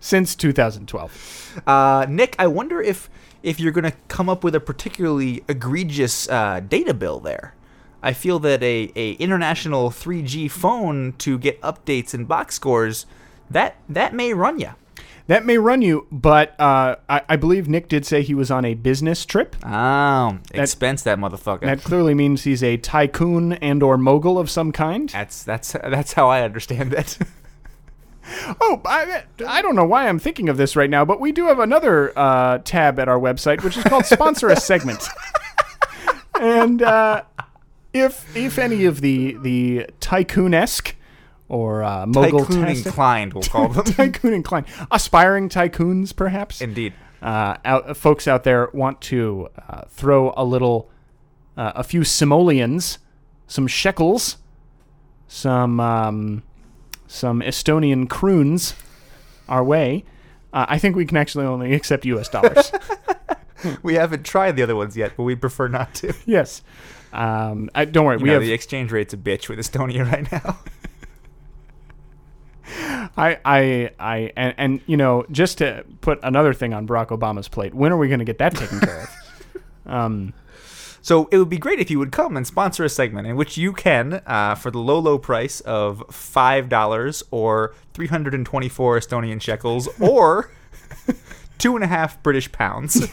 since 0.00 0.34
2012. 0.34 1.62
Uh, 1.66 2.06
Nick, 2.08 2.34
I 2.38 2.48
wonder 2.48 2.82
if 2.82 3.08
if 3.42 3.58
you're 3.58 3.72
going 3.72 3.90
to 3.90 3.96
come 4.08 4.28
up 4.28 4.44
with 4.44 4.54
a 4.54 4.60
particularly 4.60 5.42
egregious 5.48 6.28
uh, 6.28 6.60
data 6.60 6.94
bill 6.94 7.20
there. 7.20 7.54
I 8.02 8.12
feel 8.12 8.40
that 8.40 8.62
a, 8.62 8.92
a 8.96 9.12
international 9.12 9.90
3G 9.90 10.50
phone 10.50 11.14
to 11.18 11.38
get 11.38 11.60
updates 11.60 12.12
and 12.12 12.26
box 12.26 12.56
scores 12.56 13.06
that 13.50 13.76
that 13.88 14.14
may 14.14 14.32
run 14.34 14.58
you. 14.58 14.70
That 15.28 15.44
may 15.44 15.56
run 15.58 15.82
you, 15.82 16.06
but 16.10 16.58
uh, 16.60 16.96
I, 17.08 17.22
I 17.28 17.36
believe 17.36 17.68
Nick 17.68 17.88
did 17.88 18.04
say 18.04 18.22
he 18.22 18.34
was 18.34 18.50
on 18.50 18.64
a 18.64 18.74
business 18.74 19.24
trip. 19.24 19.54
Oh, 19.64 20.38
expense 20.52 21.02
that 21.02 21.18
motherfucker. 21.18 21.60
That 21.60 21.82
clearly 21.82 22.14
means 22.14 22.44
he's 22.44 22.62
a 22.62 22.76
tycoon 22.76 23.52
and/or 23.54 23.98
mogul 23.98 24.38
of 24.38 24.50
some 24.50 24.72
kind. 24.72 25.08
that's 25.10 25.42
that's 25.44 25.72
that's 25.72 26.14
how 26.14 26.28
I 26.28 26.42
understand 26.42 26.92
it. 26.92 27.18
Oh, 28.60 28.80
I, 28.84 29.24
I 29.46 29.62
don't 29.62 29.74
know 29.74 29.84
why 29.84 30.08
I'm 30.08 30.20
thinking 30.20 30.48
of 30.48 30.56
this 30.56 30.76
right 30.76 30.88
now, 30.88 31.04
but 31.04 31.20
we 31.20 31.32
do 31.32 31.46
have 31.46 31.58
another 31.58 32.16
uh, 32.16 32.58
tab 32.58 33.00
at 33.00 33.08
our 33.08 33.18
website, 33.18 33.64
which 33.64 33.76
is 33.76 33.82
called 33.82 34.06
Sponsor 34.06 34.48
a 34.48 34.56
Segment. 34.56 35.04
and 36.40 36.82
uh, 36.82 37.22
if 37.92 38.36
if 38.36 38.58
any 38.58 38.84
of 38.84 39.00
the 39.00 39.36
the 39.42 39.86
tycoon-esque 39.98 40.94
or 41.52 41.82
uh, 41.84 42.06
mogul 42.06 42.46
Tycoon 42.46 42.66
inclined, 42.68 43.34
we'll 43.34 43.42
call 43.42 43.68
them. 43.74 43.84
tycoon 43.84 44.32
inclined, 44.32 44.64
aspiring 44.90 45.50
tycoons, 45.50 46.16
perhaps, 46.16 46.62
Indeed. 46.62 46.94
uh, 47.20 47.56
out, 47.64 47.94
folks 47.96 48.26
out 48.26 48.42
there 48.44 48.70
want 48.72 49.02
to 49.02 49.48
uh, 49.68 49.82
throw 49.90 50.32
a 50.34 50.44
little, 50.44 50.90
uh, 51.58 51.72
a 51.74 51.84
few 51.84 52.04
simoleons, 52.04 52.98
some 53.46 53.66
shekels, 53.66 54.38
some 55.28 55.78
um, 55.78 56.42
some 57.06 57.42
Estonian 57.42 58.06
kroons 58.08 58.74
our 59.46 59.62
way. 59.62 60.04
Uh, 60.54 60.64
I 60.68 60.78
think 60.78 60.96
we 60.96 61.04
can 61.04 61.18
actually 61.18 61.44
only 61.44 61.74
accept 61.74 62.06
U.S. 62.06 62.28
dollars. 62.28 62.72
We 63.84 63.94
haven't 63.94 64.24
tried 64.24 64.56
the 64.56 64.64
other 64.64 64.74
ones 64.74 64.96
yet, 64.96 65.12
but 65.16 65.22
we 65.22 65.36
prefer 65.36 65.68
not 65.68 65.94
to. 65.96 66.12
yes. 66.26 66.62
Um, 67.12 67.70
I, 67.76 67.84
don't 67.84 68.04
worry. 68.04 68.16
You 68.18 68.22
we 68.24 68.28
know, 68.30 68.34
have. 68.34 68.42
the 68.42 68.52
exchange 68.52 68.90
rate's 68.90 69.14
a 69.14 69.16
bitch 69.16 69.48
with 69.48 69.60
Estonia 69.60 70.04
right 70.10 70.26
now. 70.32 70.58
I, 72.66 73.38
I, 73.44 73.90
I, 73.98 74.32
and, 74.36 74.54
and 74.56 74.80
you 74.86 74.96
know, 74.96 75.24
just 75.30 75.58
to 75.58 75.84
put 76.00 76.18
another 76.22 76.54
thing 76.54 76.72
on 76.72 76.86
Barack 76.86 77.08
Obama's 77.08 77.48
plate, 77.48 77.74
when 77.74 77.92
are 77.92 77.96
we 77.96 78.08
going 78.08 78.20
to 78.20 78.24
get 78.24 78.38
that 78.38 78.54
taken 78.54 78.80
care 78.80 79.02
of? 79.02 79.08
Um, 79.84 80.32
So 81.00 81.28
it 81.32 81.38
would 81.38 81.48
be 81.48 81.58
great 81.58 81.80
if 81.80 81.90
you 81.90 81.98
would 81.98 82.12
come 82.12 82.36
and 82.36 82.46
sponsor 82.46 82.84
a 82.84 82.88
segment 82.88 83.26
in 83.26 83.34
which 83.34 83.56
you 83.58 83.72
can, 83.72 84.22
uh, 84.24 84.54
for 84.54 84.70
the 84.70 84.78
low, 84.78 85.00
low 85.00 85.18
price 85.18 85.60
of 85.62 86.04
five 86.12 86.68
dollars 86.68 87.24
or 87.32 87.74
three 87.92 88.06
hundred 88.06 88.32
and 88.34 88.46
twenty-four 88.46 88.96
Estonian 89.00 89.40
shekels 89.42 89.88
or 90.00 90.52
two 91.58 91.74
and 91.74 91.82
a 91.82 91.88
half 91.88 92.22
British 92.22 92.52
pounds, 92.52 93.04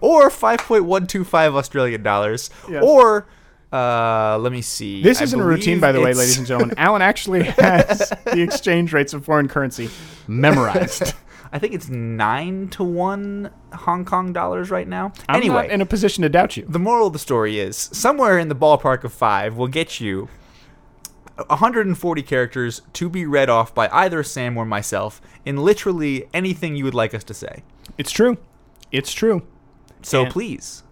or 0.00 0.28
five 0.30 0.58
point 0.60 0.84
one 0.84 1.06
two 1.06 1.24
five 1.24 1.54
Australian 1.54 2.02
dollars, 2.02 2.50
Yes. 2.68 2.82
or 2.84 3.26
uh, 3.72 4.38
let 4.40 4.52
me 4.52 4.62
see. 4.62 5.02
This 5.02 5.20
I 5.20 5.24
isn't 5.24 5.40
a 5.40 5.44
routine, 5.44 5.80
by 5.80 5.92
the 5.92 6.00
way, 6.00 6.12
ladies 6.14 6.38
and 6.38 6.46
gentlemen. 6.46 6.74
Alan 6.78 7.02
actually 7.02 7.44
has 7.44 8.12
the 8.24 8.40
exchange 8.42 8.92
rates 8.92 9.12
of 9.14 9.24
foreign 9.24 9.48
currency 9.48 9.88
memorized. 10.26 11.14
I 11.52 11.58
think 11.58 11.74
it's 11.74 11.88
nine 11.88 12.68
to 12.70 12.84
one 12.84 13.50
Hong 13.72 14.04
Kong 14.04 14.32
dollars 14.32 14.70
right 14.70 14.86
now. 14.86 15.12
I'm 15.28 15.36
anyway, 15.40 15.62
not 15.66 15.70
in 15.70 15.80
a 15.80 15.86
position 15.86 16.22
to 16.22 16.28
doubt 16.28 16.56
you. 16.56 16.64
the 16.68 16.78
moral 16.78 17.08
of 17.08 17.12
the 17.12 17.18
story 17.18 17.58
is 17.58 17.76
somewhere 17.76 18.38
in 18.38 18.48
the 18.48 18.54
ballpark 18.54 19.02
of 19.02 19.12
five 19.12 19.56
will 19.56 19.66
get 19.66 20.00
you 20.00 20.28
140 21.46 22.22
characters 22.22 22.82
to 22.92 23.08
be 23.08 23.24
read 23.26 23.48
off 23.48 23.74
by 23.74 23.88
either 23.88 24.22
Sam 24.22 24.56
or 24.56 24.64
myself 24.64 25.20
in 25.44 25.56
literally 25.56 26.28
anything 26.34 26.76
you 26.76 26.84
would 26.84 26.94
like 26.94 27.14
us 27.14 27.24
to 27.24 27.34
say. 27.34 27.62
It's 27.98 28.10
true. 28.12 28.38
It's 28.92 29.12
true. 29.12 29.42
So 30.02 30.22
And- 30.22 30.30
please 30.32 30.82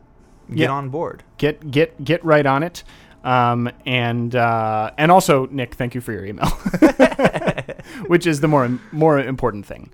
get 0.51 0.59
Yeah. 0.65 0.71
on 0.71 0.89
board. 0.89 1.23
Get 1.39 1.71
get 1.71 2.03
get 2.05 2.25
right 2.25 2.45
on 2.47 2.63
it. 2.63 2.83
Um, 3.25 3.69
and 3.85 4.35
uh, 4.35 4.93
and 4.97 5.11
also, 5.11 5.47
Nick, 5.47 5.75
thank 5.75 5.95
you 5.95 6.01
for 6.01 6.13
your 6.13 6.25
email, 6.25 6.49
which 8.07 8.27
is 8.27 8.41
the 8.41 8.49
more 8.49 8.79
more 8.93 9.19
important 9.19 9.67
thing. 9.67 9.91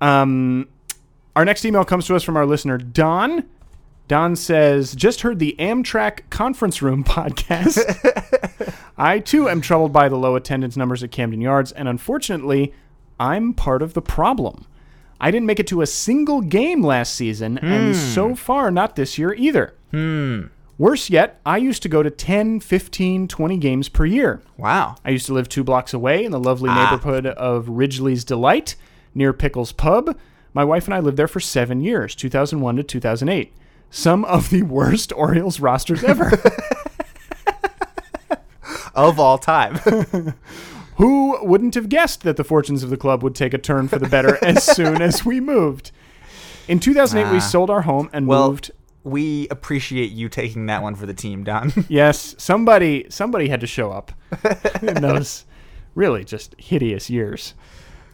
Um, 0.00 0.68
our 1.36 1.44
next 1.44 1.64
email 1.64 1.84
comes 1.84 2.06
to 2.06 2.16
us 2.16 2.22
from 2.22 2.36
our 2.36 2.46
listener 2.46 2.78
Don. 2.78 3.44
Don 4.08 4.36
says, 4.36 4.94
"Just 4.94 5.22
heard 5.22 5.38
the 5.38 5.56
Amtrak 5.58 6.28
conference 6.30 6.82
room 6.82 7.02
podcast. 7.04 7.78
I 8.96 9.18
too 9.20 9.48
am 9.48 9.60
troubled 9.60 9.92
by 9.92 10.08
the 10.08 10.16
low 10.16 10.36
attendance 10.36 10.76
numbers 10.76 11.02
at 11.02 11.10
Camden 11.10 11.40
Yards, 11.40 11.72
and 11.72 11.88
unfortunately, 11.88 12.72
I'm 13.18 13.54
part 13.54 13.82
of 13.82 13.94
the 13.94 14.02
problem. 14.02 14.66
I 15.22 15.30
didn't 15.30 15.46
make 15.46 15.60
it 15.60 15.68
to 15.68 15.82
a 15.82 15.86
single 15.86 16.40
game 16.40 16.82
last 16.82 17.14
season, 17.14 17.56
and 17.58 17.94
hmm. 17.94 18.00
so 18.00 18.34
far 18.34 18.72
not 18.72 18.96
this 18.96 19.16
year 19.16 19.32
either. 19.34 19.74
Hmm. 19.92 20.46
Worse 20.78 21.10
yet, 21.10 21.40
I 21.46 21.58
used 21.58 21.82
to 21.84 21.88
go 21.88 22.02
to 22.02 22.10
10, 22.10 22.58
15, 22.58 23.28
20 23.28 23.56
games 23.58 23.88
per 23.88 24.04
year. 24.04 24.42
Wow. 24.56 24.96
I 25.04 25.10
used 25.10 25.26
to 25.26 25.32
live 25.32 25.48
two 25.48 25.62
blocks 25.62 25.94
away 25.94 26.24
in 26.24 26.32
the 26.32 26.40
lovely 26.40 26.70
ah. 26.70 26.90
neighborhood 26.90 27.26
of 27.26 27.68
Ridgely's 27.68 28.24
Delight 28.24 28.74
near 29.14 29.32
Pickles 29.32 29.70
Pub. 29.70 30.18
My 30.54 30.64
wife 30.64 30.86
and 30.86 30.94
I 30.94 30.98
lived 30.98 31.18
there 31.18 31.28
for 31.28 31.38
seven 31.38 31.80
years, 31.82 32.16
2001 32.16 32.76
to 32.76 32.82
2008. 32.82 33.52
Some 33.90 34.24
of 34.24 34.50
the 34.50 34.62
worst 34.62 35.12
Orioles 35.16 35.60
rosters 35.60 36.02
ever. 36.02 36.32
of 38.94 39.20
all 39.20 39.38
time. 39.38 39.78
Who 40.96 41.44
wouldn't 41.44 41.74
have 41.74 41.88
guessed 41.88 42.22
that 42.22 42.36
the 42.36 42.44
fortunes 42.44 42.82
of 42.82 42.90
the 42.90 42.96
club 42.96 43.22
would 43.22 43.34
take 43.34 43.54
a 43.54 43.58
turn 43.58 43.88
for 43.88 43.98
the 43.98 44.08
better 44.08 44.38
as 44.44 44.62
soon 44.64 45.00
as 45.02 45.24
we 45.24 45.40
moved? 45.40 45.90
In 46.68 46.78
2008, 46.80 47.30
we 47.30 47.38
Ah. 47.38 47.40
sold 47.40 47.70
our 47.70 47.82
home 47.82 48.08
and 48.12 48.26
well, 48.26 48.50
moved. 48.50 48.70
we 49.02 49.48
appreciate 49.48 50.12
you 50.12 50.28
taking 50.28 50.66
that 50.66 50.82
one 50.82 50.94
for 50.94 51.06
the 51.06 51.14
team, 51.14 51.44
Don. 51.44 51.72
Yes, 51.88 52.34
somebody 52.38 53.06
somebody 53.08 53.48
had 53.48 53.60
to 53.60 53.66
show 53.66 53.90
up 53.90 54.12
in 54.82 54.94
those 55.02 55.44
really 55.94 56.24
just 56.24 56.54
hideous 56.58 57.10
years. 57.10 57.54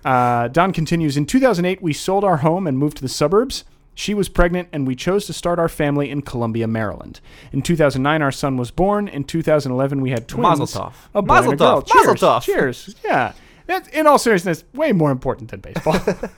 Uh, 0.05 0.49
Don 0.49 0.73
continues 0.73 1.17
In 1.17 1.27
2008, 1.27 1.83
we 1.83 1.93
sold 1.93 2.25
our 2.25 2.39
home 2.39 2.67
and 2.67 2.79
moved 2.79 2.97
to 2.99 3.03
the 3.03 3.09
suburbs. 3.09 3.65
She 3.99 4.15
was 4.15 4.29
pregnant, 4.29 4.69
and 4.73 4.87
we 4.87 4.95
chose 4.95 5.27
to 5.27 5.33
start 5.33 5.59
our 5.59 5.69
family 5.69 6.09
in 6.09 6.23
Columbia, 6.23 6.69
Maryland. 6.69 7.19
In 7.51 7.63
2009, 7.63 8.23
our 8.23 8.31
son 8.31 8.57
was 8.57 8.71
born. 8.71 9.09
In 9.09 9.25
2011, 9.25 10.01
we 10.01 10.11
had 10.11 10.29
twins. 10.29 10.61
Mazel 10.61 10.83
tov. 10.83 10.93
A 11.17 11.21
boy 11.21 11.35
Mazel 11.35 11.51
and 11.51 11.61
a 11.61 11.65
girl. 11.65 11.83
tov. 11.83 11.95
Mazel 11.97 12.15
Cheers. 12.15 12.21
tov. 12.21 12.43
Cheers. 12.43 12.95
Yeah. 13.03 13.33
That's, 13.67 13.89
in 13.89 14.07
all 14.07 14.21
seriousness, 14.21 14.63
way 14.73 14.93
more 14.93 15.11
important 15.11 15.51
than 15.51 15.61
baseball. 15.61 15.99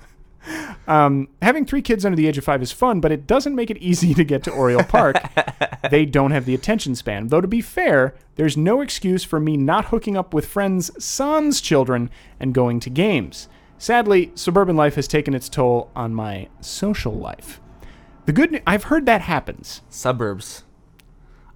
Um, 0.89 1.29
having 1.43 1.67
three 1.67 1.83
kids 1.83 2.07
under 2.07 2.17
the 2.17 2.27
age 2.27 2.39
of 2.39 2.45
five 2.45 2.63
is 2.63 2.73
fun, 2.73 3.01
but 3.01 3.13
it 3.13 3.27
doesn't 3.27 3.55
make 3.55 3.71
it 3.71 3.77
easy 3.77 4.15
to 4.15 4.25
get 4.25 4.43
to 4.45 4.51
Oriole 4.51 4.83
Park. 4.83 5.17
they 5.91 6.07
don't 6.07 6.31
have 6.31 6.47
the 6.47 6.55
attention 6.55 6.95
span. 6.95 7.29
Though, 7.29 7.43
to 7.43 7.47
be 7.47 7.61
fair, 7.61 8.15
there's 8.37 8.57
no 8.57 8.81
excuse 8.81 9.23
for 9.23 9.39
me 9.39 9.59
not 9.59 9.85
hooking 9.85 10.17
up 10.17 10.33
with 10.33 10.47
friends' 10.47 10.91
sons' 11.05 11.61
children 11.61 12.09
and 12.41 12.55
going 12.55 12.81
to 12.81 12.91
games. 12.91 13.49
Sadly, 13.81 14.31
suburban 14.35 14.76
life 14.76 14.97
has 14.97 15.09
taken 15.09 15.33
its 15.35 15.49
toll 15.49 15.91
on 15.97 16.14
my 16.14 16.49
social 16.61 17.14
life. 17.14 17.62
The 18.26 18.33
good 18.33 18.62
I've 18.66 18.85
heard 18.85 19.07
that 19.07 19.22
happens. 19.22 19.81
Suburbs. 19.89 20.64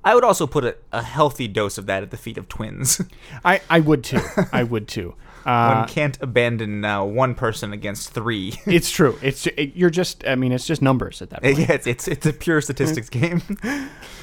I 0.02 0.14
would 0.14 0.24
also 0.24 0.46
put 0.46 0.64
a, 0.64 0.76
a 0.90 1.02
healthy 1.02 1.46
dose 1.48 1.76
of 1.76 1.84
that 1.84 2.02
at 2.02 2.10
the 2.10 2.16
feet 2.16 2.38
of 2.38 2.48
twins. 2.48 2.98
I, 3.44 3.60
I 3.68 3.80
would 3.80 4.02
too. 4.02 4.20
I 4.52 4.64
would 4.64 4.88
too. 4.88 5.14
Uh, 5.44 5.80
One 5.80 5.88
can't 5.88 6.16
abandon 6.22 6.82
uh, 6.86 7.04
one 7.04 7.34
person 7.34 7.74
against 7.74 8.12
three. 8.12 8.54
it's 8.66 8.90
true. 8.90 9.18
It's 9.20 9.46
it, 9.46 9.76
you're 9.76 9.90
just. 9.90 10.26
I 10.26 10.36
mean, 10.36 10.52
it's 10.52 10.66
just 10.66 10.80
numbers 10.80 11.20
at 11.20 11.28
that 11.28 11.42
point. 11.42 11.58
yeah, 11.58 11.72
it's, 11.72 11.86
it's 11.86 12.08
it's 12.08 12.24
a 12.24 12.32
pure 12.32 12.62
statistics 12.62 13.10
game. 13.10 13.42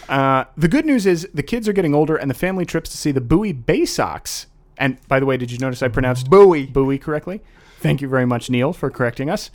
Uh, 0.09 0.45
the 0.57 0.67
good 0.67 0.83
news 0.83 1.05
is 1.05 1.27
the 1.31 1.43
kids 1.43 1.67
are 1.67 1.73
getting 1.73 1.93
older, 1.93 2.15
and 2.15 2.27
the 2.27 2.33
family 2.33 2.65
trips 2.65 2.89
to 2.89 2.97
see 2.97 3.11
the 3.11 3.21
Bowie 3.21 3.53
Baysox. 3.53 4.47
And 4.79 4.97
by 5.07 5.19
the 5.19 5.27
way, 5.27 5.37
did 5.37 5.51
you 5.51 5.59
notice 5.59 5.83
I 5.83 5.89
pronounced 5.89 6.27
Bowie. 6.27 6.65
Bowie 6.65 6.97
correctly? 6.97 7.41
Thank 7.81 8.01
you 8.01 8.07
very 8.07 8.25
much, 8.25 8.49
Neil, 8.49 8.73
for 8.73 8.91
correcting 8.91 9.29
us. 9.29 9.49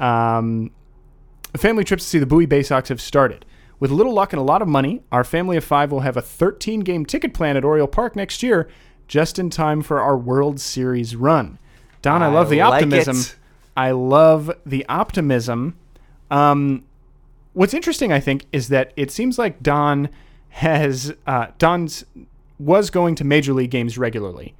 Um, 0.00 0.72
family 1.56 1.84
trips 1.84 2.02
to 2.04 2.08
see 2.08 2.18
the 2.18 2.26
Bowie 2.26 2.46
Baysox 2.46 2.88
have 2.88 3.00
started. 3.00 3.44
With 3.80 3.92
a 3.92 3.94
little 3.94 4.12
luck 4.12 4.32
and 4.32 4.40
a 4.40 4.44
lot 4.44 4.60
of 4.60 4.68
money, 4.68 5.02
our 5.12 5.22
family 5.22 5.56
of 5.56 5.62
five 5.62 5.92
will 5.92 6.00
have 6.00 6.16
a 6.16 6.22
13 6.22 6.80
game 6.80 7.06
ticket 7.06 7.32
plan 7.32 7.56
at 7.56 7.64
Oriole 7.64 7.86
Park 7.86 8.16
next 8.16 8.42
year, 8.42 8.68
just 9.06 9.38
in 9.38 9.48
time 9.48 9.82
for 9.82 10.00
our 10.00 10.16
World 10.16 10.60
Series 10.60 11.14
run. 11.14 11.58
Don, 12.02 12.22
I, 12.22 12.26
I 12.26 12.28
love 12.28 12.50
the 12.50 12.58
like 12.58 12.74
optimism. 12.74 13.16
it. 13.16 13.36
I 13.76 13.92
love 13.92 14.50
the 14.66 14.84
optimism. 14.88 15.76
Um, 16.32 16.84
what's 17.52 17.74
interesting, 17.74 18.12
I 18.12 18.18
think, 18.18 18.46
is 18.52 18.68
that 18.68 18.92
it 18.96 19.12
seems 19.12 19.38
like 19.38 19.62
Don 19.62 20.08
has 20.50 21.14
uh, 21.28 21.48
Don's 21.58 22.04
was 22.58 22.90
going 22.90 23.14
to 23.14 23.24
major 23.24 23.52
league 23.52 23.70
games 23.70 23.96
regularly, 23.96 24.56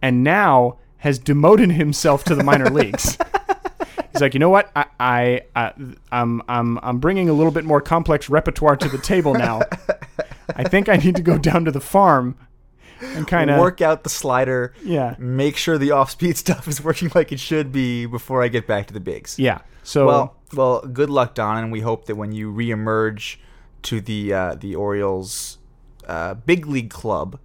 and 0.00 0.24
now 0.24 0.78
has 0.98 1.18
demoted 1.18 1.72
himself 1.72 2.24
to 2.24 2.34
the 2.34 2.44
minor 2.44 2.70
leagues. 2.70 3.18
He's 4.12 4.20
like, 4.20 4.34
you 4.34 4.40
know 4.40 4.48
what? 4.48 4.70
I, 4.74 4.86
I, 4.98 5.42
I 5.54 5.72
I'm, 6.10 6.42
I'm, 6.48 6.78
I'm 6.82 6.98
bringing 6.98 7.28
a 7.28 7.32
little 7.32 7.52
bit 7.52 7.64
more 7.64 7.80
complex 7.80 8.30
repertoire 8.30 8.76
to 8.76 8.88
the 8.88 8.98
table 8.98 9.34
now. 9.34 9.60
I 10.54 10.64
think 10.64 10.88
I 10.88 10.96
need 10.96 11.16
to 11.16 11.22
go 11.22 11.36
down 11.36 11.64
to 11.66 11.70
the 11.70 11.80
farm 11.80 12.36
and 13.00 13.26
kind 13.26 13.50
of 13.50 13.58
Work 13.58 13.80
out 13.80 14.04
the 14.04 14.10
slider. 14.10 14.74
Yeah. 14.82 15.16
Make 15.18 15.56
sure 15.56 15.78
the 15.78 15.90
off-speed 15.90 16.36
stuff 16.46 16.68
is 16.68 16.82
working 16.82 17.10
like 17.14 17.32
it 17.32 17.40
should 17.40 17.72
be 17.72 18.06
before 18.06 18.42
I 18.42 18.48
get 18.48 18.66
back 18.66 18.86
to 18.86 18.94
the 18.94 19.00
bigs. 19.00 19.38
Yeah. 19.38 19.60
So 19.82 20.06
Well, 20.06 20.36
well, 20.54 20.80
good 20.80 21.10
luck, 21.10 21.34
Don, 21.34 21.58
and 21.58 21.72
we 21.72 21.80
hope 21.80 22.06
that 22.06 22.16
when 22.16 22.32
you 22.32 22.52
reemerge 22.52 23.36
to 23.82 24.00
the 24.00 24.32
uh, 24.32 24.54
the 24.54 24.74
Orioles 24.74 25.58
uh, 26.06 26.34
big 26.34 26.66
league 26.66 26.90
club, 26.90 27.38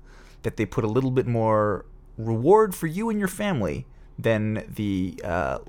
that 0.43 0.57
they 0.57 0.65
put 0.65 0.83
a 0.83 0.87
little 0.87 1.11
bit 1.11 1.27
more 1.27 1.85
reward 2.17 2.75
for 2.75 2.87
you 2.87 3.09
and 3.09 3.19
your 3.19 3.27
family 3.27 3.85
than 4.17 4.63
the 4.75 5.19
uh, 5.23 5.59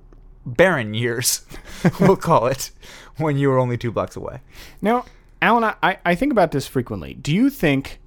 barren 0.45 0.95
years, 0.95 1.45
we'll 2.01 2.17
call 2.17 2.47
it, 2.47 2.71
when 3.17 3.37
you 3.37 3.49
were 3.49 3.59
only 3.59 3.77
two 3.79 3.91
blocks 3.93 4.17
away. 4.17 4.41
Now, 4.81 5.05
Alan, 5.41 5.75
I, 5.83 5.99
I 6.05 6.15
think 6.15 6.33
about 6.33 6.53
this 6.53 6.67
frequently. 6.67 7.15
Do 7.15 7.33
you 7.35 7.51
think, 7.51 7.99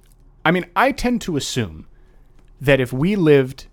I 0.44 0.50
mean, 0.50 0.66
I 0.76 0.92
tend 0.92 1.20
to 1.22 1.36
assume 1.36 1.86
that 2.60 2.80
if 2.80 2.92
we 2.92 3.16
lived 3.16 3.66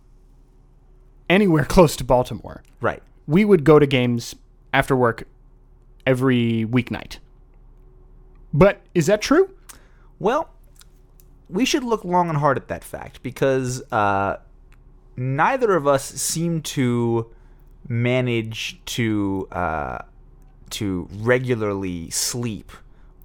anywhere 1.30 1.66
close 1.70 1.96
to 1.98 2.04
Baltimore, 2.04 2.64
Right. 2.82 3.02
we 3.28 3.46
would 3.46 3.64
go 3.64 3.80
to 3.80 3.86
games 3.88 4.36
after 4.74 4.96
work 4.96 5.24
every 6.06 6.66
weeknight. 6.70 7.20
But 8.54 8.82
is 8.94 9.06
that 9.08 9.22
true? 9.22 9.50
Well, 10.20 10.50
we 11.50 11.66
should 11.66 11.84
look 11.84 12.04
long 12.04 12.30
and 12.30 12.38
hard 12.38 12.58
at 12.58 12.68
that 12.68 12.84
fact 12.84 13.24
because 13.24 13.82
uh, 13.92 14.38
neither 15.16 15.76
of 15.76 15.88
us 15.88 16.04
seem 16.04 16.62
to 16.62 17.32
manage 17.88 18.80
to 18.86 19.48
uh, 19.52 20.00
to 20.72 21.08
regularly 21.12 22.10
sleep 22.10 22.72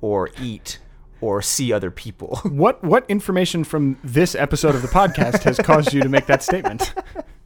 or 0.01 0.31
eat 0.41 0.79
or 1.21 1.43
see 1.43 1.73
other 1.73 1.91
people. 1.91 2.41
What 2.49 2.83
what 2.83 3.05
information 3.09 3.65
from 3.65 3.99
this 4.05 4.35
episode 4.35 4.75
of 4.75 4.83
the 4.83 4.89
podcast 4.89 5.43
has 5.43 5.59
caused 5.59 5.93
you 5.93 6.03
to 6.03 6.09
make 6.09 6.27
that 6.27 6.43
statement? 6.43 6.95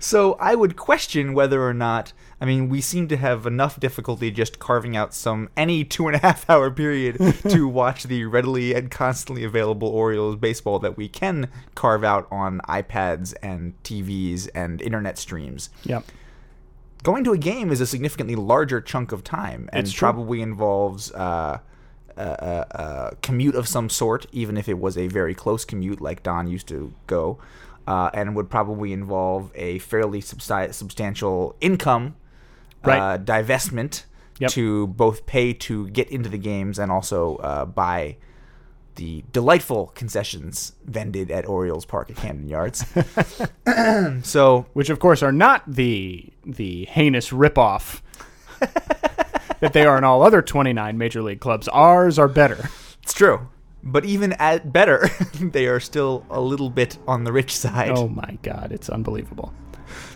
so 0.00 0.34
I 0.40 0.54
would 0.54 0.76
question 0.76 1.34
whether 1.34 1.62
or 1.66 1.74
not. 1.74 2.12
I 2.40 2.46
mean, 2.46 2.68
we 2.68 2.80
seem 2.80 3.08
to 3.08 3.16
have 3.16 3.46
enough 3.46 3.78
difficulty 3.78 4.30
just 4.30 4.58
carving 4.58 4.96
out 4.96 5.12
some 5.12 5.50
any 5.56 5.84
two 5.84 6.06
and 6.06 6.16
a 6.16 6.20
half 6.20 6.48
hour 6.48 6.70
period 6.70 7.18
to 7.48 7.68
watch 7.68 8.04
the 8.04 8.24
readily 8.24 8.74
and 8.74 8.90
constantly 8.90 9.44
available 9.44 9.88
Orioles 9.88 10.36
baseball 10.36 10.78
that 10.78 10.96
we 10.96 11.08
can 11.08 11.48
carve 11.74 12.04
out 12.04 12.26
on 12.30 12.60
iPads 12.60 13.34
and 13.42 13.74
TVs 13.82 14.48
and 14.54 14.80
internet 14.80 15.18
streams. 15.18 15.70
Yep. 15.84 16.04
Going 17.02 17.24
to 17.24 17.32
a 17.32 17.38
game 17.38 17.70
is 17.70 17.80
a 17.80 17.86
significantly 17.86 18.36
larger 18.36 18.80
chunk 18.80 19.12
of 19.12 19.24
time 19.24 19.70
and 19.72 19.92
probably 19.94 20.42
involves 20.42 21.10
uh, 21.12 21.58
a, 22.16 22.22
a, 22.22 22.66
a 23.10 23.16
commute 23.22 23.54
of 23.54 23.66
some 23.66 23.88
sort, 23.88 24.26
even 24.32 24.56
if 24.56 24.68
it 24.68 24.78
was 24.78 24.98
a 24.98 25.06
very 25.06 25.34
close 25.34 25.64
commute 25.64 26.00
like 26.00 26.22
Don 26.22 26.46
used 26.46 26.68
to 26.68 26.92
go, 27.06 27.38
uh, 27.86 28.10
and 28.14 28.34
would 28.36 28.48
probably 28.50 28.92
involve 28.92 29.50
a 29.54 29.78
fairly 29.80 30.20
subsi- 30.20 30.72
substantial 30.74 31.56
income 31.60 32.16
Right. 32.84 32.98
uh, 32.98 33.18
divestment 33.18 34.04
Yep. 34.38 34.50
to 34.52 34.86
both 34.86 35.26
pay 35.26 35.52
to 35.52 35.88
get 35.90 36.08
into 36.10 36.30
the 36.30 36.38
games 36.38 36.78
and 36.78 36.90
also 36.90 37.36
uh, 37.36 37.66
buy 37.66 38.16
the 38.94 39.22
delightful 39.32 39.88
concessions 39.94 40.72
vended 40.86 41.30
at 41.30 41.46
Orioles 41.46 41.84
Park 41.84 42.08
at 42.10 42.16
Camden 42.16 42.48
Yards. 42.48 42.84
so 44.22 44.66
Which 44.72 44.88
of 44.90 44.98
course 44.98 45.22
are 45.22 45.32
not 45.32 45.62
the 45.70 46.24
the 46.44 46.86
heinous 46.86 47.30
ripoff 47.30 48.00
that 48.60 49.72
they 49.72 49.84
are 49.84 49.98
in 49.98 50.04
all 50.04 50.22
other 50.22 50.40
29 50.42 50.96
major 50.96 51.22
league 51.22 51.40
clubs. 51.40 51.68
Ours 51.68 52.18
are 52.18 52.28
better. 52.28 52.70
It's 53.02 53.12
true. 53.12 53.48
But 53.82 54.04
even 54.04 54.34
at 54.34 54.72
better, 54.72 55.08
they 55.40 55.66
are 55.66 55.80
still 55.80 56.26
a 56.30 56.40
little 56.40 56.70
bit 56.70 56.98
on 57.06 57.24
the 57.24 57.32
rich 57.32 57.56
side. 57.56 57.90
Oh 57.90 58.08
my 58.08 58.38
god, 58.42 58.72
it's 58.72 58.90
unbelievable. 58.90 59.52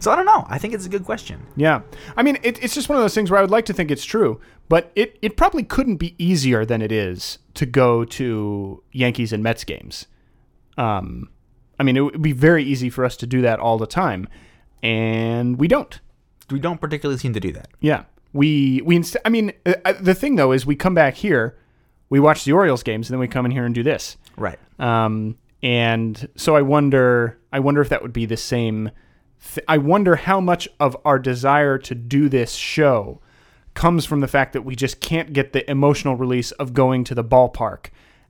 So 0.00 0.10
I 0.10 0.16
don't 0.16 0.26
know. 0.26 0.44
I 0.48 0.58
think 0.58 0.74
it's 0.74 0.86
a 0.86 0.88
good 0.88 1.04
question. 1.04 1.46
Yeah. 1.56 1.80
I 2.16 2.22
mean, 2.22 2.38
it, 2.42 2.62
it's 2.62 2.74
just 2.74 2.88
one 2.88 2.96
of 2.96 3.02
those 3.02 3.14
things 3.14 3.30
where 3.30 3.38
I 3.38 3.40
would 3.42 3.50
like 3.50 3.64
to 3.66 3.72
think 3.72 3.90
it's 3.90 4.04
true, 4.04 4.40
but 4.68 4.92
it, 4.94 5.18
it 5.22 5.36
probably 5.36 5.62
couldn't 5.62 5.96
be 5.96 6.14
easier 6.18 6.64
than 6.64 6.82
it 6.82 6.92
is 6.92 7.38
to 7.54 7.66
go 7.66 8.04
to 8.04 8.82
Yankees 8.92 9.32
and 9.32 9.42
Mets 9.42 9.64
games. 9.64 10.06
Um, 10.76 11.30
I 11.78 11.82
mean, 11.82 11.96
it 11.96 12.00
would 12.00 12.22
be 12.22 12.32
very 12.32 12.62
easy 12.64 12.90
for 12.90 13.04
us 13.04 13.16
to 13.18 13.26
do 13.26 13.42
that 13.42 13.58
all 13.58 13.78
the 13.78 13.86
time, 13.86 14.28
and 14.82 15.58
we 15.58 15.68
don't. 15.68 16.00
We 16.50 16.58
don't 16.60 16.80
particularly 16.80 17.18
seem 17.18 17.32
to 17.32 17.40
do 17.40 17.52
that. 17.52 17.68
Yeah. 17.80 18.04
We, 18.32 18.82
we 18.84 18.96
inst- 18.96 19.16
I 19.24 19.28
mean, 19.28 19.52
uh, 19.64 19.74
uh, 19.84 19.94
the 20.00 20.14
thing 20.14 20.36
though 20.36 20.52
is 20.52 20.66
we 20.66 20.76
come 20.76 20.94
back 20.94 21.14
here, 21.14 21.56
we 22.10 22.20
watch 22.20 22.44
the 22.44 22.52
Orioles 22.52 22.82
games, 22.82 23.08
and 23.08 23.14
then 23.14 23.20
we 23.20 23.28
come 23.28 23.44
in 23.44 23.52
here 23.52 23.64
and 23.64 23.74
do 23.74 23.82
this. 23.82 24.16
Right. 24.36 24.58
Um, 24.78 25.36
and 25.62 26.28
so 26.36 26.56
I 26.56 26.62
wonder, 26.62 27.38
I 27.52 27.60
wonder 27.60 27.80
if 27.80 27.88
that 27.88 28.02
would 28.02 28.12
be 28.12 28.26
the 28.26 28.36
same. 28.36 28.90
Th- 29.54 29.64
I 29.68 29.78
wonder 29.78 30.16
how 30.16 30.40
much 30.40 30.68
of 30.78 30.96
our 31.04 31.18
desire 31.18 31.78
to 31.78 31.94
do 31.94 32.28
this 32.28 32.54
show 32.54 33.20
comes 33.74 34.04
from 34.04 34.20
the 34.20 34.28
fact 34.28 34.52
that 34.52 34.62
we 34.62 34.76
just 34.76 35.00
can't 35.00 35.32
get 35.32 35.52
the 35.52 35.68
emotional 35.70 36.16
release 36.16 36.52
of 36.52 36.74
going 36.74 37.04
to 37.04 37.14
the 37.14 37.24
ballpark 37.24 37.86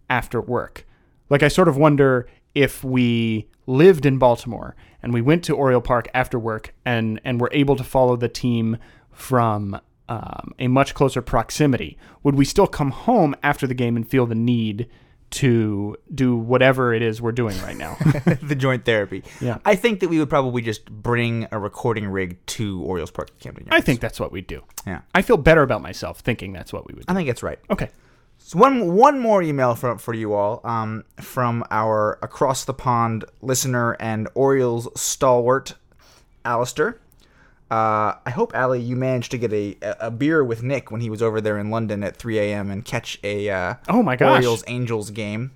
after 0.09 0.41
work. 0.41 0.87
Like 1.29 1.43
I 1.43 1.49
sort 1.49 1.69
of 1.69 1.77
wonder 1.77 2.27
if 2.55 2.85
we 2.85 3.49
lived 3.67 4.07
in 4.07 4.19
Baltimore 4.19 4.77
and 5.03 5.13
we 5.13 5.21
went 5.21 5.45
to 5.45 5.55
Oriole 5.55 5.81
Park 5.81 6.09
after 6.15 6.39
work 6.39 6.75
and 6.85 7.21
and 7.25 7.41
were 7.41 7.51
able 7.53 7.77
to 7.77 7.85
follow 7.85 8.17
the 8.17 8.29
team 8.29 8.79
from 9.13 9.81
um, 10.09 10.53
a 10.59 10.69
much 10.69 10.95
closer 10.95 11.23
proximity, 11.23 11.97
would 12.23 12.35
we 12.35 12.45
still 12.45 12.67
come 12.67 12.91
home 12.91 13.35
after 13.43 13.67
the 13.67 13.75
game 13.75 13.97
and 13.97 14.09
feel 14.09 14.27
the 14.27 14.35
need 14.35 14.89
to 15.35 15.97
do 16.15 16.37
whatever 16.37 16.95
it 16.95 17.03
is 17.03 17.21
we're 17.21 17.33
doing 17.33 17.61
right 17.63 17.77
now. 17.77 17.97
the 18.43 18.55
joint 18.55 18.85
therapy. 18.85 19.25
Yeah. 19.41 19.59
I 19.65 19.75
think 19.75 19.99
that 20.01 20.09
we 20.09 20.21
would 20.21 20.31
probably 20.31 20.63
just 20.63 20.85
bring 20.87 21.49
a 21.51 21.59
recording 21.59 22.07
rig 22.07 22.39
to 22.47 22.81
Orioles 22.83 23.11
Park 23.11 23.37
Camden 23.41 23.67
Yards. 23.67 23.77
I 23.77 23.81
think 23.81 24.01
that's 24.01 24.21
what 24.21 24.31
we 24.31 24.43
do. 24.43 24.63
Yeah. 24.87 25.01
I 25.13 25.23
feel 25.23 25.37
better 25.37 25.63
about 25.63 25.83
myself 25.83 26.21
thinking 26.21 26.53
that's 26.53 26.73
what 26.73 26.87
we 26.87 26.95
would 26.95 27.07
do. 27.07 27.13
I 27.13 27.17
think 27.17 27.27
that's 27.27 27.43
right. 27.43 27.59
Okay. 27.69 27.91
So 28.39 28.59
one 28.59 28.95
one 28.95 29.19
more 29.19 29.43
email 29.43 29.75
for 29.75 29.99
for 29.99 30.13
you 30.15 30.35
all 30.35 30.61
um, 30.65 31.05
from 31.21 31.65
our 31.71 32.19
across 32.23 32.65
the 32.65 32.75
pond 32.75 33.25
listener 33.41 33.97
and 33.99 34.29
Orioles 34.35 34.89
stalwart, 35.01 35.75
Alistair. 36.45 37.01
Uh, 37.75 38.15
I 38.25 38.31
hope 38.31 38.55
Ali, 38.55 38.81
you 38.81 38.95
managed 38.95 39.31
to 39.33 39.39
get 39.39 39.53
a, 39.53 39.77
a 40.01 40.11
beer 40.11 40.45
with 40.45 40.63
Nick 40.63 40.91
when 40.93 41.01
he 41.01 41.11
was 41.11 41.23
over 41.23 41.41
there 41.41 41.59
in 41.59 41.71
London 41.71 42.05
at 42.05 42.17
3 42.17 42.39
a.m. 42.39 42.71
and 42.71 42.85
catch 42.85 43.19
a 43.25 43.51
uh, 43.51 43.75
Oh 43.89 44.03
my 44.03 44.15
gosh. 44.17 44.37
Orioles 44.45 44.63
Angels 44.69 45.11
game. 45.11 45.53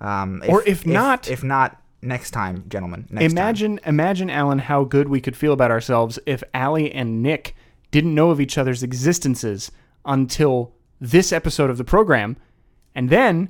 Um, 0.00 0.42
Or 0.48 0.62
if 0.66 0.86
not- 0.86 1.28
if 1.30 1.42
not 1.42 1.80
next 2.02 2.32
time, 2.32 2.64
gentlemen. 2.68 3.06
Next 3.10 3.22
time. 3.22 3.30
Imagine, 3.30 3.80
imagine, 3.86 4.28
Alan, 4.28 4.58
how 4.58 4.84
good 4.84 5.08
we 5.08 5.20
could 5.22 5.36
feel 5.36 5.54
about 5.54 5.70
ourselves 5.70 6.18
if 6.26 6.44
Ali 6.52 6.92
and 6.92 7.22
Nick 7.22 7.56
didn't 7.90 8.14
know 8.14 8.28
of 8.30 8.40
each 8.42 8.58
other's 8.58 8.82
existences 8.82 9.70
until 10.04 10.74
this 11.00 11.32
episode 11.32 11.70
of 11.70 11.78
the 11.78 11.84
program, 11.84 12.36
and 12.94 13.08
then 13.08 13.48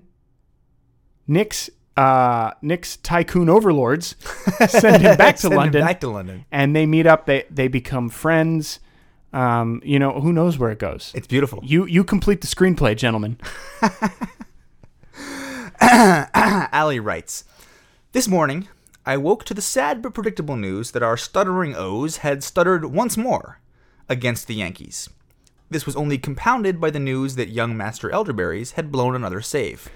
Nick's 1.27 1.69
uh, 1.97 2.53
Nick's 2.63 2.97
tycoon 2.99 3.49
overlords 3.49 4.17
send 4.69 5.03
him 5.03 5.17
back 5.17 5.37
to 5.37 5.43
Send 5.43 5.55
him 5.55 5.59
London, 5.59 5.87
back 5.87 6.01
to 6.01 6.09
London. 6.09 6.45
and 6.51 6.75
they 6.75 6.87
meet 6.87 7.07
up. 7.07 7.27
They 7.27 7.45
they 7.51 7.69
become 7.69 8.09
friends. 8.09 8.81
Um, 9.33 9.83
you 9.85 9.99
know, 9.99 10.21
who 10.21 10.33
knows 10.33 10.59
where 10.59 10.71
it 10.71 10.79
goes. 10.79 11.11
It's 11.15 11.27
beautiful. 11.27 11.61
You 11.65 11.87
you 11.87 12.05
complete 12.05 12.41
the 12.41 12.47
screenplay, 12.47 12.97
gentlemen. 12.97 13.39
Ali 16.73 17.01
writes 17.01 17.45
This 18.13 18.29
morning, 18.29 18.69
I 19.07 19.17
woke 19.17 19.45
to 19.45 19.55
the 19.55 19.63
sad 19.63 20.03
but 20.03 20.15
predictable 20.15 20.57
news 20.57 20.91
that 20.93 21.03
our 21.03 21.17
stuttering 21.17 21.75
O's 21.77 22.19
had 22.19 22.43
stuttered 22.45 22.85
once 22.87 23.17
more 23.17 23.61
against 24.09 24.47
the 24.47 24.55
Yankees. 24.55 25.09
This 25.71 25.87
was 25.87 25.97
only 25.97 26.19
compounded 26.19 26.81
by 26.81 26.91
the 26.91 27.01
news 27.01 27.35
that 27.37 27.49
young 27.49 27.77
Master 27.77 28.11
Elderberries 28.11 28.73
had 28.73 28.93
blown 28.93 29.15
another 29.17 29.41
save. 29.41 29.89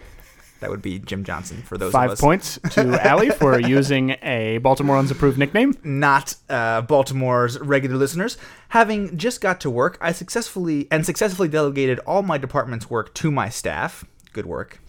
That 0.60 0.70
would 0.70 0.82
be 0.82 0.98
Jim 0.98 1.22
Johnson 1.22 1.62
for 1.62 1.78
those 1.78 1.88
of 1.88 1.92
Five 1.92 2.18
points 2.18 2.58
to 2.72 3.00
Allie 3.06 3.30
for 3.30 3.60
using 3.60 4.16
a 4.22 4.58
Baltimore 4.58 4.98
approved 4.98 5.38
nickname. 5.38 5.74
not 5.84 6.34
uh, 6.48 6.82
Baltimore's 6.82 7.58
regular 7.60 7.96
listeners. 7.96 8.36
Having 8.70 9.16
just 9.16 9.40
got 9.40 9.60
to 9.60 9.70
work, 9.70 9.98
I 10.00 10.12
successfully 10.12 10.88
and 10.90 11.06
successfully 11.06 11.48
delegated 11.48 12.00
all 12.00 12.22
my 12.22 12.38
department's 12.38 12.90
work 12.90 13.14
to 13.14 13.30
my 13.30 13.48
staff. 13.48 14.04
Good 14.32 14.46
work. 14.46 14.80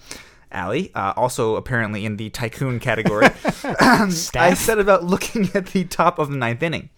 Allie, 0.52 0.92
uh, 0.96 1.14
also 1.16 1.56
apparently 1.56 2.06
in 2.06 2.18
the 2.18 2.32
tycoon 2.32 2.80
category. 2.80 3.28
I 3.64 4.54
set 4.56 4.80
about 4.80 5.04
looking 5.04 5.50
at 5.54 5.68
the 5.68 5.86
top 5.86 6.18
of 6.18 6.32
the 6.32 6.38
ninth 6.38 6.64
inning. 6.64 6.90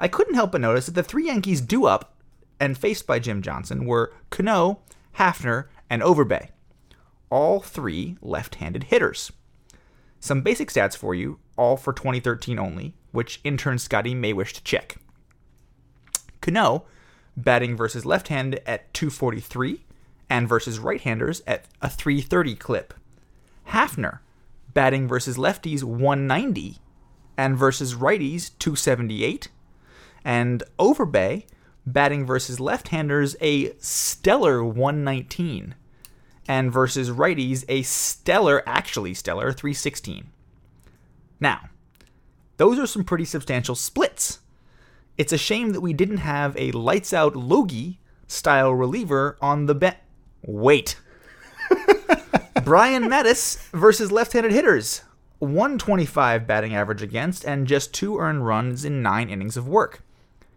I 0.00 0.08
couldn't 0.08 0.34
help 0.34 0.52
but 0.52 0.60
notice 0.60 0.86
that 0.86 0.96
the 0.96 1.02
three 1.04 1.26
Yankees 1.26 1.60
due 1.60 1.86
up 1.86 2.16
and 2.58 2.76
faced 2.76 3.06
by 3.06 3.18
Jim 3.18 3.42
Johnson 3.42 3.86
were 3.86 4.12
Cano, 4.30 4.80
Hafner, 5.18 5.66
and 5.88 6.02
Overbay. 6.02 6.48
All 7.30 7.60
three 7.60 8.16
left 8.20 8.56
handed 8.56 8.84
hitters. 8.84 9.32
Some 10.20 10.42
basic 10.42 10.70
stats 10.70 10.96
for 10.96 11.14
you, 11.14 11.38
all 11.56 11.76
for 11.76 11.92
2013 11.92 12.58
only, 12.58 12.94
which 13.12 13.40
intern 13.44 13.78
Scotty 13.78 14.14
may 14.14 14.32
wish 14.32 14.52
to 14.54 14.62
check. 14.62 14.96
Cano, 16.40 16.84
batting 17.36 17.76
versus 17.76 18.04
left 18.04 18.28
hand 18.28 18.60
at 18.66 18.92
243 18.94 19.84
and 20.28 20.48
versus 20.48 20.78
right 20.78 21.00
handers 21.00 21.42
at 21.46 21.66
a 21.82 21.88
330 21.88 22.54
clip. 22.56 22.94
Hafner, 23.68 24.20
batting 24.72 25.08
versus 25.08 25.36
lefties 25.36 25.82
190 25.82 26.78
and 27.36 27.56
versus 27.56 27.94
righties 27.94 28.50
278. 28.58 29.48
And 30.24 30.62
Overbay, 30.78 31.44
batting 31.86 32.26
versus 32.26 32.58
left 32.58 32.88
handers 32.88 33.36
a 33.40 33.72
stellar 33.78 34.64
119 34.64 35.74
and 36.48 36.72
versus 36.72 37.10
righties 37.10 37.64
a 37.68 37.82
stellar, 37.82 38.62
actually 38.66 39.14
stellar 39.14 39.52
316. 39.52 40.26
Now, 41.40 41.68
those 42.56 42.78
are 42.78 42.86
some 42.86 43.04
pretty 43.04 43.24
substantial 43.24 43.74
splits. 43.74 44.40
It's 45.18 45.32
a 45.32 45.38
shame 45.38 45.70
that 45.70 45.80
we 45.80 45.92
didn't 45.92 46.18
have 46.18 46.56
a 46.56 46.72
lights 46.72 47.12
out 47.12 47.36
LOOGY 47.36 47.98
style 48.26 48.72
reliever 48.72 49.36
on 49.40 49.66
the 49.66 49.74
bench. 49.74 49.96
Wait. 50.42 50.98
Brian 52.64 53.04
Matusz 53.04 53.68
versus 53.70 54.12
left 54.12 54.32
handed 54.32 54.52
hitters. 54.52 55.02
125 55.38 56.46
batting 56.46 56.74
average 56.74 57.02
against 57.02 57.44
and 57.44 57.66
just 57.66 57.92
two 57.92 58.18
earned 58.18 58.46
runs 58.46 58.84
in 58.84 59.02
nine 59.02 59.28
innings 59.28 59.56
of 59.56 59.68
work. 59.68 60.02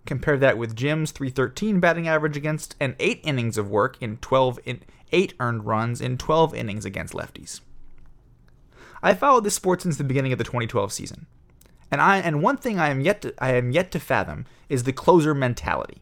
Compare 0.06 0.38
that 0.38 0.58
with 0.58 0.76
Jim's 0.76 1.12
313 1.12 1.80
batting 1.80 2.08
average 2.08 2.38
against 2.38 2.76
and 2.80 2.96
eight 3.00 3.20
innings 3.24 3.58
of 3.58 3.70
work 3.70 3.98
in 4.00 4.18
12 4.18 4.60
in 4.66 4.82
eight 5.12 5.34
earned 5.40 5.66
runs 5.66 6.02
in 6.02 6.18
12 6.18 6.54
innings 6.56 6.86
against 6.86 7.14
lefties. 7.14 7.62
I 9.02 9.14
followed 9.14 9.44
this 9.44 9.56
sport 9.56 9.82
since 9.82 9.98
the 9.98 10.04
beginning 10.04 10.32
of 10.32 10.38
the 10.38 10.44
2012 10.44 10.92
season. 10.92 11.26
And 11.92 12.02
I 12.02 12.18
and 12.18 12.44
one 12.44 12.58
thing 12.58 12.80
I 12.80 12.90
am 12.90 13.02
yet 13.02 13.22
to, 13.22 13.34
I 13.40 13.54
am 13.54 13.72
yet 13.72 13.92
to 13.92 14.00
fathom 14.00 14.46
is 14.68 14.84
the 14.84 14.94
closer 14.94 15.34
mentality. 15.34 16.02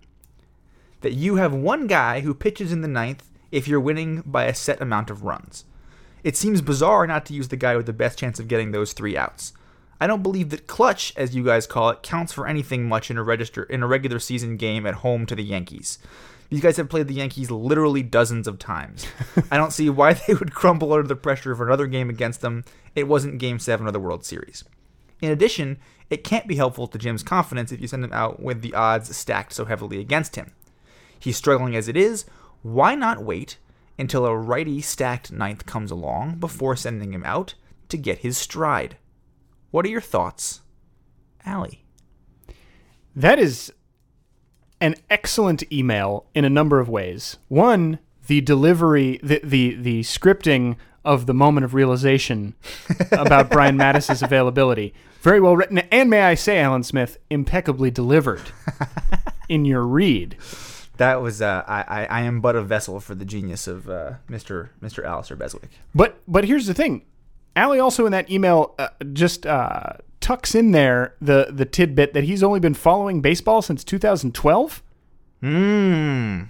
That 1.01 1.13
you 1.13 1.35
have 1.35 1.53
one 1.53 1.87
guy 1.87 2.21
who 2.21 2.33
pitches 2.33 2.71
in 2.71 2.81
the 2.81 2.87
ninth 2.87 3.29
if 3.51 3.67
you're 3.67 3.79
winning 3.79 4.23
by 4.25 4.45
a 4.45 4.53
set 4.53 4.81
amount 4.81 5.09
of 5.09 5.23
runs. 5.23 5.63
It 6.23 6.35
seems 6.35 6.61
bizarre 6.61 7.07
not 7.07 7.25
to 7.27 7.33
use 7.33 7.47
the 7.47 7.55
guy 7.55 7.77
with 7.77 7.85
the 7.85 7.93
best 7.93 8.19
chance 8.19 8.39
of 8.39 8.47
getting 8.47 8.71
those 8.71 8.93
three 8.93 9.15
outs. 9.15 9.53
I 9.99 10.07
don't 10.07 10.23
believe 10.23 10.49
that 10.49 10.67
clutch, 10.67 11.13
as 11.15 11.35
you 11.35 11.43
guys 11.43 11.65
call 11.65 11.89
it, 11.89 12.03
counts 12.03 12.33
for 12.33 12.47
anything 12.47 12.87
much 12.87 13.09
in 13.09 13.17
a 13.17 13.23
register 13.23 13.63
in 13.63 13.81
a 13.81 13.87
regular 13.87 14.19
season 14.19 14.57
game 14.57 14.85
at 14.85 14.95
home 14.95 15.25
to 15.27 15.35
the 15.35 15.43
Yankees. 15.43 15.99
These 16.49 16.61
guys 16.61 16.77
have 16.77 16.89
played 16.89 17.07
the 17.07 17.13
Yankees 17.13 17.51
literally 17.51 18.03
dozens 18.03 18.47
of 18.47 18.57
times. 18.57 19.05
I 19.51 19.57
don't 19.57 19.73
see 19.73 19.89
why 19.89 20.13
they 20.13 20.33
would 20.33 20.53
crumble 20.53 20.93
under 20.93 21.07
the 21.07 21.15
pressure 21.15 21.51
of 21.51 21.61
another 21.61 21.87
game 21.87 22.09
against 22.09 22.41
them. 22.41 22.63
It 22.95 23.07
wasn't 23.07 23.39
Game 23.39 23.59
7 23.59 23.85
of 23.85 23.93
the 23.93 23.99
World 23.99 24.25
Series. 24.25 24.63
In 25.21 25.31
addition, 25.31 25.77
it 26.09 26.23
can't 26.23 26.47
be 26.47 26.55
helpful 26.55 26.87
to 26.87 26.97
Jim's 26.97 27.23
confidence 27.23 27.71
if 27.71 27.81
you 27.81 27.87
send 27.87 28.03
him 28.03 28.13
out 28.13 28.41
with 28.41 28.61
the 28.61 28.73
odds 28.73 29.15
stacked 29.15 29.53
so 29.53 29.65
heavily 29.65 29.99
against 29.99 30.35
him. 30.35 30.53
He's 31.19 31.37
struggling 31.37 31.75
as 31.75 31.87
it 31.87 31.97
is. 31.97 32.25
Why 32.61 32.95
not 32.95 33.23
wait 33.23 33.57
until 33.99 34.25
a 34.25 34.37
righty 34.37 34.81
stacked 34.81 35.31
ninth 35.31 35.65
comes 35.65 35.91
along 35.91 36.35
before 36.35 36.75
sending 36.75 37.13
him 37.13 37.23
out 37.25 37.55
to 37.89 37.97
get 37.97 38.19
his 38.19 38.37
stride? 38.37 38.97
What 39.71 39.85
are 39.85 39.89
your 39.89 40.01
thoughts, 40.01 40.61
Allie? 41.45 41.83
That 43.15 43.39
is 43.39 43.73
an 44.80 44.95
excellent 45.09 45.63
email 45.71 46.25
in 46.34 46.45
a 46.45 46.49
number 46.49 46.80
of 46.80 46.89
ways. 46.89 47.38
One, 47.47 47.99
the 48.28 48.41
delivery, 48.41 49.19
the 49.23 49.41
the, 49.43 49.75
the 49.75 50.01
scripting 50.01 50.75
of 51.03 51.25
the 51.25 51.34
moment 51.34 51.63
of 51.63 51.73
realization 51.73 52.53
about 53.11 53.49
Brian 53.49 53.78
Matusz's 53.78 54.21
availability. 54.21 54.93
Very 55.21 55.39
well 55.39 55.55
written, 55.55 55.80
and 55.80 56.09
may 56.09 56.21
I 56.21 56.36
say, 56.36 56.59
Alan 56.59 56.84
Smith, 56.84 57.17
impeccably 57.30 57.89
delivered 57.89 58.41
in 59.49 59.65
your 59.65 59.84
read. 59.84 60.38
That 60.97 61.21
was 61.21 61.41
uh, 61.41 61.63
I, 61.67 61.82
I 61.82 62.05
I 62.05 62.21
am 62.21 62.41
but 62.41 62.55
a 62.55 62.61
vessel 62.61 62.99
for 62.99 63.15
the 63.15 63.25
genius 63.25 63.67
of 63.67 63.89
uh, 63.89 64.13
Mr. 64.30 64.69
Mr. 64.82 65.05
Alistair 65.05 65.38
Beswick. 65.38 65.69
But 65.93 66.19
but 66.28 66.45
here's 66.45 66.65
the 66.65 66.73
thing, 66.73 67.05
Allie 67.55 67.80
also 67.80 68.05
in 68.05 68.11
that 68.11 68.30
email 68.30 68.75
uh, 68.78 68.89
just 69.13 69.45
uh, 69.45 69.93
tucks 70.20 70.55
in 70.55 70.72
there 70.72 71.15
the 71.22 71.47
the 71.51 71.65
tidbit 71.65 72.13
that 72.13 72.24
he's 72.24 72.43
only 72.43 72.59
been 72.59 72.74
following 72.74 73.22
baseball 73.22 73.61
since 73.61 73.84
2012. 73.84 74.84
Hmm. 75.41 76.43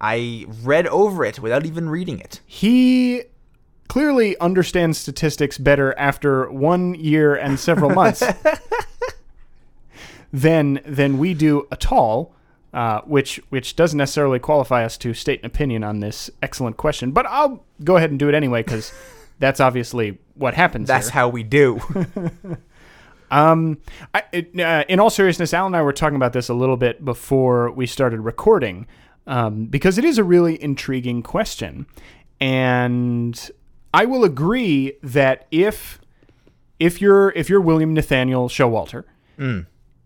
I 0.00 0.46
read 0.62 0.86
over 0.86 1.24
it 1.24 1.40
without 1.40 1.66
even 1.66 1.90
reading 1.90 2.20
it. 2.20 2.40
He 2.46 3.24
clearly 3.88 4.38
understands 4.38 4.98
statistics 4.98 5.58
better 5.58 5.96
after 5.98 6.50
one 6.50 6.94
year 6.94 7.34
and 7.34 7.58
several 7.60 7.90
months 7.90 8.22
than 10.32 10.80
than 10.86 11.18
we 11.18 11.34
do 11.34 11.66
at 11.70 11.92
all. 11.92 12.34
Uh, 12.72 13.00
which 13.00 13.40
which 13.48 13.74
doesn't 13.74 13.98
necessarily 13.98 14.38
qualify 14.38 14.84
us 14.84 14.96
to 14.96 15.12
state 15.12 15.40
an 15.40 15.46
opinion 15.46 15.82
on 15.82 15.98
this 15.98 16.30
excellent 16.40 16.76
question, 16.76 17.10
but 17.10 17.26
I'll 17.26 17.64
go 17.82 17.96
ahead 17.96 18.10
and 18.10 18.18
do 18.18 18.28
it 18.28 18.34
anyway 18.34 18.62
because 18.62 18.92
that's 19.40 19.58
obviously 19.58 20.18
what 20.34 20.54
happens. 20.54 20.86
That's 20.86 21.08
here. 21.08 21.14
how 21.14 21.28
we 21.28 21.42
do. 21.42 21.80
Um, 23.30 23.78
I, 24.14 24.22
it, 24.32 24.58
uh, 24.58 24.84
in 24.88 24.98
all 25.00 25.10
seriousness, 25.10 25.54
Al 25.54 25.66
and 25.66 25.76
I 25.76 25.82
were 25.82 25.92
talking 25.92 26.16
about 26.16 26.32
this 26.32 26.48
a 26.48 26.54
little 26.54 26.76
bit 26.76 27.04
before 27.04 27.70
we 27.70 27.86
started 27.86 28.20
recording, 28.20 28.86
um, 29.26 29.66
because 29.66 29.98
it 29.98 30.04
is 30.04 30.18
a 30.18 30.24
really 30.24 30.60
intriguing 30.62 31.22
question, 31.22 31.86
and 32.40 33.50
I 33.94 34.04
will 34.04 34.24
agree 34.24 34.94
that 35.02 35.46
if 35.50 36.00
if 36.78 37.00
you're 37.00 37.30
if 37.36 37.48
you're 37.48 37.60
William 37.60 37.94
Nathaniel 37.94 38.48
Showalter, 38.48 39.04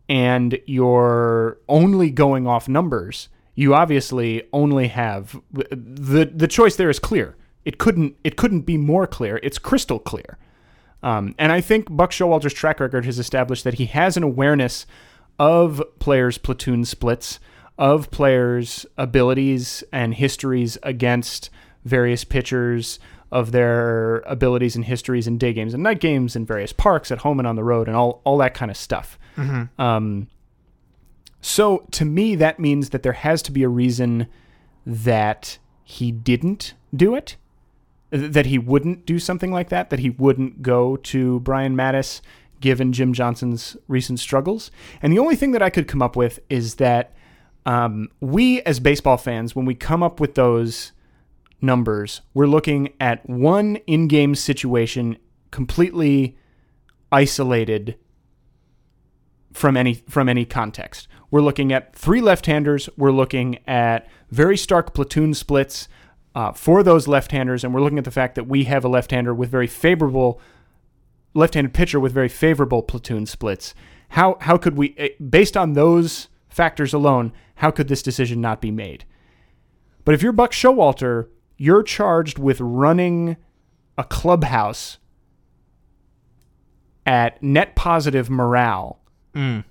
and 0.09 0.59
you're 0.67 1.59
only 1.69 2.11
going 2.11 2.47
off 2.47 2.69
numbers, 2.69 3.29
you 3.55 3.75
obviously 3.75 4.43
only 4.53 4.89
have 4.89 5.41
the 5.53 6.31
the 6.35 6.49
choice 6.49 6.77
there 6.77 6.91
is 6.91 6.99
clear. 6.99 7.37
it 7.65 7.79
couldn't 7.79 8.15
it 8.23 8.37
couldn't 8.37 8.63
be 8.63 8.77
more 8.77 9.07
clear. 9.07 9.41
It's 9.43 9.59
crystal 9.59 9.99
clear. 9.99 10.37
Um, 11.05 11.35
and 11.39 11.53
I 11.53 11.61
think 11.61 11.95
Buck 11.95 12.13
Showalter's 12.13 12.55
track 12.55 12.81
record 12.81 13.05
has 13.05 13.19
established 13.19 13.63
that 13.65 13.75
he 13.75 13.85
has 13.87 14.17
an 14.17 14.23
awareness 14.23 14.87
of 15.39 15.83
players' 15.99 16.39
platoon 16.39 16.87
splits, 16.87 17.39
of 17.77 18.11
players' 18.11 18.87
abilities 18.97 19.85
and 19.93 20.15
histories 20.15 20.79
against 20.83 21.51
various 21.85 22.25
pitchers, 22.25 22.99
of 23.31 23.53
their 23.53 24.21
abilities 24.21 24.77
and 24.77 24.87
histories 24.87 25.27
in 25.27 25.37
day 25.37 25.53
games 25.53 25.75
and 25.75 25.83
night 25.83 26.01
games 26.01 26.35
in 26.35 26.47
various 26.47 26.73
parks, 26.73 27.11
at 27.11 27.19
home 27.19 27.39
and 27.39 27.47
on 27.47 27.57
the 27.57 27.65
road, 27.65 27.87
and 27.87 27.97
all, 27.97 28.23
all 28.25 28.39
that 28.39 28.55
kind 28.55 28.71
of 28.71 28.77
stuff. 28.77 29.19
Mm-hmm. 29.37 29.81
Um, 29.81 30.29
so 31.43 31.87
to 31.91 32.07
me, 32.07 32.35
that 32.37 32.59
means 32.59 32.91
that 32.91 33.03
there 33.03 33.13
has 33.13 33.43
to 33.43 33.53
be 33.53 33.63
a 33.63 33.69
reason 33.69 34.27
that 34.87 35.59
he 35.83 36.11
didn't 36.11 36.73
do 36.97 37.15
it 37.15 37.37
that 38.11 38.47
he 38.47 38.59
wouldn't 38.59 39.07
do 39.07 39.19
something 39.19 39.51
like 39.51 39.71
that, 39.71 39.91
that 39.91 39.99
he 39.99 40.11
wouldn't 40.11 40.63
go 40.63 40.97
to 40.97 41.41
Brian 41.41 41.77
Matusz 41.77 42.21
given 42.61 42.93
Jim 42.93 43.13
Johnson's 43.13 43.77
recent 43.89 44.21
struggles. 44.21 44.71
And 45.03 45.13
the 45.13 45.19
only 45.19 45.37
thing 45.37 45.53
that 45.53 45.63
I 45.63 45.71
could 45.71 45.89
come 45.89 46.01
up 46.03 46.17
with 46.17 46.41
is 46.49 46.77
that 46.77 47.13
um, 47.67 48.09
we, 48.21 48.63
as 48.63 48.81
baseball 48.81 49.17
fans, 49.17 49.57
when 49.57 49.67
we 49.67 49.75
come 49.75 50.03
up 50.03 50.21
with 50.21 50.35
those 50.35 50.93
numbers, 51.61 52.21
we're 52.33 52.47
looking 52.47 52.93
at 53.01 53.29
one 53.29 53.77
in 53.87 54.07
game 54.09 54.35
situation 54.35 55.17
completely 55.51 56.37
isolated 57.11 57.97
from 59.53 59.77
any 59.77 59.95
from 59.95 60.29
any 60.29 60.45
context. 60.45 61.07
We're 61.31 61.41
looking 61.41 61.73
at 61.73 61.95
three 61.95 62.21
left-handers. 62.21 62.89
We're 62.97 63.13
looking 63.13 63.59
at 63.67 64.09
very 64.31 64.57
stark 64.57 64.95
platoon 64.95 65.35
splits 65.35 65.89
uh, 66.35 66.53
for 66.53 66.83
those 66.83 67.07
left-handers, 67.09 67.63
and 67.65 67.73
we're 67.75 67.81
looking 67.81 67.99
at 67.99 68.05
the 68.05 68.11
fact 68.11 68.35
that 68.35 68.47
we 68.49 68.65
have 68.65 68.85
a 68.85 68.89
left-hander 68.89 69.33
with 69.35 69.51
very 69.51 69.67
favorable 69.67 70.41
left-handed 71.35 71.75
pitcher 71.75 71.99
with 71.99 72.13
very 72.13 72.29
favorable 72.29 72.83
platoon 72.83 73.27
splits. 73.27 73.75
How 74.11 74.37
how 74.41 74.57
could 74.57 74.77
we, 74.77 74.95
eh, 74.97 75.09
based 75.29 75.57
on 75.57 75.73
those 75.73 76.29
factors 76.49 76.95
alone, 76.95 77.33
how 77.57 77.71
could 77.73 77.89
this 77.89 78.03
decision 78.03 78.41
not 78.41 78.61
be 78.61 78.71
made? 78.71 79.05
But 80.05 80.15
if 80.15 80.23
you're 80.23 80.33
Buck 80.33 80.53
Showalter, 80.53 81.29
you're 81.57 81.83
charged 81.83 82.39
with 82.39 82.61
running 82.61 83.37
a 83.99 84.05
clubhouse 84.05 84.99
at 87.07 87.43
net 87.43 87.75
positive 87.77 88.31
morale 88.31 89.01
Mm. 89.35 89.65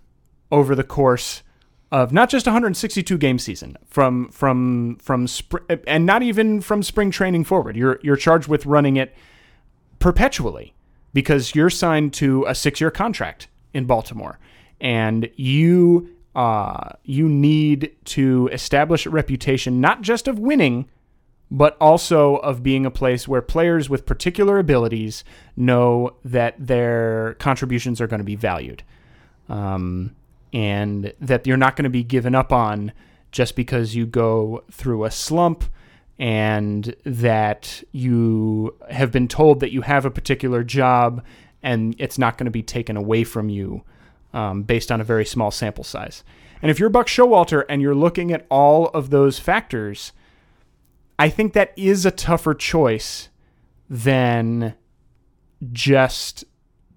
over 0.52 0.76
the 0.76 0.84
course 0.84 1.42
of 1.94 2.12
not 2.12 2.28
just 2.28 2.48
162 2.48 3.20
game 3.20 3.38
season 3.38 3.78
from 3.86 4.28
from 4.30 4.98
from 4.98 5.28
and 5.86 6.08
not 6.08 6.24
even 6.24 6.60
from 6.60 6.82
spring 6.82 7.12
training 7.12 7.44
forward. 7.44 7.78
You're 7.78 8.00
you're 8.02 8.18
charged 8.18 8.48
with 8.48 8.66
running 8.66 8.98
it 8.98 9.16
perpetually 10.00 10.74
because 11.14 11.54
you're 11.54 11.70
signed 11.70 12.12
to 12.14 12.46
a 12.48 12.56
six 12.56 12.82
year 12.82 12.90
contract 12.90 13.48
in 13.76 13.86
Baltimore, 13.86 14.40
and 14.82 15.30
you 15.36 16.10
uh, 16.36 16.90
you 17.04 17.30
need 17.30 17.96
to 18.06 18.50
establish 18.52 19.06
a 19.06 19.12
reputation 19.12 19.80
not 19.80 20.02
just 20.02 20.28
of 20.28 20.40
winning, 20.40 20.90
but 21.52 21.78
also 21.80 22.38
of 22.38 22.64
being 22.64 22.88
a 22.88 22.92
place 22.92 23.28
where 23.28 23.44
players 23.44 23.88
with 23.88 24.08
particular 24.08 24.58
abilities 24.58 25.24
know 25.56 26.16
that 26.26 26.56
their 26.58 27.36
contributions 27.36 28.02
are 28.02 28.08
going 28.08 28.20
to 28.20 28.26
be 28.26 28.36
valued 28.36 28.82
um, 29.48 30.16
and 30.54 31.14
that 31.20 31.46
you're 31.46 31.58
not 31.58 31.76
going 31.76 31.84
to 31.84 31.90
be 31.90 32.04
given 32.04 32.36
up 32.36 32.54
on 32.54 32.94
just 33.32 33.56
because 33.56 33.96
you 33.96 34.06
go 34.06 34.64
through 34.72 35.04
a 35.04 35.12
slump 35.12 35.66
and 36.20 36.96
that 37.04 37.84
you 37.92 38.76
have 38.92 39.12
been 39.12 39.28
told 39.28 39.60
that 39.60 39.74
you 39.74 39.82
have 39.82 40.06
a 40.06 40.12
particular 40.12 40.64
job 40.64 41.24
and 41.64 41.96
it's 41.98 42.20
not 42.20 42.38
going 42.38 42.46
to 42.46 42.52
be 42.52 42.62
taken 42.62 42.96
away 42.96 43.24
from 43.24 43.50
you 43.50 43.84
um, 44.34 44.62
based 44.62 44.92
on 44.92 45.02
a 45.02 45.04
very 45.04 45.26
small 45.26 45.50
sample 45.50 45.84
size. 45.84 46.24
And 46.62 46.70
if 46.70 46.80
you're 46.80 46.90
Buck 46.90 47.08
Showalter 47.08 47.66
and 47.68 47.82
you're 47.82 47.96
looking 47.96 48.32
at 48.32 48.46
all 48.50 48.88
of 48.90 49.10
those 49.10 49.40
factors, 49.40 50.12
I 51.18 51.30
think 51.30 51.54
that 51.54 51.74
is 51.76 52.06
a 52.06 52.12
tougher 52.12 52.54
choice 52.54 53.30
than 53.90 54.76
just 55.72 56.44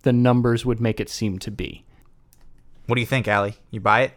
the 0.02 0.12
numbers 0.12 0.66
would 0.66 0.80
make 0.80 1.00
it 1.00 1.08
seem 1.08 1.38
to 1.38 1.50
be. 1.50 1.85
What 2.86 2.94
do 2.94 3.00
you 3.00 3.06
think, 3.06 3.28
Allie? 3.28 3.56
You 3.70 3.80
buy 3.80 4.02
it? 4.02 4.12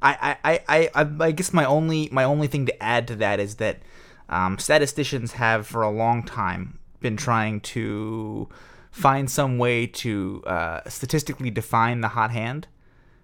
I, 0.00 0.36
I, 0.42 0.60
I, 0.68 0.90
I, 0.94 1.10
I 1.20 1.30
guess 1.30 1.52
my 1.52 1.64
only 1.64 2.08
my 2.10 2.24
only 2.24 2.48
thing 2.48 2.66
to 2.66 2.82
add 2.82 3.06
to 3.08 3.16
that 3.16 3.38
is 3.38 3.56
that 3.56 3.82
um, 4.28 4.58
statisticians 4.58 5.32
have 5.32 5.66
for 5.66 5.82
a 5.82 5.90
long 5.90 6.24
time 6.24 6.78
been 7.00 7.16
trying 7.16 7.60
to 7.60 8.48
find 8.90 9.30
some 9.30 9.58
way 9.58 9.86
to 9.86 10.42
uh, 10.46 10.80
statistically 10.88 11.50
define 11.50 12.00
the 12.00 12.08
hot 12.08 12.30
hand. 12.30 12.66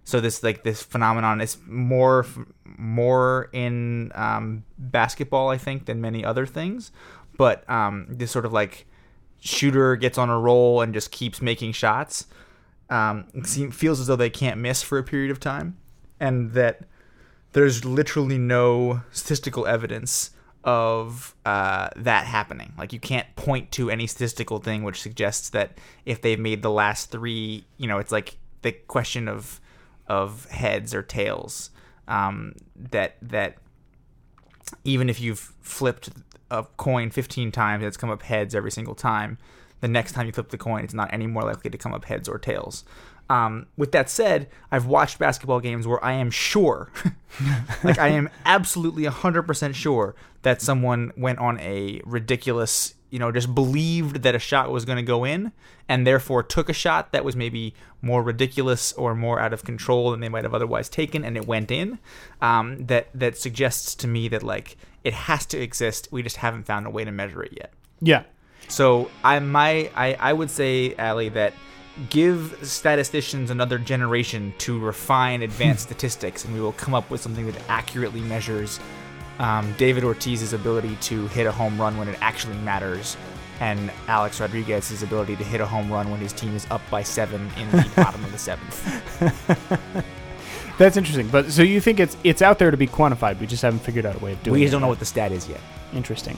So 0.04 0.20
this 0.20 0.42
like 0.42 0.62
this 0.62 0.82
phenomenon 0.82 1.40
is 1.40 1.58
more 1.66 2.24
more 2.64 3.50
in 3.52 4.12
um, 4.14 4.64
basketball, 4.78 5.48
I 5.50 5.58
think, 5.58 5.86
than 5.86 6.00
many 6.00 6.24
other 6.24 6.46
things. 6.46 6.92
But 7.36 7.68
um, 7.68 8.06
this 8.08 8.30
sort 8.30 8.46
of 8.46 8.52
like 8.52 8.86
shooter 9.40 9.96
gets 9.96 10.18
on 10.18 10.30
a 10.30 10.38
roll 10.38 10.80
and 10.80 10.94
just 10.94 11.10
keeps 11.10 11.42
making 11.42 11.72
shots. 11.72 12.26
Um, 12.90 13.24
feels 13.70 14.00
as 14.00 14.06
though 14.06 14.16
they 14.16 14.30
can't 14.30 14.58
miss 14.58 14.82
for 14.82 14.98
a 14.98 15.04
period 15.04 15.30
of 15.30 15.40
time, 15.40 15.76
and 16.18 16.52
that 16.52 16.82
there's 17.52 17.84
literally 17.84 18.38
no 18.38 19.02
statistical 19.10 19.66
evidence 19.66 20.30
of 20.64 21.34
uh, 21.44 21.88
that 21.96 22.26
happening. 22.26 22.72
Like 22.76 22.92
you 22.92 23.00
can't 23.00 23.26
point 23.36 23.72
to 23.72 23.90
any 23.90 24.06
statistical 24.06 24.58
thing 24.58 24.82
which 24.82 25.00
suggests 25.00 25.50
that 25.50 25.78
if 26.04 26.20
they've 26.20 26.38
made 26.38 26.62
the 26.62 26.70
last 26.70 27.10
three, 27.10 27.64
you 27.76 27.86
know, 27.86 27.98
it's 27.98 28.12
like 28.12 28.36
the 28.62 28.72
question 28.72 29.28
of 29.28 29.60
of 30.06 30.46
heads 30.46 30.94
or 30.94 31.02
tails. 31.02 31.70
Um, 32.06 32.54
that 32.76 33.16
that 33.22 33.56
even 34.84 35.08
if 35.08 35.20
you've 35.20 35.52
flipped 35.60 36.10
a 36.50 36.64
coin 36.76 37.10
15 37.10 37.52
times, 37.52 37.84
it's 37.84 37.96
come 37.96 38.10
up 38.10 38.22
heads 38.22 38.54
every 38.54 38.70
single 38.70 38.94
time. 38.94 39.38
The 39.80 39.88
next 39.88 40.12
time 40.12 40.26
you 40.26 40.32
flip 40.32 40.50
the 40.50 40.58
coin, 40.58 40.84
it's 40.84 40.94
not 40.94 41.12
any 41.12 41.26
more 41.26 41.42
likely 41.42 41.70
to 41.70 41.78
come 41.78 41.94
up 41.94 42.04
heads 42.04 42.28
or 42.28 42.38
tails. 42.38 42.84
Um, 43.30 43.66
with 43.76 43.92
that 43.92 44.08
said, 44.08 44.48
I've 44.72 44.86
watched 44.86 45.18
basketball 45.18 45.60
games 45.60 45.86
where 45.86 46.02
I 46.02 46.12
am 46.12 46.30
sure, 46.30 46.90
like 47.84 47.98
I 47.98 48.08
am 48.08 48.30
absolutely 48.46 49.04
100% 49.04 49.74
sure 49.74 50.14
that 50.42 50.62
someone 50.62 51.12
went 51.16 51.38
on 51.38 51.60
a 51.60 52.00
ridiculous, 52.04 52.94
you 53.10 53.18
know, 53.18 53.30
just 53.30 53.54
believed 53.54 54.22
that 54.22 54.34
a 54.34 54.38
shot 54.38 54.70
was 54.70 54.86
going 54.86 54.96
to 54.96 55.02
go 55.02 55.24
in 55.24 55.52
and 55.90 56.06
therefore 56.06 56.42
took 56.42 56.70
a 56.70 56.72
shot 56.72 57.12
that 57.12 57.24
was 57.24 57.36
maybe 57.36 57.74
more 58.00 58.22
ridiculous 58.22 58.94
or 58.94 59.14
more 59.14 59.40
out 59.40 59.52
of 59.52 59.62
control 59.62 60.10
than 60.10 60.20
they 60.20 60.28
might 60.28 60.44
have 60.44 60.54
otherwise 60.54 60.88
taken 60.88 61.22
and 61.22 61.36
it 61.36 61.46
went 61.46 61.70
in. 61.70 61.98
Um, 62.40 62.86
that, 62.86 63.08
that 63.12 63.36
suggests 63.36 63.94
to 63.96 64.06
me 64.06 64.28
that 64.28 64.42
like 64.42 64.78
it 65.04 65.12
has 65.12 65.44
to 65.46 65.58
exist. 65.58 66.08
We 66.10 66.22
just 66.22 66.36
haven't 66.36 66.64
found 66.64 66.86
a 66.86 66.90
way 66.90 67.04
to 67.04 67.10
measure 67.10 67.42
it 67.42 67.52
yet. 67.52 67.74
Yeah. 68.00 68.22
So 68.66 69.10
I 69.22 69.38
my 69.38 69.90
I, 69.94 70.16
I 70.18 70.32
would 70.32 70.50
say, 70.50 70.94
Ali, 70.96 71.28
that 71.30 71.54
give 72.10 72.56
statisticians 72.62 73.50
another 73.50 73.78
generation 73.78 74.52
to 74.58 74.78
refine 74.78 75.42
advanced 75.42 75.82
statistics, 75.88 76.44
and 76.44 76.54
we 76.54 76.60
will 76.60 76.72
come 76.72 76.94
up 76.94 77.10
with 77.10 77.20
something 77.20 77.46
that 77.46 77.60
accurately 77.68 78.20
measures 78.20 78.80
um, 79.38 79.72
David 79.78 80.04
Ortiz's 80.04 80.52
ability 80.52 80.96
to 81.02 81.26
hit 81.28 81.46
a 81.46 81.52
home 81.52 81.80
run 81.80 81.96
when 81.96 82.08
it 82.08 82.18
actually 82.20 82.56
matters, 82.58 83.16
and 83.60 83.90
Alex 84.08 84.40
Rodriguez's 84.40 85.02
ability 85.02 85.36
to 85.36 85.44
hit 85.44 85.60
a 85.60 85.66
home 85.66 85.90
run 85.92 86.10
when 86.10 86.20
his 86.20 86.32
team 86.32 86.54
is 86.54 86.66
up 86.70 86.82
by 86.90 87.02
seven 87.02 87.48
in 87.56 87.70
the 87.70 87.88
bottom 87.96 88.22
of 88.24 88.32
the 88.32 88.38
seventh. 88.38 88.84
That's 90.78 90.96
interesting. 90.96 91.26
But 91.28 91.50
so 91.50 91.62
you 91.62 91.80
think 91.80 91.98
it's 91.98 92.16
it's 92.22 92.42
out 92.42 92.58
there 92.60 92.70
to 92.70 92.76
be 92.76 92.86
quantified? 92.86 93.40
We 93.40 93.46
just 93.48 93.62
haven't 93.62 93.80
figured 93.80 94.06
out 94.06 94.14
a 94.14 94.18
way 94.20 94.32
of 94.32 94.42
doing 94.44 94.54
We 94.54 94.60
it. 94.60 94.64
just 94.66 94.72
don't 94.72 94.80
know 94.82 94.88
what 94.88 95.00
the 95.00 95.04
stat 95.04 95.32
is 95.32 95.48
yet. 95.48 95.60
Interesting. 95.92 96.36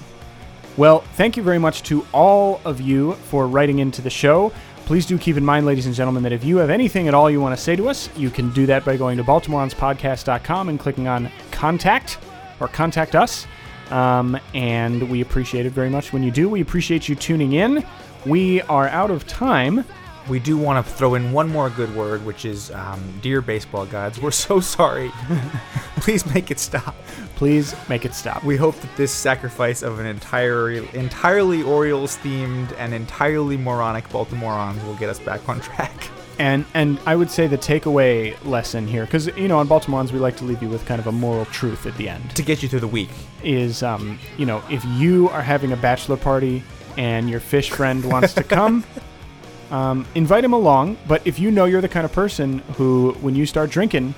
Well, 0.80 1.00
thank 1.00 1.36
you 1.36 1.42
very 1.42 1.58
much 1.58 1.82
to 1.82 2.06
all 2.10 2.58
of 2.64 2.80
you 2.80 3.12
for 3.12 3.46
writing 3.46 3.80
into 3.80 4.00
the 4.00 4.08
show. 4.08 4.50
Please 4.86 5.04
do 5.04 5.18
keep 5.18 5.36
in 5.36 5.44
mind, 5.44 5.66
ladies 5.66 5.84
and 5.84 5.94
gentlemen, 5.94 6.22
that 6.22 6.32
if 6.32 6.42
you 6.42 6.56
have 6.56 6.70
anything 6.70 7.06
at 7.06 7.12
all 7.12 7.30
you 7.30 7.38
want 7.38 7.54
to 7.54 7.62
say 7.62 7.76
to 7.76 7.90
us, 7.90 8.08
you 8.16 8.30
can 8.30 8.50
do 8.54 8.64
that 8.64 8.82
by 8.82 8.96
going 8.96 9.18
to 9.18 9.22
baltimoreanspodcast.com 9.22 10.70
and 10.70 10.80
clicking 10.80 11.06
on 11.06 11.30
contact 11.50 12.16
or 12.60 12.68
contact 12.68 13.14
us. 13.14 13.46
Um, 13.90 14.40
and 14.54 15.06
we 15.10 15.20
appreciate 15.20 15.66
it 15.66 15.72
very 15.72 15.90
much 15.90 16.14
when 16.14 16.22
you 16.22 16.30
do. 16.30 16.48
We 16.48 16.62
appreciate 16.62 17.10
you 17.10 17.14
tuning 17.14 17.52
in. 17.52 17.84
We 18.24 18.62
are 18.62 18.88
out 18.88 19.10
of 19.10 19.26
time. 19.26 19.84
We 20.30 20.38
do 20.38 20.56
want 20.56 20.86
to 20.86 20.92
throw 20.94 21.14
in 21.14 21.30
one 21.30 21.50
more 21.50 21.68
good 21.68 21.94
word, 21.94 22.24
which 22.24 22.46
is 22.46 22.70
um, 22.70 23.18
Dear 23.20 23.42
Baseball 23.42 23.84
Gods, 23.84 24.18
we're 24.18 24.30
so 24.30 24.60
sorry. 24.60 25.12
Please 25.96 26.24
make 26.32 26.50
it 26.50 26.58
stop. 26.58 26.94
Please 27.41 27.74
make 27.88 28.05
it 28.05 28.12
stop. 28.12 28.45
We 28.45 28.59
hope 28.59 28.78
that 28.80 28.95
this 28.99 29.11
sacrifice 29.11 29.80
of 29.82 29.99
an 29.99 30.05
entirely, 30.05 30.86
entirely 30.93 31.62
Orioles 31.62 32.18
themed 32.18 32.70
and 32.76 32.93
entirely 32.93 33.57
moronic 33.57 34.07
Baltimoreans 34.11 34.84
will 34.84 34.95
get 34.97 35.09
us 35.09 35.18
back 35.18 35.49
on 35.49 35.59
track. 35.61 36.09
And 36.38 36.66
and 36.74 36.99
I 37.07 37.16
would 37.16 37.30
say 37.30 37.47
the 37.47 37.57
takeaway 37.59 38.34
lesson 38.45 38.86
here, 38.86 39.07
because 39.07 39.26
you 39.38 39.49
know 39.49 39.59
on 39.59 39.68
Baltimoreans 39.68 40.12
we 40.12 40.18
like 40.18 40.36
to 40.38 40.45
leave 40.45 40.62
you 40.62 40.68
with 40.68 40.84
kind 40.84 40.99
of 40.99 41.07
a 41.07 41.12
moral 41.12 41.47
truth 41.47 41.86
at 41.86 41.97
the 41.97 42.11
end, 42.11 42.36
To 42.36 42.43
get 42.43 42.62
you 42.62 42.68
through 42.68 42.80
the 42.80 42.88
week. 42.88 43.11
is 43.43 43.82
um, 43.82 44.18
you 44.36 44.45
know 44.45 44.62
if 44.70 44.84
you 44.84 45.30
are 45.30 45.43
having 45.43 45.72
a 45.72 45.76
bachelor 45.76 46.18
party 46.18 46.62
and 46.99 47.28
your 47.30 47.41
fish 47.41 47.70
friend 47.70 48.05
wants 48.05 48.34
to 48.34 48.43
come, 48.45 48.84
um, 49.70 50.07
invite 50.14 50.45
him 50.45 50.53
along. 50.53 50.99
But 51.09 51.26
if 51.26 51.38
you 51.38 51.51
know 51.51 51.64
you're 51.64 51.82
the 51.82 51.88
kind 51.88 52.05
of 52.05 52.12
person 52.12 52.59
who, 52.76 53.12
when 53.20 53.34
you 53.34 53.45
start 53.47 53.70
drinking, 53.70 54.14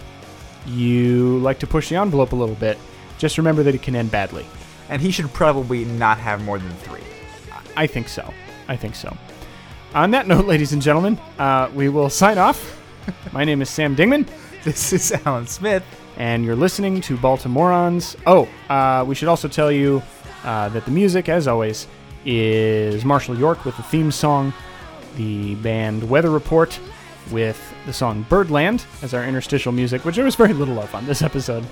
you 0.67 1.39
like 1.39 1.61
to 1.61 1.67
push 1.69 1.89
the 1.89 1.97
envelope 1.97 2.33
a 2.33 2.37
little 2.37 2.55
bit, 2.57 2.79
just 3.23 3.39
remember 3.39 3.63
that 3.63 3.73
it 3.73 3.83
can 3.83 3.95
end 3.95 4.11
badly. 4.11 4.45
And 4.89 5.01
he 5.01 5.13
should 5.13 5.33
probably 5.33 5.85
not 5.85 6.19
have 6.19 6.43
more 6.45 6.59
than 6.59 6.73
three. 6.79 7.05
I 7.77 7.87
think 7.87 8.09
so. 8.09 8.35
I 8.67 8.75
think 8.77 8.97
so. 8.97 9.17
On 9.95 10.11
that 10.11 10.27
note, 10.27 10.45
ladies 10.53 10.73
and 10.73 10.83
gentlemen, 10.83 11.17
uh, 11.39 11.71
we 11.73 11.89
will 11.89 12.11
sign 12.11 12.37
off. 12.37 12.83
My 13.33 13.45
name 13.45 13.63
is 13.63 13.71
Sam 13.71 13.95
Dingman, 13.95 14.29
This 14.65 14.93
is 14.93 15.13
Alan 15.25 15.47
Smith. 15.47 15.85
and 16.17 16.45
you're 16.45 16.57
listening 16.57 17.01
to 17.03 17.17
Baltimoreans. 17.17 18.17
Oh, 18.27 18.49
uh, 18.69 19.05
we 19.07 19.15
should 19.15 19.29
also 19.29 19.47
tell 19.47 19.71
you 19.71 20.03
uh, 20.43 20.69
that 20.71 20.85
the 20.85 20.91
music, 20.91 21.29
as 21.29 21.47
always, 21.47 21.87
is 22.27 23.05
Marshall 23.05 23.39
York 23.39 23.65
with 23.65 23.77
the 23.77 23.85
theme 23.85 24.11
song, 24.11 24.53
the 25.17 25.55
band 25.57 26.11
Weather 26.11 26.31
Report 26.31 26.77
with 27.31 27.73
the 27.87 27.93
song 27.93 28.27
Birdland 28.29 28.85
as 29.01 29.15
our 29.15 29.25
interstitial 29.25 29.71
music, 29.71 30.05
which 30.05 30.17
there 30.17 30.25
was 30.25 30.35
very 30.35 30.53
little 30.53 30.81
of 30.81 30.93
on 30.93 31.07
this 31.07 31.23
episode. 31.23 31.65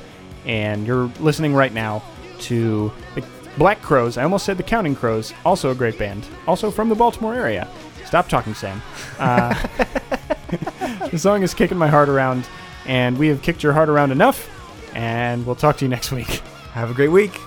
And 0.46 0.86
you're 0.86 1.06
listening 1.20 1.54
right 1.54 1.72
now 1.72 2.02
to 2.40 2.92
the 3.14 3.24
Black 3.58 3.82
Crowes. 3.82 4.16
I 4.16 4.22
almost 4.22 4.44
said 4.46 4.56
the 4.56 4.62
Counting 4.62 4.94
Crows, 4.94 5.34
also 5.44 5.70
a 5.70 5.74
great 5.74 5.98
band, 5.98 6.26
also 6.46 6.70
from 6.70 6.88
the 6.88 6.94
Baltimore 6.94 7.34
area. 7.34 7.68
Stop 8.06 8.28
talking, 8.28 8.54
Sam. 8.54 8.82
Uh, 9.18 9.54
the 11.10 11.18
song 11.18 11.42
is 11.42 11.54
Kicking 11.54 11.78
My 11.78 11.88
Heart 11.88 12.08
Around, 12.08 12.48
and 12.86 13.18
we 13.18 13.28
have 13.28 13.42
kicked 13.42 13.62
your 13.62 13.72
heart 13.72 13.88
around 13.88 14.12
enough, 14.12 14.48
and 14.94 15.44
we'll 15.46 15.56
talk 15.56 15.76
to 15.78 15.84
you 15.84 15.88
next 15.88 16.10
week. 16.10 16.42
Have 16.72 16.90
a 16.90 16.94
great 16.94 17.10
week. 17.10 17.38